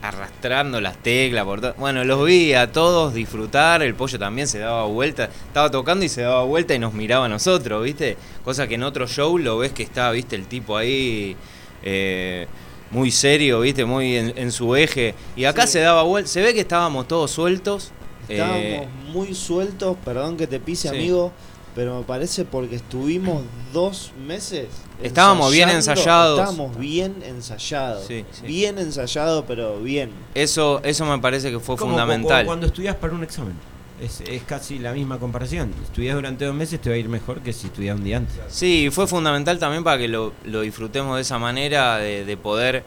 [0.03, 1.75] arrastrando las teclas por todo.
[1.79, 6.09] Bueno, los vi a todos disfrutar, el pollo también se daba vuelta, estaba tocando y
[6.09, 8.17] se daba vuelta y nos miraba a nosotros, ¿viste?
[8.45, 10.35] Cosa que en otro show lo ves que está, ¿viste?
[10.35, 11.37] El tipo ahí
[11.85, 12.49] eh,
[12.91, 13.85] muy serio, ¿viste?
[13.85, 15.15] Muy en, en su eje.
[15.37, 17.93] Y acá se daba vuelta, se ve que estábamos todos sueltos.
[18.29, 20.97] Estábamos eh, muy sueltos, perdón que te pise, Sí.
[20.97, 21.33] amigo,
[21.75, 23.43] pero me parece porque estuvimos
[23.73, 24.67] dos meses.
[25.03, 26.39] Estábamos bien ensayados.
[26.41, 28.05] Estábamos bien ensayados.
[28.07, 28.47] Sí, sí.
[28.47, 30.11] Bien ensayado, pero bien.
[30.35, 32.43] eso, eso me parece que fue Como fundamental.
[32.45, 33.55] cu- cuando estudias para un examen.
[34.01, 35.73] Es, es casi la misma comparación.
[35.85, 38.37] Estudias durante dos meses te va a ir mejor que si estudias un día antes.
[38.49, 42.85] Sí, fue fundamental también para que lo, lo disfrutemos de esa manera, de, de poder,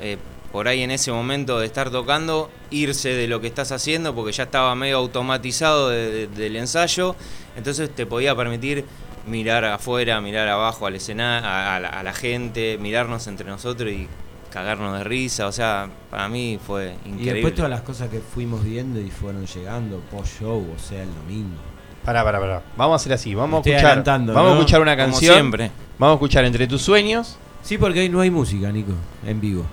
[0.00, 0.16] eh,
[0.50, 4.32] por ahí en ese momento de estar tocando, irse de lo que estás haciendo, porque
[4.32, 7.14] ya estaba medio automatizado de- de- del ensayo,
[7.58, 8.84] entonces te podía permitir
[9.26, 13.90] mirar afuera, mirar abajo al escenario, a, a la, a la gente, mirarnos entre nosotros
[13.92, 14.08] y
[14.50, 17.32] cagarnos de risa, o sea, para mí fue Y increíble.
[17.34, 21.56] después todas las cosas que fuimos viendo y fueron llegando, post-show, o sea, el domingo.
[22.04, 22.62] Pará, pará, pará.
[22.74, 23.34] Vamos a hacer así.
[23.34, 24.02] Vamos a escuchar.
[24.02, 24.40] vamos ¿no?
[24.48, 25.34] a escuchar una Como canción.
[25.34, 25.70] siempre.
[25.98, 27.36] Vamos a escuchar Entre tus sueños.
[27.62, 28.92] Sí, porque hoy no hay música, Nico,
[29.26, 29.64] en vivo.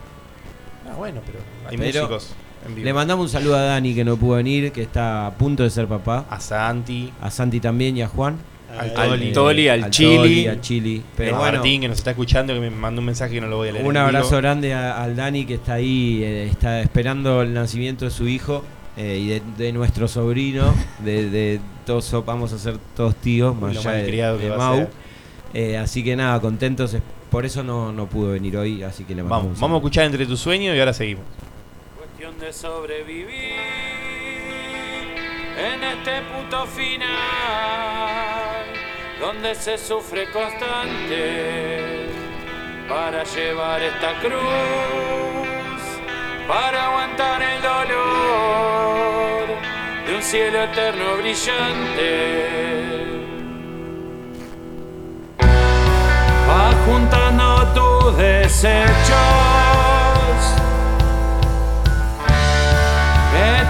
[0.92, 1.40] Ah, bueno, pero
[1.70, 2.36] hay Pero músicos
[2.66, 2.86] en vivo.
[2.86, 5.70] Le mandamos un saludo a Dani que no pudo venir, que está a punto de
[5.70, 6.26] ser papá.
[6.30, 7.12] A Santi.
[7.22, 8.38] A Santi también y a Juan.
[8.78, 9.32] Al Eh, Toli.
[9.34, 10.48] Toli, al Toli, Chili.
[10.48, 11.04] al Chili.
[11.16, 13.58] Pero bueno, Martín, que nos está escuchando, que me mandó un mensaje que no lo
[13.58, 13.86] voy a leer.
[13.86, 18.12] un abrazo grande a- al Dani que está ahí, eh, está esperando el nacimiento de
[18.12, 18.64] su hijo
[18.98, 20.74] eh, y de, de nuestro sobrino.
[21.00, 24.58] De, de todos so- vamos a ser todos tíos, más lo allá de, de a
[24.58, 24.88] Mau.
[25.54, 26.98] Eh, así que nada, contentos.
[27.30, 30.06] Por eso no, no pudo venir hoy, así que le mandamos Vamos, vamos a escuchar
[30.06, 31.24] Entre tus sueños y ahora seguimos.
[32.40, 33.56] De sobrevivir
[35.58, 37.16] en este punto final
[39.22, 42.10] donde se sufre constante
[42.90, 44.42] para llevar esta cruz,
[46.46, 49.48] para aguantar el dolor
[50.06, 52.66] de un cielo eterno brillante.
[56.50, 59.55] Va juntando tus desechos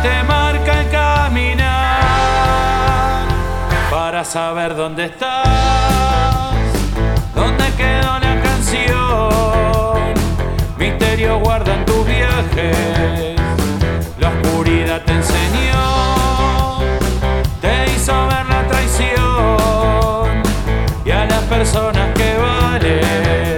[0.05, 1.65] te marca el caminar
[3.89, 6.53] para saber dónde estás,
[7.33, 10.13] dónde quedó la canción.
[10.77, 13.35] Misterio guardan tus viajes,
[14.19, 16.79] la oscuridad te enseñó,
[17.61, 20.43] te hizo ver la traición
[21.03, 23.54] y a las personas que valen.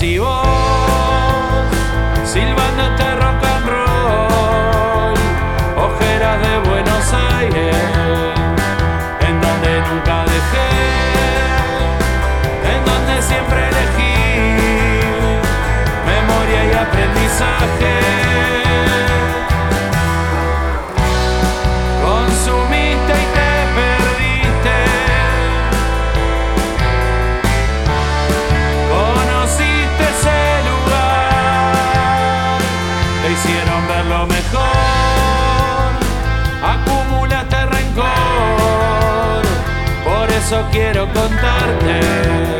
[0.00, 0.59] Mentiras y vos,
[40.50, 42.59] eso quiero contarte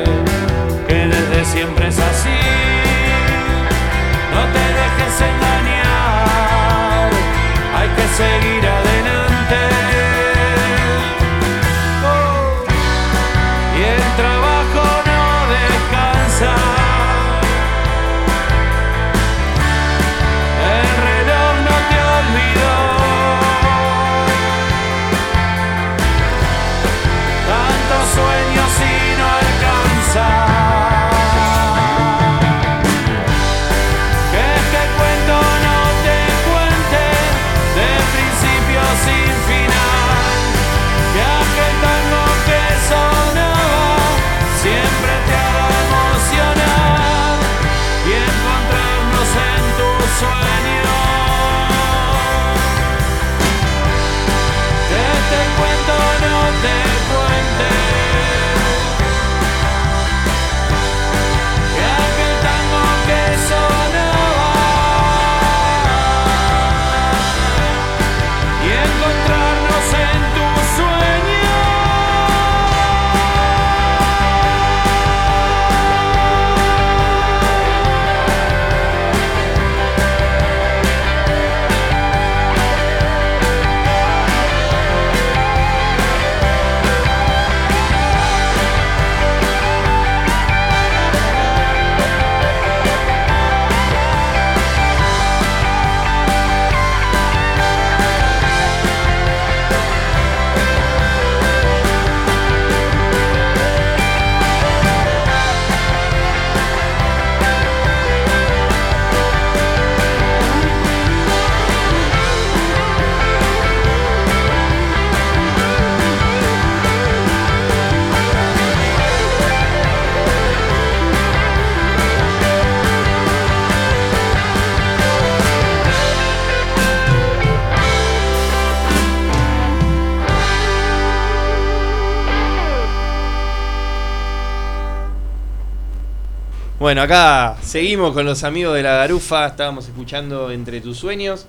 [136.91, 139.47] Bueno, acá seguimos con los amigos de la Garufa.
[139.47, 141.47] Estábamos escuchando Entre tus sueños.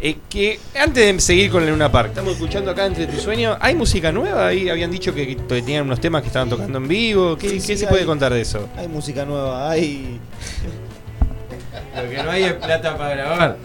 [0.00, 3.56] Eh, que antes de seguir con el Luna Park, estamos escuchando acá Entre tus sueños.
[3.60, 4.48] ¿Hay música nueva?
[4.48, 7.36] Ahí habían dicho que tenían unos temas que estaban tocando en vivo.
[7.36, 8.68] ¿Qué, Sí, qué sí, se hay- puede contar de eso?
[8.76, 10.18] Hay música nueva, hay.
[11.94, 13.56] Lo que no hay es plata para grabar.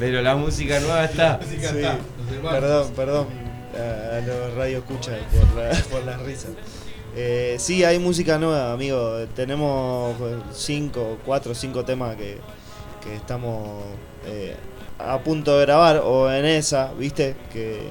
[0.00, 1.38] Pero la música nueva está.
[1.48, 1.56] Sí,
[2.42, 3.26] perdón, perdón
[3.76, 6.50] a, los radio escuchan por, la, por las risas.
[7.16, 9.18] Eh, sí, hay música nueva, amigo.
[9.34, 12.38] Tenemos eh, cinco, cuatro cinco temas que,
[13.02, 13.84] que estamos
[14.26, 14.56] eh,
[14.98, 17.36] a punto de grabar o en esa, ¿viste?
[17.52, 17.82] Que,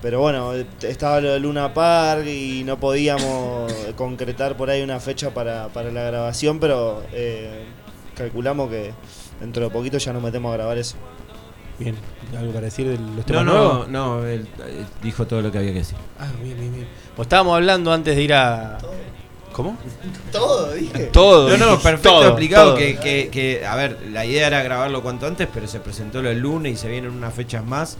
[0.00, 0.52] pero bueno,
[0.82, 5.90] estaba lo de Luna Park y no podíamos concretar por ahí una fecha para, para
[5.90, 7.64] la grabación, pero eh,
[8.14, 8.92] calculamos que
[9.40, 10.96] dentro de poquito ya nos metemos a grabar eso.
[11.78, 11.96] Bien,
[12.38, 13.88] ¿algo para decir de los No, temas no, nuevos?
[13.88, 15.96] no, él eh, dijo todo lo que había que decir.
[16.18, 16.86] Ah, bien, bien, bien.
[17.16, 18.78] Pues estábamos hablando antes de ir a.
[19.52, 19.76] ¿Cómo?
[20.32, 21.04] Todo, dije.
[21.12, 21.48] Todo.
[21.56, 22.78] No, no, perfecto todo, explicado todo.
[22.78, 26.30] Que, que, que, a ver, la idea era grabarlo cuanto antes, pero se presentó lo
[26.30, 27.96] el lunes y se vienen unas fechas más,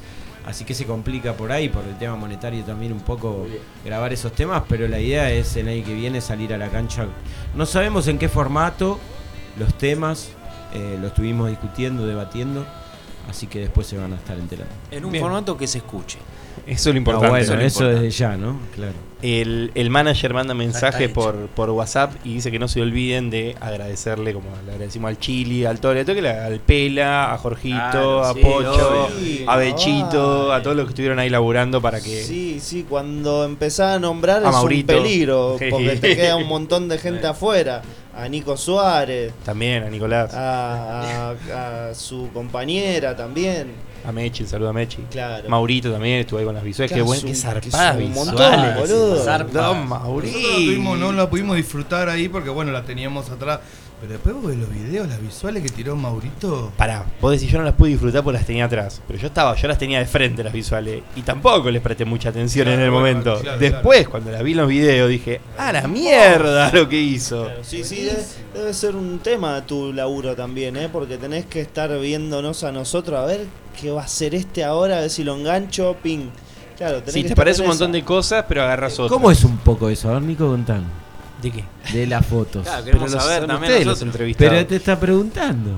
[0.46, 3.46] así que se complica por ahí, por el tema monetario también un poco
[3.84, 7.06] grabar esos temas, pero la idea es el año que viene salir a la cancha.
[7.54, 8.98] No sabemos en qué formato,
[9.56, 10.30] los temas,
[10.72, 12.66] eh, lo estuvimos discutiendo, debatiendo,
[13.28, 14.72] así que después se van a estar enterando.
[14.90, 15.22] En un Bien.
[15.22, 16.18] formato que se escuche.
[16.66, 17.26] Eso es lo importante.
[17.26, 18.04] Ah, bueno, es lo eso importante.
[18.06, 18.58] desde ya, ¿no?
[18.74, 18.92] Claro.
[19.22, 23.56] El, el manager manda mensaje por, por WhatsApp y dice que no se olviden de
[23.58, 27.38] agradecerle, como le agradecimos al Chili, al Tore, a todo que le- al Pela, a
[27.38, 29.50] Jorgito, Claro, a sí, Pocho, obvio.
[29.50, 32.22] a Bechito, a todos los que estuvieron ahí laburando para que.
[32.22, 34.94] Sí, sí, cuando empezás a nombrar A es Maurito.
[34.96, 37.80] un peligro, porque te queda un montón de gente afuera.
[38.16, 43.72] A Nico Suárez, También, a Nicolás, a, a- a su compañera también.
[44.06, 44.98] a Mechi, saludo a Mechi.
[45.10, 45.48] Claro.
[45.48, 46.90] Maurito también estuvo ahí con las visuales.
[46.90, 49.16] Qué Claro, buen, es un- qué que zarpadas un montón, boludo.
[49.24, 49.54] Zarpadas.
[49.54, 50.38] Nosotros la Maurito.
[50.54, 53.60] tuvimos- no la pudimos disfrutar ahí porque bueno, la teníamos atrás.
[54.06, 56.70] Pero después vos ves los videos, las visuales que tiró Maurito.
[56.76, 59.00] Pará, vos decís yo no las pude disfrutar porque las tenía atrás.
[59.06, 61.02] Pero yo estaba, yo las tenía de frente las visuales.
[61.16, 63.40] Y tampoco les presté mucha atención Claro, en el bueno, momento.
[63.40, 67.48] claro, Después, cuando las vi en los videos, dije, ah, la mierda lo que hizo.
[67.62, 68.22] Sí, sí, debe,
[68.52, 70.90] debe ser un tema tu laburo también, ¿eh?
[70.92, 73.46] Porque tenés que estar viéndonos a nosotros a ver
[73.80, 76.28] qué va a hacer este ahora, a ver si lo engancho, ping.
[76.76, 77.96] Claro, tenés Sí, que te parece un montón esa.
[77.96, 79.08] de cosas, pero agarras otra.
[79.16, 80.10] ¿Cómo es un poco eso?
[80.10, 80.90] A ver, Nico, contanos.
[81.44, 81.64] ¿De qué?
[81.92, 82.64] De las fotos.
[82.64, 84.52] Claro, queremos los- saber también ustedes los entrevistados.
[84.54, 85.70] Pero te está preguntando.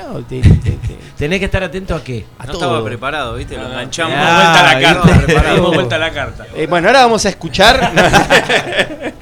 [0.00, 2.24] No, te- te- te- Tenés que estar atento a qué.
[2.38, 2.62] a no todo.
[2.62, 3.56] estaba preparado, ¿viste?
[3.56, 4.14] Lo enganchamos.
[4.16, 5.54] Ah, vuelta a la carta.
[5.54, 6.46] Dimos vuelta a la carta.
[6.54, 7.92] Eh, bueno, ahora vamos a escuchar.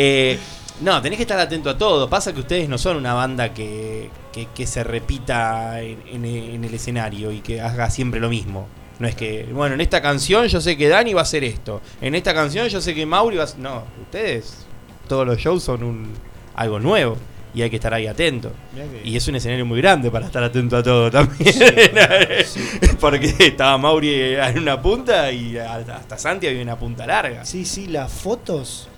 [0.00, 0.38] Eh,
[0.80, 2.08] no, tenés que estar atento a todo.
[2.08, 6.64] Pasa que ustedes no son una banda que, que, que se repita en, en- en
[6.64, 8.68] el escenario y que haga siempre lo mismo.
[9.00, 11.80] No es que, bueno, en esta canción yo sé que Dani va a hacer esto.
[12.00, 13.58] En esta canción yo sé que Mauri va a hacer...
[13.58, 14.66] No, ustedes,
[15.08, 16.12] todos los shows son un
[16.54, 17.16] algo nuevo
[17.54, 18.52] y hay que estar ahí atento.
[18.74, 21.54] Que- Y es un escenario muy grande para estar atento a todo también.
[23.00, 27.44] Porque estaba Mauri en una punta y hasta Santi había una punta larga.
[27.44, 28.88] Sí, sí, las fotos.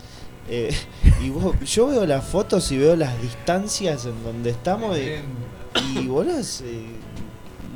[0.49, 0.75] eh,
[1.25, 6.07] y vos- yo veo las fotos y veo las distancias en donde estamos y, y
[6.09, 6.81] boludo, es, eh,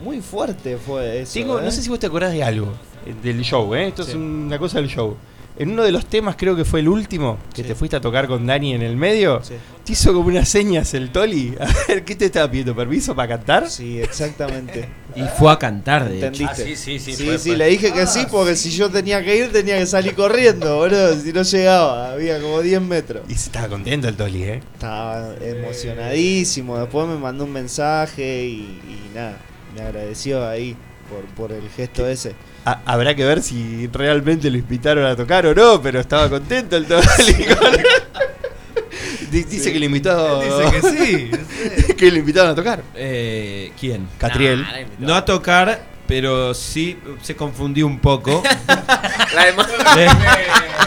[0.02, 1.34] muy fuerte fue eso.
[1.34, 1.62] Tengo- ¿eh?
[1.64, 2.72] no sé si vos te acordás de algo
[3.06, 3.88] eh, del show, ¿eh?
[3.88, 5.16] Esto es una cosa del show.
[5.56, 8.26] En uno de los temas, creo que fue el último, que te fuiste a tocar
[8.26, 9.54] con Dani en el medio, Sí.
[9.84, 11.54] te hizo como unas señas el Toli.
[11.60, 12.74] A ver, ¿qué te estaba pidiendo?
[12.74, 13.70] ¿Permiso para cantar?
[13.70, 14.88] Sí, exactamente.
[15.14, 16.26] Y fue a cantar, de hecho.
[16.26, 16.62] ¿Entendiste?
[16.62, 17.56] Ah, sí, sí, sí, Sí, fue- sí, fue.
[17.58, 21.14] le dije que sí, porque si yo tenía que ir, tenía que salir corriendo, boludo.
[21.20, 23.22] Si no llegaba, había como 10 metros.
[23.28, 24.60] Y se estaba contento el Toli, ¿eh?
[24.74, 26.78] Estaba emocionadísimo.
[26.78, 29.38] Después me mandó un mensaje y, y nada,
[29.74, 30.76] me agradeció ahí
[31.08, 32.34] por, por el gesto ese.
[32.66, 36.76] Ha- habrá que ver si realmente lo invitaron a tocar o no, pero estaba contento
[36.76, 36.86] el
[39.30, 40.40] Di- Dice que lo invitó.
[40.40, 40.92] Dice que
[41.86, 41.92] sí.
[41.96, 42.82] que lo invitaron a tocar.
[42.94, 44.08] Eh, ¿Quién?
[44.18, 44.62] Catriel.
[44.62, 45.02] Nah, la invitó.
[45.06, 48.42] No a tocar, pero sí se confundió un poco.
[49.34, 49.66] La, emo-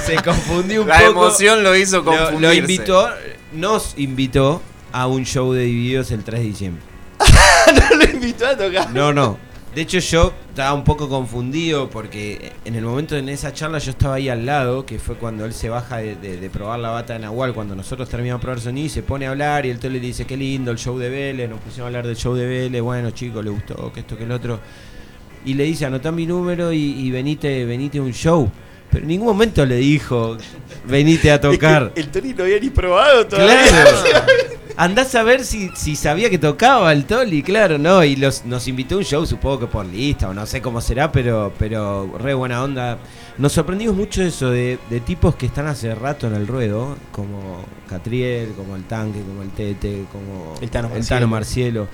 [0.05, 1.25] se confundió un la poco.
[1.25, 2.41] emoción lo hizo Lo, confundirse.
[2.41, 3.09] lo invitó,
[3.51, 4.61] nos invitó
[4.93, 6.83] a un show de Divididos el 3 de diciembre.
[7.91, 8.89] no lo invitó a tocar.
[8.91, 9.37] No, no.
[9.77, 13.91] De hecho yo estaba un poco confundido porque en el momento en esa charla yo
[13.91, 16.89] estaba ahí al lado, que fue cuando él se baja de, de- de probar la
[16.89, 19.69] bata de Nahual, cuando nosotros terminamos de probar sonido y se pone a hablar y
[19.69, 22.15] el tele le dice, qué lindo el show de Vélez, nos pusimos a hablar del
[22.15, 24.59] show de Vélez, bueno chicos, le gustó, que esto, que el otro.
[25.45, 28.49] Y le dice, anotá mi número y, y venite, venite a un show.
[28.89, 30.37] Pero en ningún momento le dijo,
[30.87, 31.91] venite a tocar.
[31.95, 33.63] El Toli no había ni probado todavía.
[33.67, 33.91] Claro.
[34.79, 38.03] Andás a ver si, si sabía que tocaba el Toli, claro, ¿no?
[38.03, 40.81] Y los, nos invitó a un show, supongo que por lista, o no sé cómo
[40.81, 42.99] será, pero, pero re buena onda.
[43.39, 47.65] Nos sorprendimos mucho eso de, de tipos que están hace rato en el ruedo, como
[47.89, 51.27] Catriel, como el Tanque, como el Tete, como El Tano el Marcielo.
[51.27, 51.87] Marcielo.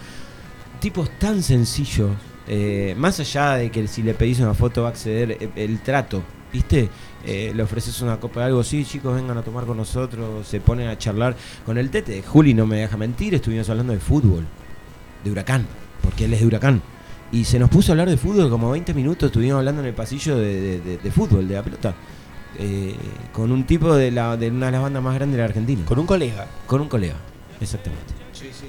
[0.82, 2.12] Tipos tan sencillos,
[2.48, 6.22] eh, más allá de que si le pedís una foto va a acceder, el trato,
[6.52, 6.90] ¿viste?
[7.26, 10.60] Eh, le ofreces una copa de algo, sí, chicos, vengan a tomar con nosotros, se
[10.60, 11.36] ponen a charlar
[11.66, 12.22] con el Tete.
[12.22, 14.46] Juli no me deja mentir, estuvimos hablando de fútbol,
[15.24, 15.66] de huracán,
[16.02, 16.82] porque él es de huracán.
[17.32, 19.94] Y se nos puso a hablar de fútbol como 20 minutos, estuvimos hablando en el
[19.94, 21.94] pasillo de, de- de- de fútbol, de la pelota.
[22.60, 22.94] Eh,
[23.32, 25.84] con un tipo de, la, de una de las bandas más grandes de la Argentina.
[25.86, 26.46] Con un colega.
[26.68, 27.16] Con un colega,
[27.60, 28.14] exactamente.
[28.34, 28.68] Sí, sí.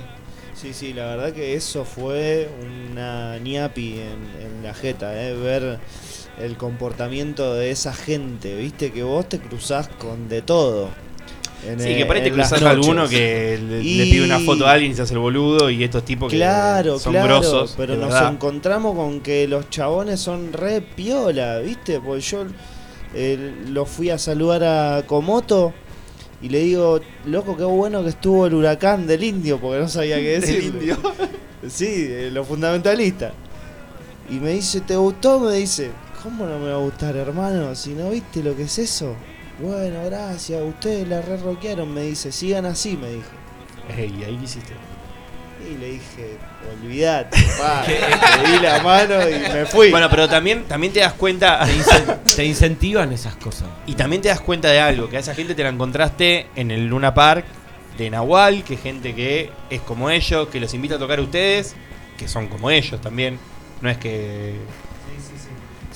[0.54, 2.48] Sí, sí, la verdad que eso fue
[2.90, 5.34] una ñapi en, en la jeta, ¿eh?
[5.36, 5.78] ver
[6.40, 10.88] el comportamiento de esa gente, viste que vos te cruzás con de todo.
[11.66, 14.72] en, Sí, que las cruzás a alguno que le, Y- le pide una foto a
[14.72, 17.74] alguien y se hace el boludo y estos tipos que Claro, son claro, grosos.
[17.76, 18.32] pero nos verdad.
[18.32, 22.00] encontramos con que los chabones son re piola, ¿viste?
[22.00, 22.44] Porque yo
[23.14, 25.72] eh, lo fui a saludar a Komoto
[26.42, 30.16] y le digo, loco, qué bueno que estuvo el huracán del indio, porque no sabía
[30.16, 30.64] qué Del decir.
[30.64, 30.98] indio.
[31.66, 33.32] sí, eh, los fundamentalistas.
[34.28, 35.40] Y me dice, ¿te gustó?
[35.40, 35.90] Me dice,
[36.24, 37.74] ¿cómo no me va a gustar, hermano?
[37.76, 39.14] Si no viste lo que es eso.
[39.60, 43.28] Bueno, gracias, ustedes la re rockearon, me dice, sigan así, me dijo.
[43.96, 44.72] Ey, ¿y ahí qué hiciste?
[45.70, 46.36] Y le dije,
[46.82, 47.84] olvidate, pa.
[48.42, 49.90] Le di la mano y me fui.
[49.90, 51.64] Bueno, pero también, también te das cuenta.
[51.64, 53.68] Te, incen- te incentivan esas cosas.
[53.86, 56.70] Y también te das cuenta de algo, que a esa gente te la encontraste en
[56.70, 57.44] el Luna Park
[57.96, 61.76] de Nahual, que gente que es como ellos, que los invita a tocar a ustedes,
[62.18, 63.38] que son como ellos también.
[63.80, 64.54] No es que.
[65.16, 65.36] Sí,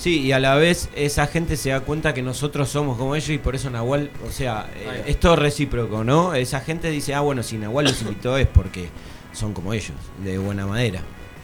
[0.07, 3.37] y a la vez esa gente se da cuenta que nosotros somos como ellos y
[3.37, 6.33] por eso Nahual, o sea, eh, es todo recíproco, ¿no?
[6.33, 8.87] Esa gente dice, ah, bueno, si Nahual los invitó es porque
[9.33, 9.91] son como ellos,
[10.23, 11.01] de buena madera,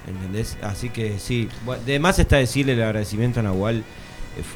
[0.08, 0.58] ¿entendés?
[0.62, 3.84] Así que sí, bu- de más está decirle el agradecimiento a Nahual, eh,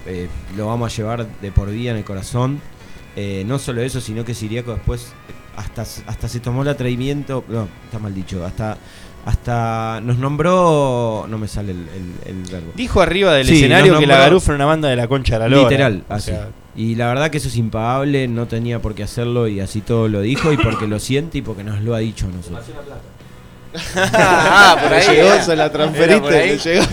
[0.06, 2.62] eh, lo vamos a llevar de por vida en el corazón.
[3.16, 5.14] Eh, no solo eso, sino que Siriaco después
[5.58, 8.78] hasta, hasta se tomó el atrevimiento, no, está mal dicho, hasta...
[9.26, 11.26] Hasta nos nombró.
[11.30, 11.78] No me sale el,
[12.26, 12.72] el- el verbo.
[12.76, 15.40] Dijo arriba del Sí, escenario que la Garufa era una banda de la concha de
[15.40, 15.70] la lora.
[15.70, 16.32] Literal, O así.
[16.32, 19.82] sea, y la verdad que eso es impagable, no tenía por qué hacerlo y así
[19.82, 22.66] todo lo dijo y porque lo siente y porque nos lo ha dicho a nosotros.
[23.96, 25.08] Ah, por ahí.
[25.08, 26.86] Le llegó, se la transferiste, le llegó.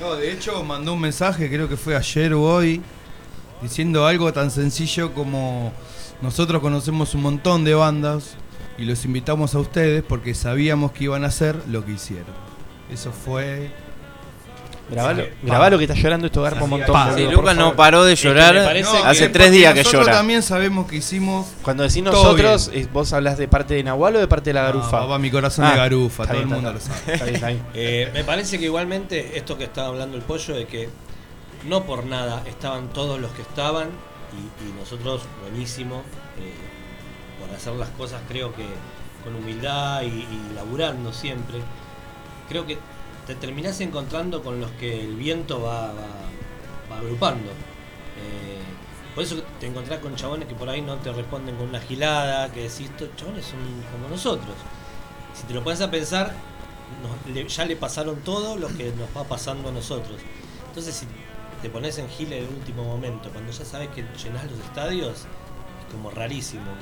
[0.00, 2.80] No, de hecho mandó un mensaje, creo que fue ayer o hoy,
[3.60, 5.72] diciendo algo tan sencillo como
[6.22, 8.34] nosotros conocemos un montón de bandas
[8.78, 12.34] y los invitamos a ustedes porque sabíamos que iban a hacer lo que hicieron.
[12.92, 13.70] Eso fue...
[14.90, 15.28] Grabalo, Sí.
[15.44, 16.92] grabalo que está llorando esto garpa un montón.
[16.92, 17.12] Pa.
[17.12, 18.56] boludo, Lucas no paró de Es que llorar
[19.06, 20.18] hace tres días que nosotros llora.
[20.18, 21.46] también sabemos que hicimos...
[21.62, 22.90] Cuando decís todo nosotros, bien.
[22.92, 25.06] ¿vos hablas de parte de Nahual o de parte de la No, Garufa?
[25.06, 27.12] va mi corazón de Garufa, está todo el mundo está lo sabe.
[27.14, 27.62] Está bien, está bien.
[27.74, 30.90] Eh, me parece que igualmente esto que estaba hablando el pollo de que
[31.66, 33.88] no por nada estaban todos los que estaban
[34.34, 36.02] y, y nosotros buenísimo
[36.38, 36.52] eh,
[37.54, 38.66] hacer las cosas creo que
[39.24, 41.60] con humildad y, laburando siempre
[42.48, 42.78] creo que
[43.26, 47.50] te terminás encontrando con los que el viento va, va- agrupando
[48.18, 48.60] Eh,
[49.14, 52.50] por eso te encontrás con chabones que por ahí no te responden con una gilada
[52.52, 53.60] que decís estos chabones son
[53.92, 54.54] como nosotros
[55.34, 56.34] si te lo pones a pensar
[57.48, 60.20] ya le pasaron todo lo que nos va pasando a nosotros.
[60.68, 61.06] Entonces, si
[61.60, 65.20] te pones en gila en el último momento, cuando ya sabes que llenás los estadios,
[65.20, 66.72] es como rarísimo.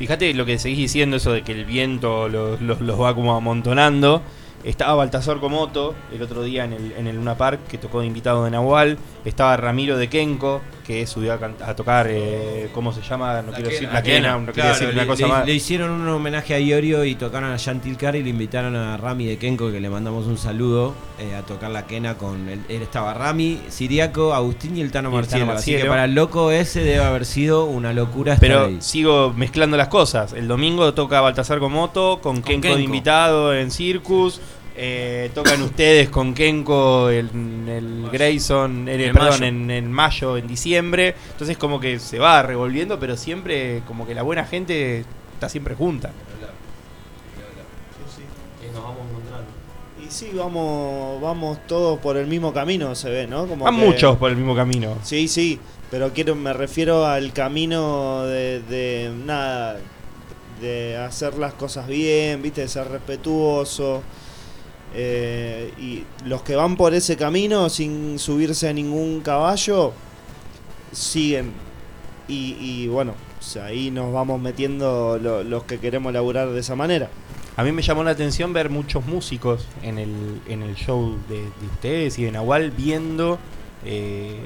[0.00, 3.36] Fíjate lo que seguís diciendo, eso de que el viento los, los- los va como
[3.36, 4.22] amontonando.
[4.64, 8.06] Estaba Baltasar Comoto el otro día en el, en el Luna Park, que tocó de
[8.06, 8.96] invitado de Nahual.
[9.26, 11.38] Estaba Ramiro de Kenko, que subió a,
[11.70, 13.42] a tocar, eh, ¿cómo se llama?
[13.42, 15.46] No quiero decir la quena, no Claro, decir una le, cosa le- más.
[15.46, 18.96] le hicieron un homenaje a Iorio y tocaron a Chantil Car y le invitaron a
[18.96, 22.60] Rami de Kenko, que le mandamos un saludo, eh, a tocar la quena con él.
[22.68, 25.52] Él estaba Rami, Siriaco, Agustín y el Tano Y el Tano Marcielo.
[25.52, 28.78] Así que para el loco ese debe haber sido una locura Pero ahí.
[28.80, 30.32] sigo mezclando las cosas.
[30.32, 34.40] El domingo toca Baltasar Comoto con Kenko de invitado en Circus.
[34.82, 39.44] Eh, tocan ustedes con Kenko en el Grayson, en el, En perdón, mayo.
[39.44, 41.14] en, en mayo, en diciembre.
[41.32, 45.04] Entonces como que se va revolviendo, pero siempre como que la buena gente
[45.34, 46.12] está siempre junta.
[48.62, 49.46] Y nos vamos encontrando.
[50.02, 53.46] Y sí, vamos, vamos todos por el mismo camino, se ve, ¿no?
[53.46, 54.96] Como Van que- muchos por el mismo camino.
[55.02, 55.58] Sí, sí,
[55.90, 59.78] pero quiero, me refiero al camino de, de nada,
[60.60, 64.02] de hacer las cosas bien, viste, de ser respetuoso.
[64.94, 69.92] Eh, y los que van por ese camino sin subirse a ningún caballo,
[70.92, 71.52] siguen.
[72.28, 73.14] Y, bueno,
[73.64, 77.10] ahí nos vamos metiendo lo- los que queremos laburar de esa manera.
[77.56, 81.38] A mí me llamó la atención ver muchos músicos en el, en el show de,
[81.40, 83.38] de ustedes y de Nahual viendo
[83.84, 84.38] eh,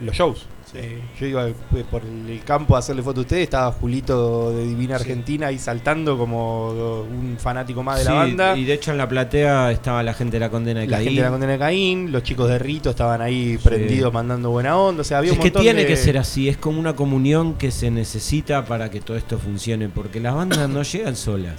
[0.00, 0.46] los shows.
[0.74, 1.54] Eh, yo iba eh,
[1.90, 6.16] por el campo a hacerle foto a ustedes, estaba Julito de Divina Argentina ahí saltando
[6.16, 6.70] como
[7.02, 8.56] un fanático más de la banda.
[8.56, 11.04] Y de hecho en la platea estaba la gente de la condena de la Caín.
[11.08, 14.76] gente de la condena de Caín, los chicos de Rito estaban ahí prendidos mandando buena
[14.78, 15.02] onda.
[15.02, 16.96] O sea, había es un que montón tiene de- que ser así, es como una
[16.96, 21.56] comunión que se necesita para que todo esto funcione, porque las bandas no llegan solas.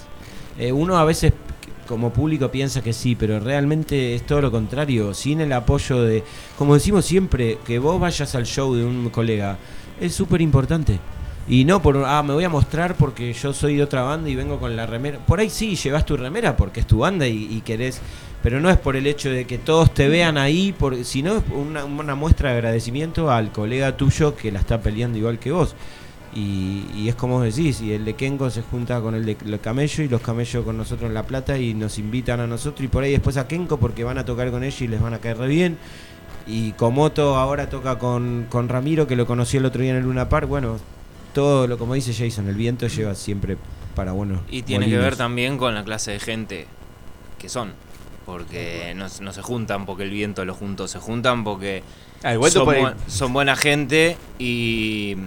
[0.57, 1.33] Eh, uno a veces
[1.93, 5.13] como público piensa que sí, pero realmente es todo lo contrario.
[5.13, 6.23] Sin el apoyo de,
[6.57, 9.59] como decimos siempre, que vos vayas al show de un colega,
[10.01, 10.99] es súper importante.
[11.47, 14.35] Y no por, ah, me voy a mostrar porque yo soy de otra banda y
[14.35, 15.19] vengo con la remera.
[15.19, 18.01] Por ahí sí, llevas tu remera porque es tu banda y, y querés,
[18.41, 21.43] pero no es por el hecho de que todos te vean ahí, por, sino es
[21.53, 25.75] una, una muestra de agradecimiento al colega tuyo que la está peleando igual que vos.
[26.35, 29.37] Y, y es como vos decís, y el de Kenko se junta con el de
[29.45, 32.83] el Camello y los Camellos con nosotros en La Plata y nos invitan a nosotros
[32.83, 35.13] y por ahí después a Kenko porque van a tocar con ellos y les van
[35.13, 35.77] a caer re bien.
[36.47, 40.03] Y Komoto ahora toca con, con Ramiro, que lo conocí el otro día en el
[40.03, 40.47] Luna Park.
[40.47, 40.77] Bueno,
[41.33, 43.57] todo lo como dice Jason, el viento lleva siempre
[43.95, 44.41] para buenos.
[44.49, 46.67] Y tiene que ver también con la clase de gente
[47.37, 47.73] que son.
[48.25, 51.83] Porque no, no se juntan porque el viento lo juntó, se juntan porque
[52.23, 52.37] Ah,
[53.07, 55.17] son buena gente y,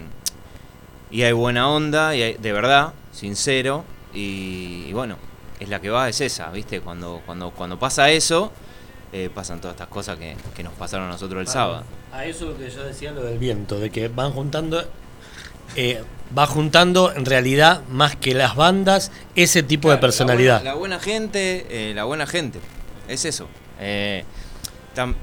[1.17, 3.85] y hay buena onda, y hay- de verdad, sincero.
[4.13, 5.17] Y, y bueno,
[5.61, 6.81] es la que va, es esa, ¿viste?
[6.81, 8.53] Cuando, cuando, cuando pasa eso,
[9.13, 11.85] eh, pasan todas estas cosas que, que nos pasaron a nosotros el sábado.
[12.13, 14.83] A eso lo que yo decía, lo del viento, de que van juntando,
[15.77, 16.03] eh,
[16.37, 20.63] va juntando en realidad más que las bandas ese tipo de personalidad.
[20.63, 22.59] La buena, la buena gente, eh, la buena gente.
[23.09, 23.49] Es eso.
[24.95, 25.15] Tam-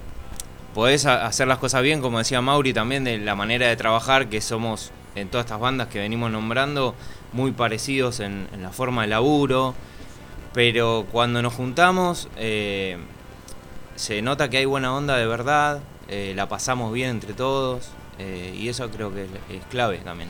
[0.74, 4.41] podés hacer las cosas bien, como decía Mauri, también de la manera de trabajar, que
[4.41, 6.95] somos en todas estas bandas que venimos nombrando,
[7.31, 9.73] muy parecidos en, en la forma de laburo.
[10.53, 12.98] Pero cuando nos juntamos, eh,
[13.95, 18.56] se nota que hay buena onda de verdad, eh, la pasamos bien entre todos, eh,
[18.57, 20.30] y eso creo que es, es clave también.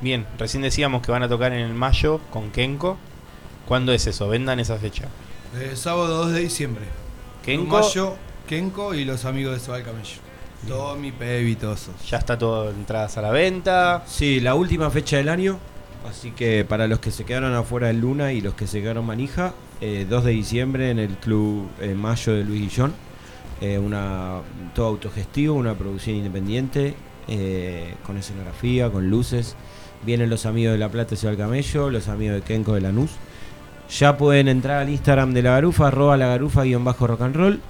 [0.00, 2.98] Bien, recién decíamos que van a tocar en el mayo con Kenko.
[3.66, 4.28] ¿Cuándo es eso?
[4.28, 5.08] Vendan esa fecha.
[5.54, 6.84] Eh, sábado 2 de diciembre.
[7.44, 7.80] Kenko.
[7.80, 8.16] Mayo,
[8.48, 10.25] Kenko y los amigos de Sobal Camello.
[10.68, 11.88] Tommy, Pevi, todos.
[12.08, 14.02] Ya está todo entradas a la venta.
[14.06, 15.58] Sí, la última fecha del año.
[16.08, 19.06] Así que para los que se quedaron afuera del Luna y los que se quedaron
[19.06, 22.94] manija, eh, 2 de diciembre en el Club eh, Mayo de Luis Guillón.
[23.60, 24.40] Eh, una,
[24.74, 26.94] todo autogestivo, una producción independiente,
[27.26, 29.56] eh, con escenografía, con luces.
[30.04, 33.12] Vienen los amigos de La Plata y Ciudad Camello, los amigos de Kenko de Lanús.
[33.88, 37.36] Ya pueden entrar al Instagram de la garufa, arroba la garufa guion bajo rock and
[37.36, 37.60] roll.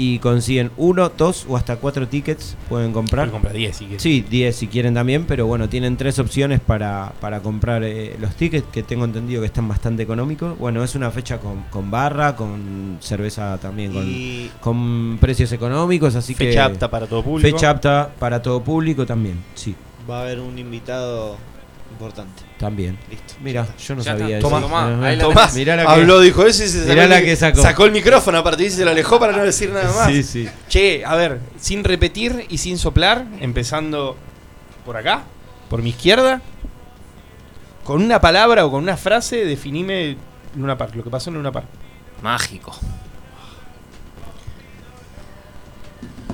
[0.00, 2.56] Y consiguen uno, dos o hasta cuatro tickets.
[2.68, 3.26] Pueden comprar.
[3.26, 4.00] Pueden comprar 10 si quieren.
[4.00, 8.34] Sí, 10 si quieren también, pero bueno, tienen tres opciones para, para comprar eh, los
[8.36, 10.56] tickets que tengo entendido que están bastante económicos.
[10.56, 16.14] Bueno, es una fecha con, con barra, con cerveza también, con, Y- con precios económicos,
[16.14, 16.46] así que...
[16.46, 17.50] Fecha apta para todo público.
[17.56, 19.74] Fecha apta para todo público también, sí,
[20.08, 21.36] Va a haber un invitado
[21.90, 22.42] importante.
[22.58, 22.98] también.
[23.10, 23.34] Listo.
[23.40, 24.48] Mira, yo no Ya sabía eso.
[24.48, 27.04] Tomá, Mirá, ahí la Tomás mirá la que- habló, dijo eso y se sacó, mirá
[27.04, 27.62] el, la que sacó.
[27.62, 30.06] sacó el micrófono aparte y se lo alejó para no decir nada más.
[30.08, 30.48] Sí, sí.
[30.68, 34.16] Che, a ver, sin repetir y sin soplar, empezando
[34.84, 35.22] por acá,
[35.70, 36.40] por mi izquierda,
[37.84, 40.16] con una palabra o con una frase, definime
[40.56, 41.66] Luna Park, lo que pasó en Luna Park.
[42.22, 42.76] Mágico.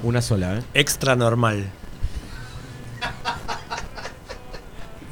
[0.02, 0.62] Una sola, ¿eh?
[0.74, 1.66] Extra normal.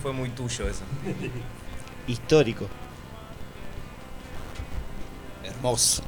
[0.02, 0.82] Fue muy tuyo eso.
[2.06, 2.66] Histórico.
[5.44, 6.02] Hermoso.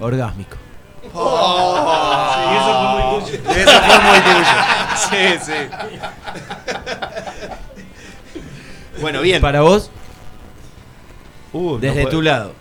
[0.00, 0.56] Orgásmico.
[1.14, 2.34] Oh.
[2.34, 3.38] Sí, eso fue muy tuyo.
[3.50, 4.54] Eso fue muy tuyo.
[5.08, 5.58] Sí, sí.
[9.00, 9.40] Bueno, bien.
[9.40, 9.90] Para vos,
[11.52, 12.52] Uh, desde tu lado,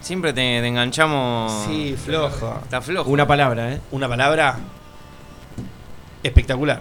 [0.00, 1.64] Siempre te, te enganchamos.
[1.66, 2.60] Sí, flojo.
[2.62, 3.10] Está flojo.
[3.10, 3.80] una palabra, ¿eh?
[3.92, 4.58] Una palabra
[6.22, 6.80] espectacular.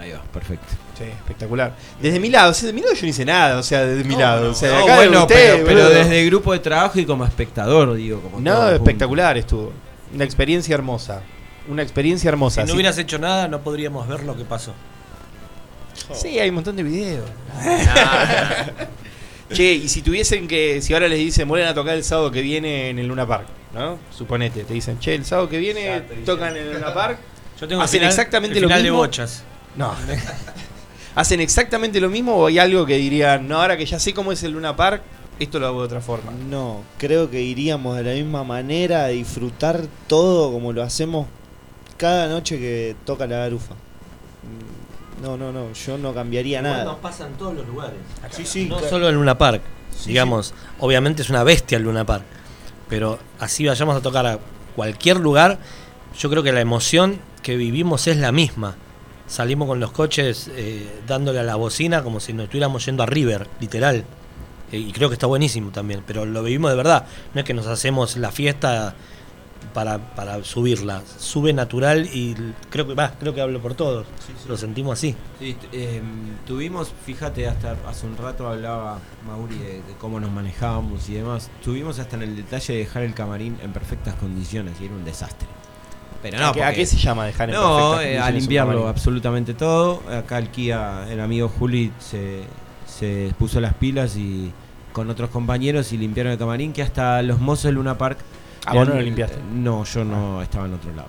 [0.00, 0.81] Ahí va, perfecto.
[0.98, 1.74] Sí, espectacular.
[2.00, 4.04] Desde mi lado, o sea, de mi lado yo no hice nada, o sea, desde
[4.04, 4.50] mi lado.
[4.50, 7.06] o sea, de No, acá bueno, usted, pero, pero desde el grupo de trabajo y
[7.06, 8.20] como espectador, digo.
[8.20, 9.72] Como No, espectacular estuvo.
[10.14, 11.22] Una experiencia hermosa.
[11.68, 12.62] Una experiencia hermosa.
[12.62, 14.74] Si no hubieras hecho nada, no podríamos ver lo que pasó.
[16.12, 17.24] Sí, hay un montón de videos.
[19.52, 22.42] che, y si tuviesen que, si ahora les dicen, vuelven a tocar el sábado que
[22.42, 23.98] viene en el Luna Park, ¿no?
[24.10, 27.18] Suponete, te dicen, che, el sábado que viene tocan en el Luna Park.
[27.60, 28.98] Yo tengo hacen final- exactamente el lo final de mismo.
[28.98, 29.44] bochas.
[29.76, 29.94] No.
[31.14, 34.32] ¿Hacen exactamente lo mismo o hay algo que dirían, no, ahora que ya sé cómo
[34.32, 35.02] es el Luna Park,
[35.38, 36.32] esto lo hago de otra forma?
[36.48, 41.26] No, creo que iríamos de la misma manera a disfrutar todo como lo hacemos
[41.98, 43.74] cada noche que toca la garufa.
[43.74, 46.84] Mm, No, no, no, yo no cambiaría Igual nada.
[46.84, 47.98] nos pasa en todos los lugares.
[48.30, 49.62] Sí, sí, no solo en Luna Park.
[49.96, 52.24] Sí, digamos, obviamente es una bestia el Luna Park.
[52.88, 54.38] Pero así vayamos a tocar a
[54.74, 55.58] cualquier lugar,
[56.18, 58.76] yo creo que la emoción que vivimos es la misma.
[59.32, 63.06] Salimos con los coches eh, dándole a la bocina como si nos estuviéramos yendo a
[63.06, 64.04] River, literal.
[64.70, 67.06] Eh, y creo que está buenísimo también, pero lo vivimos de verdad.
[67.32, 68.94] No es que nos hacemos la fiesta
[69.72, 71.02] para, para subirla.
[71.16, 72.36] Sube natural y
[72.68, 74.06] creo que va, creo que hablo por todos.
[74.46, 75.16] Lo sentimos así.
[75.38, 81.08] Sí, em, tuvimos, fíjate, hasta hace un rato hablaba Mauri de, de cómo nos manejábamos
[81.08, 81.48] y demás.
[81.64, 85.06] Tuvimos hasta en el detalle de dejar el camarín en perfectas condiciones y era un
[85.06, 85.48] desastre.
[86.22, 89.54] Pero no, ¿A qué- a se llama dejar en no, perfectas eh, un limpiarlo absolutamente
[89.54, 90.02] todo.
[90.10, 92.42] Acá el Kia, el amigo Juli, se,
[92.86, 94.52] se puso las pilas y
[94.92, 98.18] con otros compañeros y limpiaron el camarín que hasta los mozos de Luna Park.
[98.64, 99.38] Ah, vos no lo limpiaste.
[99.52, 101.08] No, yo no estaba en otro lado.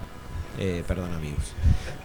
[0.59, 1.53] Eh, perdón amigos.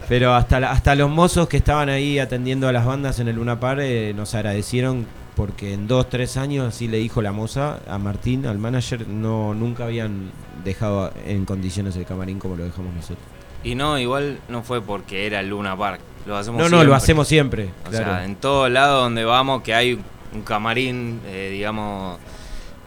[0.07, 3.59] Pero hasta, hasta los mozos que estaban ahí atendiendo a las bandas en el Luna
[3.59, 5.05] Park eh, nos agradecieron
[5.39, 9.53] porque en dos, tres años, así le dijo la moza a Martín, al manager, no
[9.53, 10.31] nunca habían
[10.65, 13.19] dejado en condiciones el camarín como lo dejamos nosotros.
[13.63, 16.01] Y no, igual no fue porque era el Luna Park.
[16.25, 18.05] Lo hacemos No, no, lo hacemos siempre, O claro.
[18.05, 19.97] sea, en todo lado donde vamos que hay
[20.33, 22.19] un camarín, eh, digamos,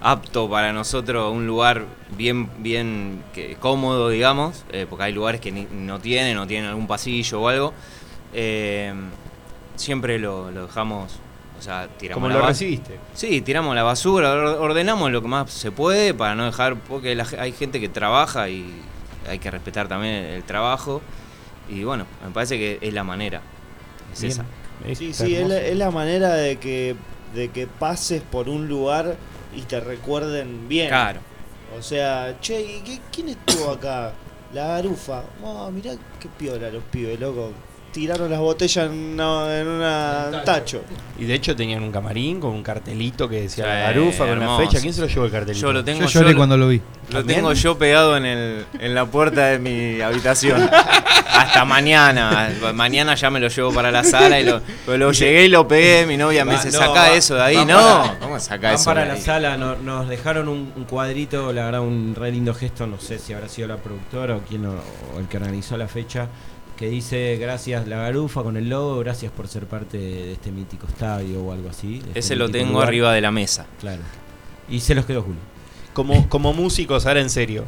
[0.03, 1.87] apto para nosotros, un lugar
[2.19, 6.69] bien, bien que, cómodo, digamos, eh, porque hay lugares que ni- no tienen, o tienen
[6.69, 7.73] algún pasillo o algo.
[8.35, 8.93] eh,
[9.77, 11.19] siempre lo, lo dejamos,
[11.63, 12.99] o sea, tiramos Como la lo recibiste.
[13.15, 17.15] Sí, tiramos la basura, or- ordenamos lo que más se puede para no dejar, porque
[17.15, 18.83] la hay gente que trabaja y
[19.29, 21.01] hay que respetar también el trabajo.
[21.69, 23.41] Y bueno, me parece que es la manera.
[24.13, 24.33] Es Bien.
[24.33, 24.45] esa.
[24.97, 26.97] Sí, sí, es la, es la manera de que,
[27.33, 29.15] de que pases por un lugar
[29.55, 30.89] y te recuerden bien.
[30.89, 31.21] Claro.
[31.79, 34.13] O sea, che, ¿y qué- ¿quién estuvo acá?
[34.53, 35.23] La garufa.
[35.45, 37.53] Oh, mirá qué piola los pibes, loco.
[37.93, 40.83] Tiraron las botellas en una, en una tacho.
[41.19, 44.29] Y de hecho tenían un camarín con un cartelito que decía Sí, la garufa con
[44.31, 44.63] hermoso.
[44.63, 44.81] la fecha.
[44.81, 45.67] ¿Quién se lo llevó el cartelito?
[45.67, 46.81] Yo lo tengo Yo lloré cuando lo vi.
[47.11, 47.41] Lo ¿También?
[47.41, 50.71] tengo yo pegado en, el, en la puerta de mi habitación.
[51.33, 52.51] Hasta mañana.
[52.75, 55.69] Mañana ya me lo llevo para la sala y lo, pero lo llegué y lo
[55.69, 56.07] pegué.
[56.07, 57.57] Mi novia me Va, dice, no, saca va- eso de ahí.
[57.67, 59.21] No, para- ¿cómo saca van eso para de la ahí?
[59.21, 63.19] sala, no- nos dejaron un, un cuadrito, la verdad, un re lindo gesto, no sé
[63.19, 64.83] si habrá sido la productora o quien lo-
[65.15, 66.29] o el que organizó la fecha,
[66.77, 70.87] que dice gracias la garufa con el logo, gracias por ser parte de este mítico
[70.87, 72.03] estadio o algo así.
[72.07, 72.89] este Ese lo tengo lugar.
[72.89, 73.67] arriba de la mesa.
[73.81, 74.03] Claro.
[74.69, 75.41] Y se los quedó Julio.
[75.93, 77.65] Como, como músicos, ahora en serio,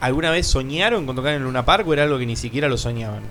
[0.00, 2.78] ¿alguna vez soñaron con tocar en Luna Park o era algo que ni siquiera lo
[2.78, 3.22] soñaban?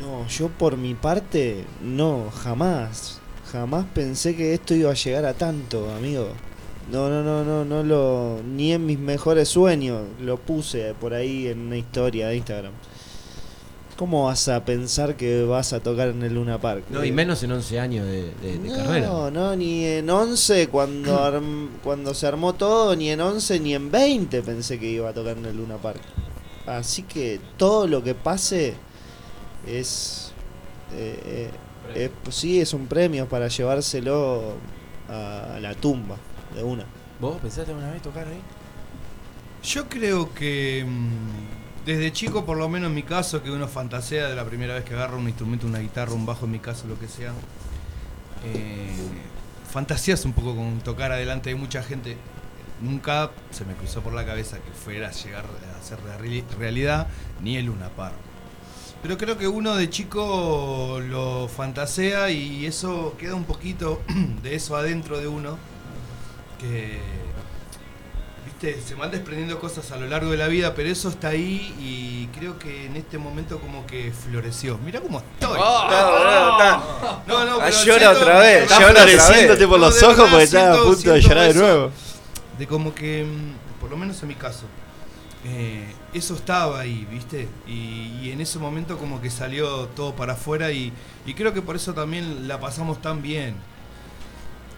[0.00, 3.20] No, yo por mi parte, no, jamás.
[3.50, 6.28] Jamás pensé que esto iba a llegar a tanto, amigo.
[6.92, 8.40] No, no, no, no, no lo.
[8.44, 12.72] Ni en mis mejores sueños lo puse por ahí en una historia de Instagram.
[13.96, 16.84] ¿Cómo vas a pensar que vas a tocar en el Luna Park?
[16.90, 19.06] No, y menos en 11 años de, de- de no, carrera.
[19.30, 23.90] No, ni en 11 cuando, arm- cuando se armó todo, ni en 11 ni en
[23.90, 26.00] 20 pensé que iba a tocar en el Luna Park.
[26.66, 28.74] Así que todo lo que pase
[29.66, 30.32] es...
[30.92, 31.50] eh,
[31.94, 34.54] eh, es- sí, es un premio para llevárselo
[35.08, 36.16] a la tumba
[36.54, 36.84] de una.
[37.20, 38.40] ¿Vos pensaste alguna vez tocar ahí?
[39.62, 41.55] Yo creo que mm,
[41.86, 44.84] desde chico, por lo menos en mi caso, que uno fantasea de la primera vez
[44.84, 47.32] que agarra un instrumento, una guitarra, un bajo, en mi caso, lo que sea,
[48.44, 48.90] eh,
[49.70, 52.16] fantaseas un poco con tocar adelante de mucha gente.
[52.80, 55.98] Nunca se me cruzó por la cabeza que fuera a llegar a ser
[56.58, 57.06] realidad,
[57.40, 58.16] ni el Luna Park.
[59.00, 64.02] Pero creo que uno de chico lo fantasea y eso queda un poquito
[64.42, 65.56] de eso adentro de uno
[66.58, 66.98] que
[68.60, 71.74] viste se van desprendiendo cosas a lo largo de la vida pero eso está ahí
[71.78, 77.60] y creo que en este momento como que floreció mira cómo estoy Ah, no no
[77.60, 80.82] Ah, pero llora siento- otra vez, Está floreciéndote por No, los ojos porque estaba a
[80.82, 81.90] punto de llorar de nuevo.
[82.58, 84.64] de como que mm, por lo menos en mi caso
[85.44, 87.46] eh, eso estaba ahí, ¿viste?
[87.68, 90.92] Y, y en ese momento como que salió todo para afuera y,
[91.24, 93.54] y creo que por eso también la pasamos tan bien.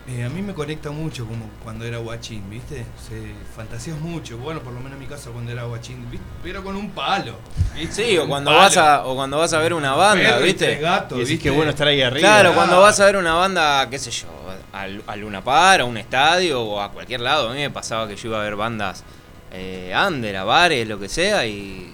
[0.08, 2.86] Eh, a mí me conecta mucho como cuando era guachín, ¿viste?
[3.06, 3.20] Se
[3.54, 4.38] fantasías mucho.
[4.38, 6.24] Bueno, por lo menos en mi caso cuando era guachín, ¿viste?
[6.42, 7.34] Pero con un palo.
[7.74, 8.06] ¿viste?
[8.06, 8.60] Sí, o Un cuando palo.
[8.62, 10.76] vas a o cuando vas a ver una banda, Perro y ¿viste?
[10.78, 11.42] gatos, Y decís ¿viste?
[11.42, 12.20] que bueno estar ahí arriba.
[12.26, 12.54] Claro, Ah.
[12.54, 14.28] cuando vas a ver una banda, qué sé yo,
[14.72, 18.08] al, al Luna Par, a un estadio o a cualquier lado, a mí me pasaba
[18.08, 19.04] que yo iba a ver bandas
[19.52, 21.92] eh, under, a bares, lo que sea, y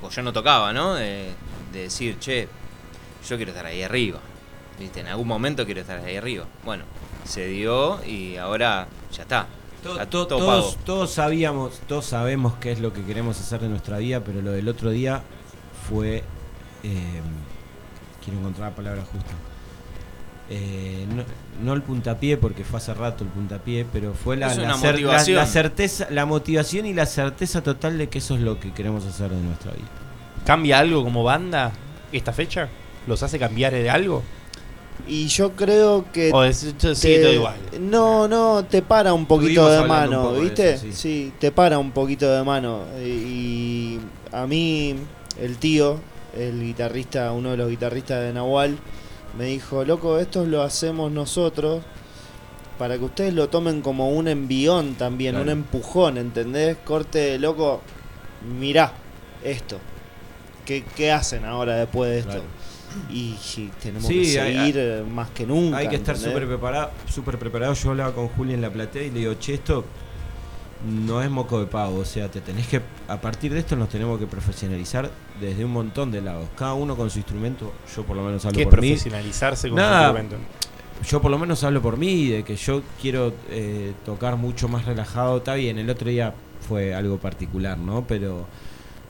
[0.00, 0.94] o yo no tocaba, ¿no?
[0.94, 1.28] De,
[1.74, 2.48] de decir, che,
[3.28, 4.18] yo quiero estar ahí arriba,
[4.78, 5.00] ¿viste?
[5.00, 6.44] En algún momento quiero estar ahí arriba.
[6.64, 6.84] Bueno,
[7.24, 9.46] se dio y ahora ya está.
[9.82, 10.84] Está To- todo todos, pago.
[10.84, 14.52] todos sabíamos, todos sabemos qué es lo que queremos hacer de nuestra vida, pero lo
[14.52, 15.22] del otro día
[15.88, 16.22] fue
[16.82, 17.20] eh,
[18.24, 19.30] quiero encontrar la palabra justa.
[20.50, 21.22] Eh, no,
[21.62, 25.00] no el puntapié porque fue hace rato el puntapié, pero fue la, la cer-
[25.34, 29.06] la certeza, la motivación y la certeza total de que eso es lo que queremos
[29.06, 29.88] hacer de nuestra vida.
[30.44, 31.72] ¿Cambia algo como banda
[32.12, 32.68] esta fecha?
[33.06, 34.22] ¿Los hace cambiar de algo?
[35.06, 36.30] Y yo creo que.
[36.32, 37.56] O es- yo- todo igual.
[37.80, 40.70] No, no, te para un poquito Estuvimos de mano, ¿viste?
[40.74, 40.92] eso, sí.
[40.92, 41.32] sí.
[41.38, 42.82] te para un poquito de mano.
[43.04, 44.00] Y, y
[44.32, 44.94] a mí,
[45.40, 46.00] el tío,
[46.36, 48.78] el guitarrista, uno de los guitarristas de Nahual,
[49.36, 51.82] me dijo: Loco, esto lo hacemos nosotros
[52.78, 55.44] para que ustedes lo tomen como un envión también, Claro.
[55.44, 56.76] un empujón, ¿entendés?
[56.84, 57.82] Corte, loco,
[58.58, 58.92] mirá
[59.44, 59.78] esto.
[60.64, 62.30] ¿Qué, qué hacen ahora después de esto?
[62.30, 62.44] Claro.
[63.10, 65.78] Y, sí, tenemos Sí, que hay- seguir eh, más que nunca.
[65.78, 67.74] Hay que estar súper preparado, súper preparado.
[67.74, 69.84] Yo hablaba con Juli en la platea y le digo, che, esto
[71.06, 71.98] no es moco de pavo.
[71.98, 75.10] O sea, te tenés que, a partir de esto nos tenemos que profesionalizar
[75.40, 76.46] desde un montón de lados.
[76.56, 77.72] Cada uno con su instrumento.
[77.96, 78.88] Yo por lo menos hablo ¿Qué es por mí.
[78.88, 80.36] profesionalizarse con su Nada, instrumento?
[81.08, 84.84] Yo por lo menos hablo por mí, de que yo quiero eh, tocar mucho más
[84.84, 85.38] relajado.
[85.38, 86.32] Está bien, el otro día
[86.68, 88.04] fue algo particular, ¿no?
[88.06, 88.46] Pero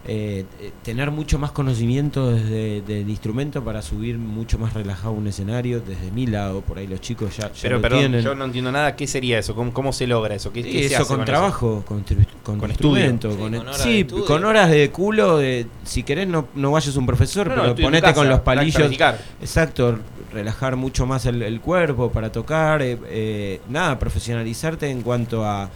[0.07, 5.27] eh, eh, tener mucho más conocimiento desde del instrumento para subir mucho más relajado un
[5.27, 8.21] escenario, desde mi lado, por ahí los chicos ya, ya Pero lo perdón, tienen.
[8.23, 8.97] yo no entiendo nada.
[8.97, 9.55] ¿Qué sería eso?
[9.55, 10.53] ¿Cómo, cómo se logra eso?
[10.53, 12.05] ¿Qué, Sí, qué se eso hace con con trabajo, con,
[12.43, 16.29] con, Con instrumento, Sí, el- con horas sí, con horas de culo, de, si querés
[16.29, 18.61] no, no vayas a un profesor, No, no, pero tu ponete casa, con los para
[18.61, 18.77] palillos.
[18.77, 19.19] practicar.
[19.41, 19.99] Exacto,
[20.33, 25.71] relajar mucho más el, el cuerpo para tocar, eh, eh, nada, profesionalizarte en cuanto a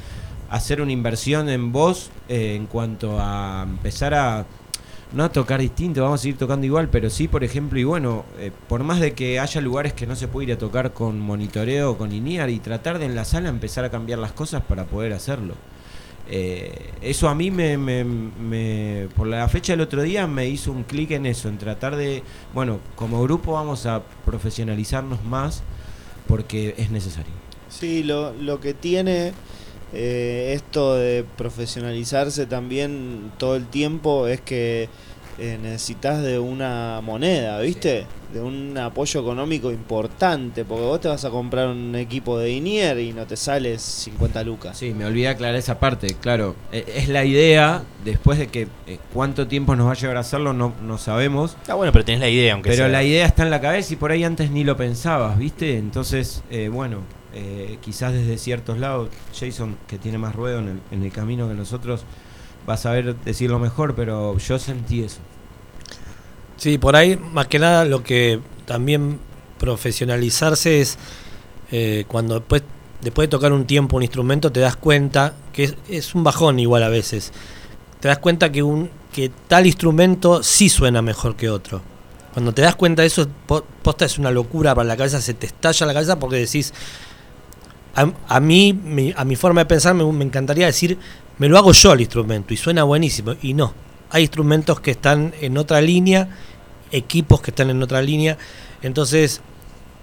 [0.50, 4.46] hacer una inversión en vos, eh, en cuanto a empezar a
[5.12, 8.24] no a tocar distinto, vamos a seguir tocando igual, pero sí, por ejemplo, y bueno,
[8.38, 11.18] eh, por más de que haya lugares que no se puede ir a tocar con
[11.18, 14.62] monitoreo o con linear y tratar de en la sala empezar a cambiar las cosas
[14.62, 15.54] para poder hacerlo.
[16.30, 20.70] Eh, eso a mí me, me- me- por la fecha del otro día me hizo
[20.72, 22.22] un clic en eso, en tratar de,
[22.52, 25.62] bueno, como grupo vamos a profesionalizarnos más
[26.26, 27.32] porque es necesario.
[27.70, 29.32] Sí, lo, lo que tiene
[29.92, 34.88] eh, esto de profesionalizarse también todo el tiempo es que
[35.38, 38.06] eh, necesitas de una moneda, ¿viste?
[38.32, 42.98] De un apoyo económico importante, porque vos te vas a comprar un equipo de Inier
[42.98, 44.76] y no te sale 50 lucas.
[44.76, 46.56] Sí, me olvidé aclarar esa parte, claro.
[46.72, 50.20] eh, es la idea, después de que eh, cuánto tiempo nos va a llevar a
[50.20, 51.56] hacerlo, no, no sabemos.
[51.68, 52.88] Ah, bueno, pero tenés la idea, aunque Pero sea.
[52.88, 55.78] la idea está en la cabeza y por ahí antes ni lo pensabas, ¿viste?
[55.78, 56.98] Entonces, eh, bueno,
[57.34, 62.02] eh, quizás desde ciertos lados, Jason, que tiene más ruedo en el, camino que nosotros,
[62.68, 65.18] va a saber decirlo mejor, pero yo sentí eso.
[66.56, 69.18] Sí, por ahí, más que nada, lo que también
[69.58, 70.98] profesionalizarse es
[71.70, 72.62] eh, cuando después,
[73.00, 76.58] después de tocar un tiempo un instrumento te das cuenta que es, es un bajón
[76.58, 77.32] igual a veces.
[78.00, 81.80] Te das cuenta que, un, que tal instrumento sí suena mejor que otro.
[82.32, 85.34] Cuando te das cuenta de eso, po- posta es una locura para la cabeza, se
[85.34, 86.72] te estalla la cabeza porque decís,
[88.28, 90.98] a, mí, a mi forma de pensar, me, encantaría decir,
[91.38, 93.34] me lo hago yo el instrumento y suena buenísimo.
[93.42, 93.74] Y no,
[94.10, 96.28] hay instrumentos que están en otra línea,
[96.92, 98.38] equipos que están en otra línea.
[98.82, 99.40] Entonces,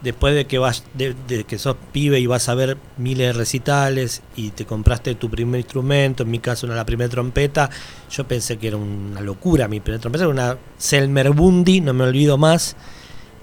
[0.02, 4.22] después de que vas, de, que sos pibe y vas a ver miles de recitales
[4.36, 7.70] y te compraste tu primer instrumento, en mi caso una la primera trompeta,
[8.12, 12.04] yo pensé que era una locura mi primera trompeta, era una Selmer Bundy, no me
[12.04, 12.76] olvido más,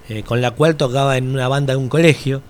[0.09, 2.41] eh, con la cual tocaba en una banda de un colegio.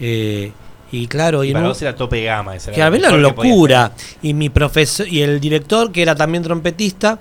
[0.00, 0.52] Eh,
[0.90, 2.56] y claro, Y en para vos era tope gama.
[2.56, 3.92] esa que la era podía locura.
[4.22, 7.18] Y mi profesor y el director, que era también trompetista,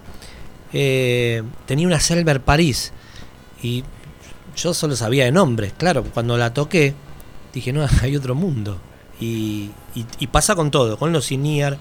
[0.74, 2.94] eh, tenía una Selmer París.
[3.62, 3.84] Y
[4.56, 5.74] yo solo sabía de nombres.
[5.78, 6.94] Claro, cuando la toqué,
[7.54, 8.80] dije, no, hay otro mundo.
[9.20, 11.78] Y, y- y pasa con todo, con los INIAR,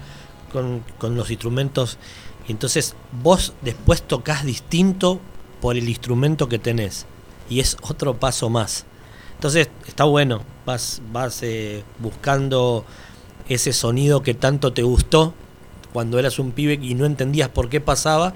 [0.51, 1.97] con, con los instrumentos.
[2.47, 5.19] Y entonces vos después tocas distinto
[5.61, 7.05] por el instrumento que tenés.
[7.49, 8.85] Y es otro paso más.
[9.37, 12.85] Entonces está bueno, vas, vas eh, buscando
[13.47, 15.33] ese sonido que tanto te gustó
[15.93, 18.33] cuando eras un pibe y no entendías por qué pasaba.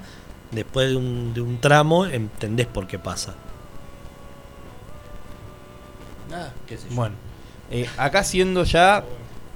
[0.52, 3.34] Después de un, de un tramo entendés por qué pasa.
[6.94, 7.14] Bueno,
[7.70, 9.04] eh, acá siendo ya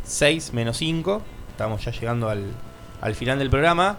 [0.04, 2.44] 6 menos 5, estamos ya llegando al,
[3.00, 3.96] al final del programa.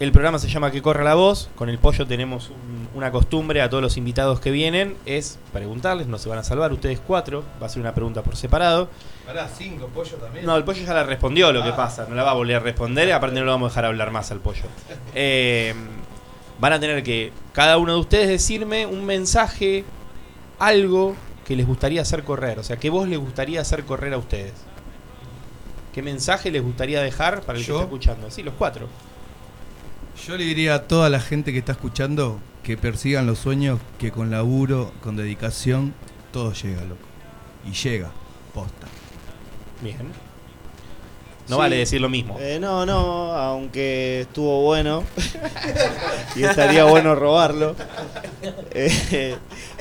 [0.00, 1.48] El programa se llama Que corra la voz.
[1.56, 6.06] Con el pollo tenemos un- una costumbre a todos los invitados que vienen, es preguntarles,
[6.06, 8.88] no se van a salvar ustedes cuatro, va a ser una pregunta por separado.
[9.26, 10.46] Pará, cinco pollo también.
[10.46, 11.76] No, el pollo ya la respondió lo que Ah.
[11.76, 13.84] pasa, no la va a volver a responder y aparte no lo vamos a dejar
[13.86, 14.62] hablar más al pollo.
[15.14, 15.74] Eh,
[16.60, 19.84] van a tener que cada uno de ustedes decirme un mensaje,
[20.58, 24.18] algo que les gustaría hacer correr, o sea, que vos les gustaría hacer correr a
[24.18, 24.52] ustedes.
[25.92, 27.74] ¿Qué mensaje les gustaría dejar para el ¿Yo?
[27.74, 28.30] que está escuchando?
[28.30, 28.88] Sí, los cuatro.
[30.26, 34.10] Yo le diría a toda la gente que está escuchando que persigan los sueños, que
[34.10, 35.94] con laburo, con dedicación,
[36.32, 37.06] todo llega, loco.
[37.64, 38.10] Y llega,
[38.52, 38.88] posta.
[39.82, 39.98] Bien.
[39.98, 40.04] Sí.
[41.46, 42.38] No vale decir lo mismo.
[42.40, 45.04] Eh, no, no, aunque estuvo bueno.
[46.36, 47.76] y estaría bueno robarlo.
[48.72, 49.36] Eh,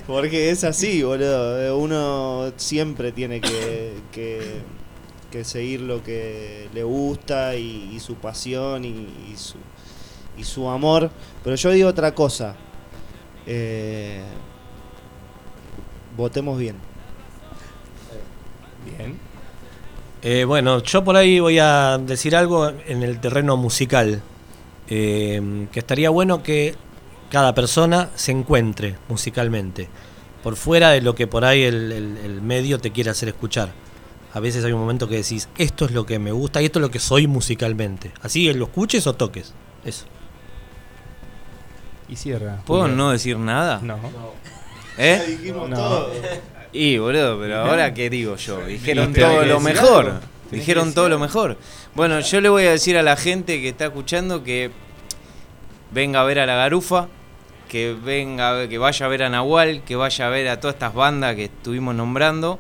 [0.05, 1.61] porque es así, boludo.
[1.61, 4.61] Eh, Uno siempre tiene que, que,
[5.31, 9.55] que seguir lo que le gusta y, y su pasión y, y su,
[10.38, 11.11] y su amor.
[11.45, 12.57] Pero yo digo otra cosa.
[13.48, 14.22] Eh,
[16.18, 16.76] votemos bien.
[18.98, 19.18] Bien.
[20.22, 24.22] Eh, bueno, yo por ahí voy a decir algo en el terreno musical.
[24.90, 26.76] Eh, que estaría bueno que
[27.30, 29.88] cada persona se encuentre musicalmente.
[30.44, 33.72] Por fuera de lo que por ahí el, el- el medio te quiere hacer escuchar.
[34.34, 36.80] A veces hay un momento que decís, esto es lo que me gusta y esto
[36.80, 38.11] es lo que soy musicalmente.
[38.22, 39.53] Así lo escuches o toques.
[39.86, 40.06] Eso.
[42.14, 42.60] Y cierra.
[42.65, 43.80] ¿Puedo no decir nada?
[43.81, 43.98] No.
[44.99, 45.18] ¿Eh?
[45.19, 45.76] Ya dijimos No.
[45.76, 46.11] todo.
[46.72, 50.14] Y boludo, pero ahora qué digo yo, dijeron ¿Te tenés todo lo mejor.
[50.52, 51.57] Dijeron todo lo mejor.
[51.95, 54.69] Bueno, yo le voy a decir a la gente que está escuchando que
[55.91, 57.07] venga a ver a la garufa,
[57.68, 60.60] que venga a ver- que vaya a ver a Nahual, que vaya a ver a
[60.60, 62.60] todas estas bandas que estuvimos nombrando.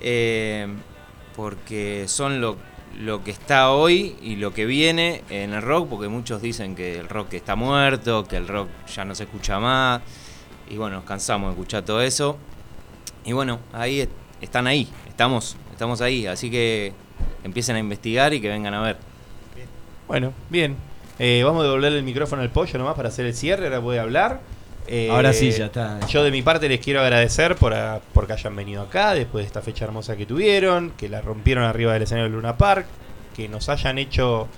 [0.00, 0.68] eh,
[1.34, 2.56] porque son lo,
[2.96, 6.98] lo que está hoy y lo que viene en el rock, porque muchos dicen que
[6.98, 10.00] el rock está muerto, que el rock ya no se escucha más.
[10.70, 12.36] Y bueno, nos cansamos de escuchar todo eso.
[13.24, 14.10] Y bueno, ahí est-
[14.40, 16.92] están ahí, estamos, estamos ahí, así que
[17.44, 18.96] empiecen a investigar y que vengan a ver.
[20.06, 20.76] Bueno, bien.
[21.18, 24.02] Eh, vamos a devolverle el micrófono al pollo nomás para hacer el cierre, ahora a
[24.02, 24.40] hablar.
[24.88, 26.00] Eh, Ahora sí, ya está.
[26.06, 29.46] Yo de mi parte les quiero agradecer por a- porque hayan venido acá después de
[29.46, 32.86] esta fecha hermosa que tuvieron, que la rompieron arriba del escenario del Luna Park,
[33.36, 34.48] que nos hayan hecho...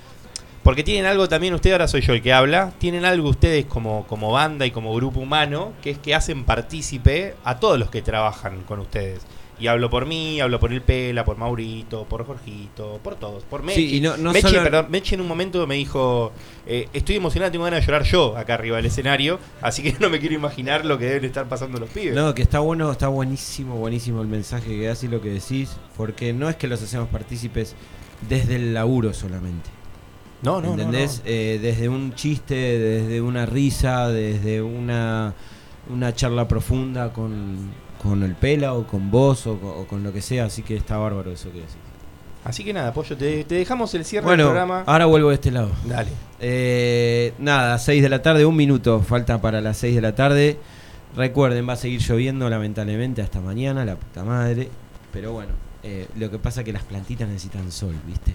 [0.63, 4.07] Porque tienen algo también, usted ahora soy yo el que habla, tienen algo ustedes como,
[4.07, 8.03] como banda y como grupo humano, que es que hacen partícipe a todos los que
[8.03, 9.23] trabajan con ustedes.
[9.61, 13.63] Y hablo por mí, hablo por el Pela, por Maurito, por Jorgito, por todos, por
[13.63, 13.89] Mechi.
[13.91, 16.33] Sí, y no- no Mechi, solo- perdón, Mechi en un momento me dijo,
[16.67, 20.09] eh, estoy emocionado, tengo ganas de llorar yo acá arriba del escenario, así que no
[20.09, 22.15] me quiero imaginar lo que deben estar pasando los pibes.
[22.15, 25.77] No, que está bueno, está buenísimo, buenísimo el mensaje que das y lo que decís,
[25.97, 27.75] porque no es que los hacemos partícipes
[28.29, 29.69] desde el laburo solamente.
[30.43, 31.19] No, no, no, ¿Entendés?
[31.23, 31.31] no.
[31.31, 35.35] Eh, desde un chiste, desde una risa, desde una,
[35.91, 37.71] una charla profunda con,
[38.03, 40.77] con el pela o con vos o, co- o con lo que sea, así que
[40.77, 41.75] está bárbaro eso que decís.
[42.45, 44.85] Así que nada, Pollo, te, te dejamos el cierre Bueno, del programa.
[44.87, 45.71] ahora vuelvo de este lado.
[45.85, 46.09] Dale.
[46.41, 50.59] Eh, nada, 6 de la tarde, un minuto falta para las 6 de la tarde.
[51.15, 54.71] Recuerden, va a seguir lloviendo lamentablemente hasta mañana, la puta madre.
[55.13, 55.51] Pero bueno,
[55.83, 58.33] eh, lo que pasa es que las plantitas necesitan sol, ¿viste?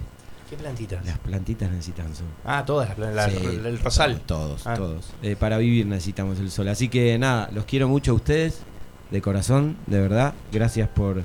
[0.48, 1.04] ¿Qué plantitas?
[1.04, 2.26] Las plantitas necesitan sol.
[2.44, 4.20] Ah, todas, plan- la- el rosal.
[4.24, 4.74] Todos, Ah.
[4.74, 5.06] todos.
[5.22, 6.68] Eh, para vivir necesitamos el sol.
[6.68, 8.60] Así que nada, los quiero mucho a ustedes,
[9.10, 10.34] de corazón, de verdad.
[10.52, 11.22] Gracias por...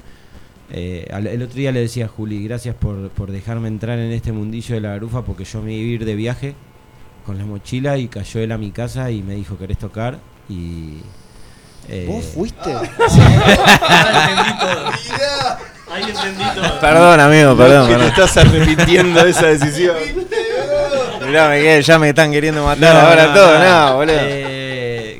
[0.72, 4.12] eh, al- el otro día le decía a Juli, gracias por, por dejarme entrar en
[4.12, 6.56] este mundillo de la garufa porque yo me iba a ir de viaje
[7.26, 10.18] con la mochila y cayó él a mi casa y me dijo, ¿querés tocar?
[10.50, 10.98] Y...
[11.90, 12.72] eh, ¿Vos fuiste?
[15.92, 16.80] Ahí entendí todo.
[16.82, 17.88] Perdón, amigo, perdón.
[17.88, 18.14] que te perdón.
[18.26, 19.96] estás arrepintiendo esa decisión.
[21.28, 23.66] Mirá, quedé- ya me están queriendo matar No, ahora no, todo, no.
[23.90, 24.16] no, boludo.
[24.20, 24.51] Eh,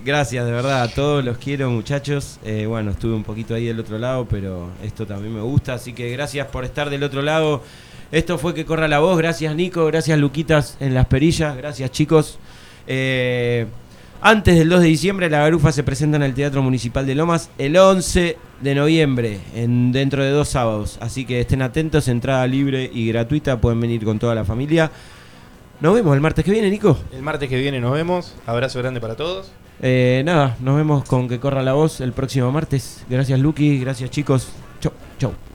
[0.04, 2.40] gracias, de verdad, a todos los quiero, muchachos.
[2.44, 5.94] Eh, bueno, estuve un poquito ahí del otro lado, pero esto también me gusta, así
[5.94, 7.64] que gracias por estar del otro lado.
[8.12, 9.18] Esto fue que corra la voz.
[9.18, 9.86] Gracias, Nico.
[9.86, 11.56] Gracias, Luquitas, en las perillas.
[11.56, 12.40] Gracias, chicos.
[12.86, 13.68] Eh,
[14.22, 17.50] antes del 2 de diciembre, la Garufa se presenta en el Teatro Municipal de Lomas
[17.58, 20.98] el 11 de noviembre, en, dentro de dos sábados.
[21.02, 23.62] Así que estén atentos, entrada libre y gratuita.
[23.62, 24.92] Pueden venir con toda la familia.
[25.80, 27.00] Nos vemos el martes que viene, Nico.
[27.14, 28.36] El martes que viene nos vemos.
[28.46, 29.52] Abrazo grande para todos.
[29.84, 33.04] Eh, nada, nos vemos con que corra la voz el próximo martes.
[33.10, 33.80] Gracias, Lucky.
[33.80, 34.50] Gracias, chicos.
[34.80, 35.51] Chau, chau.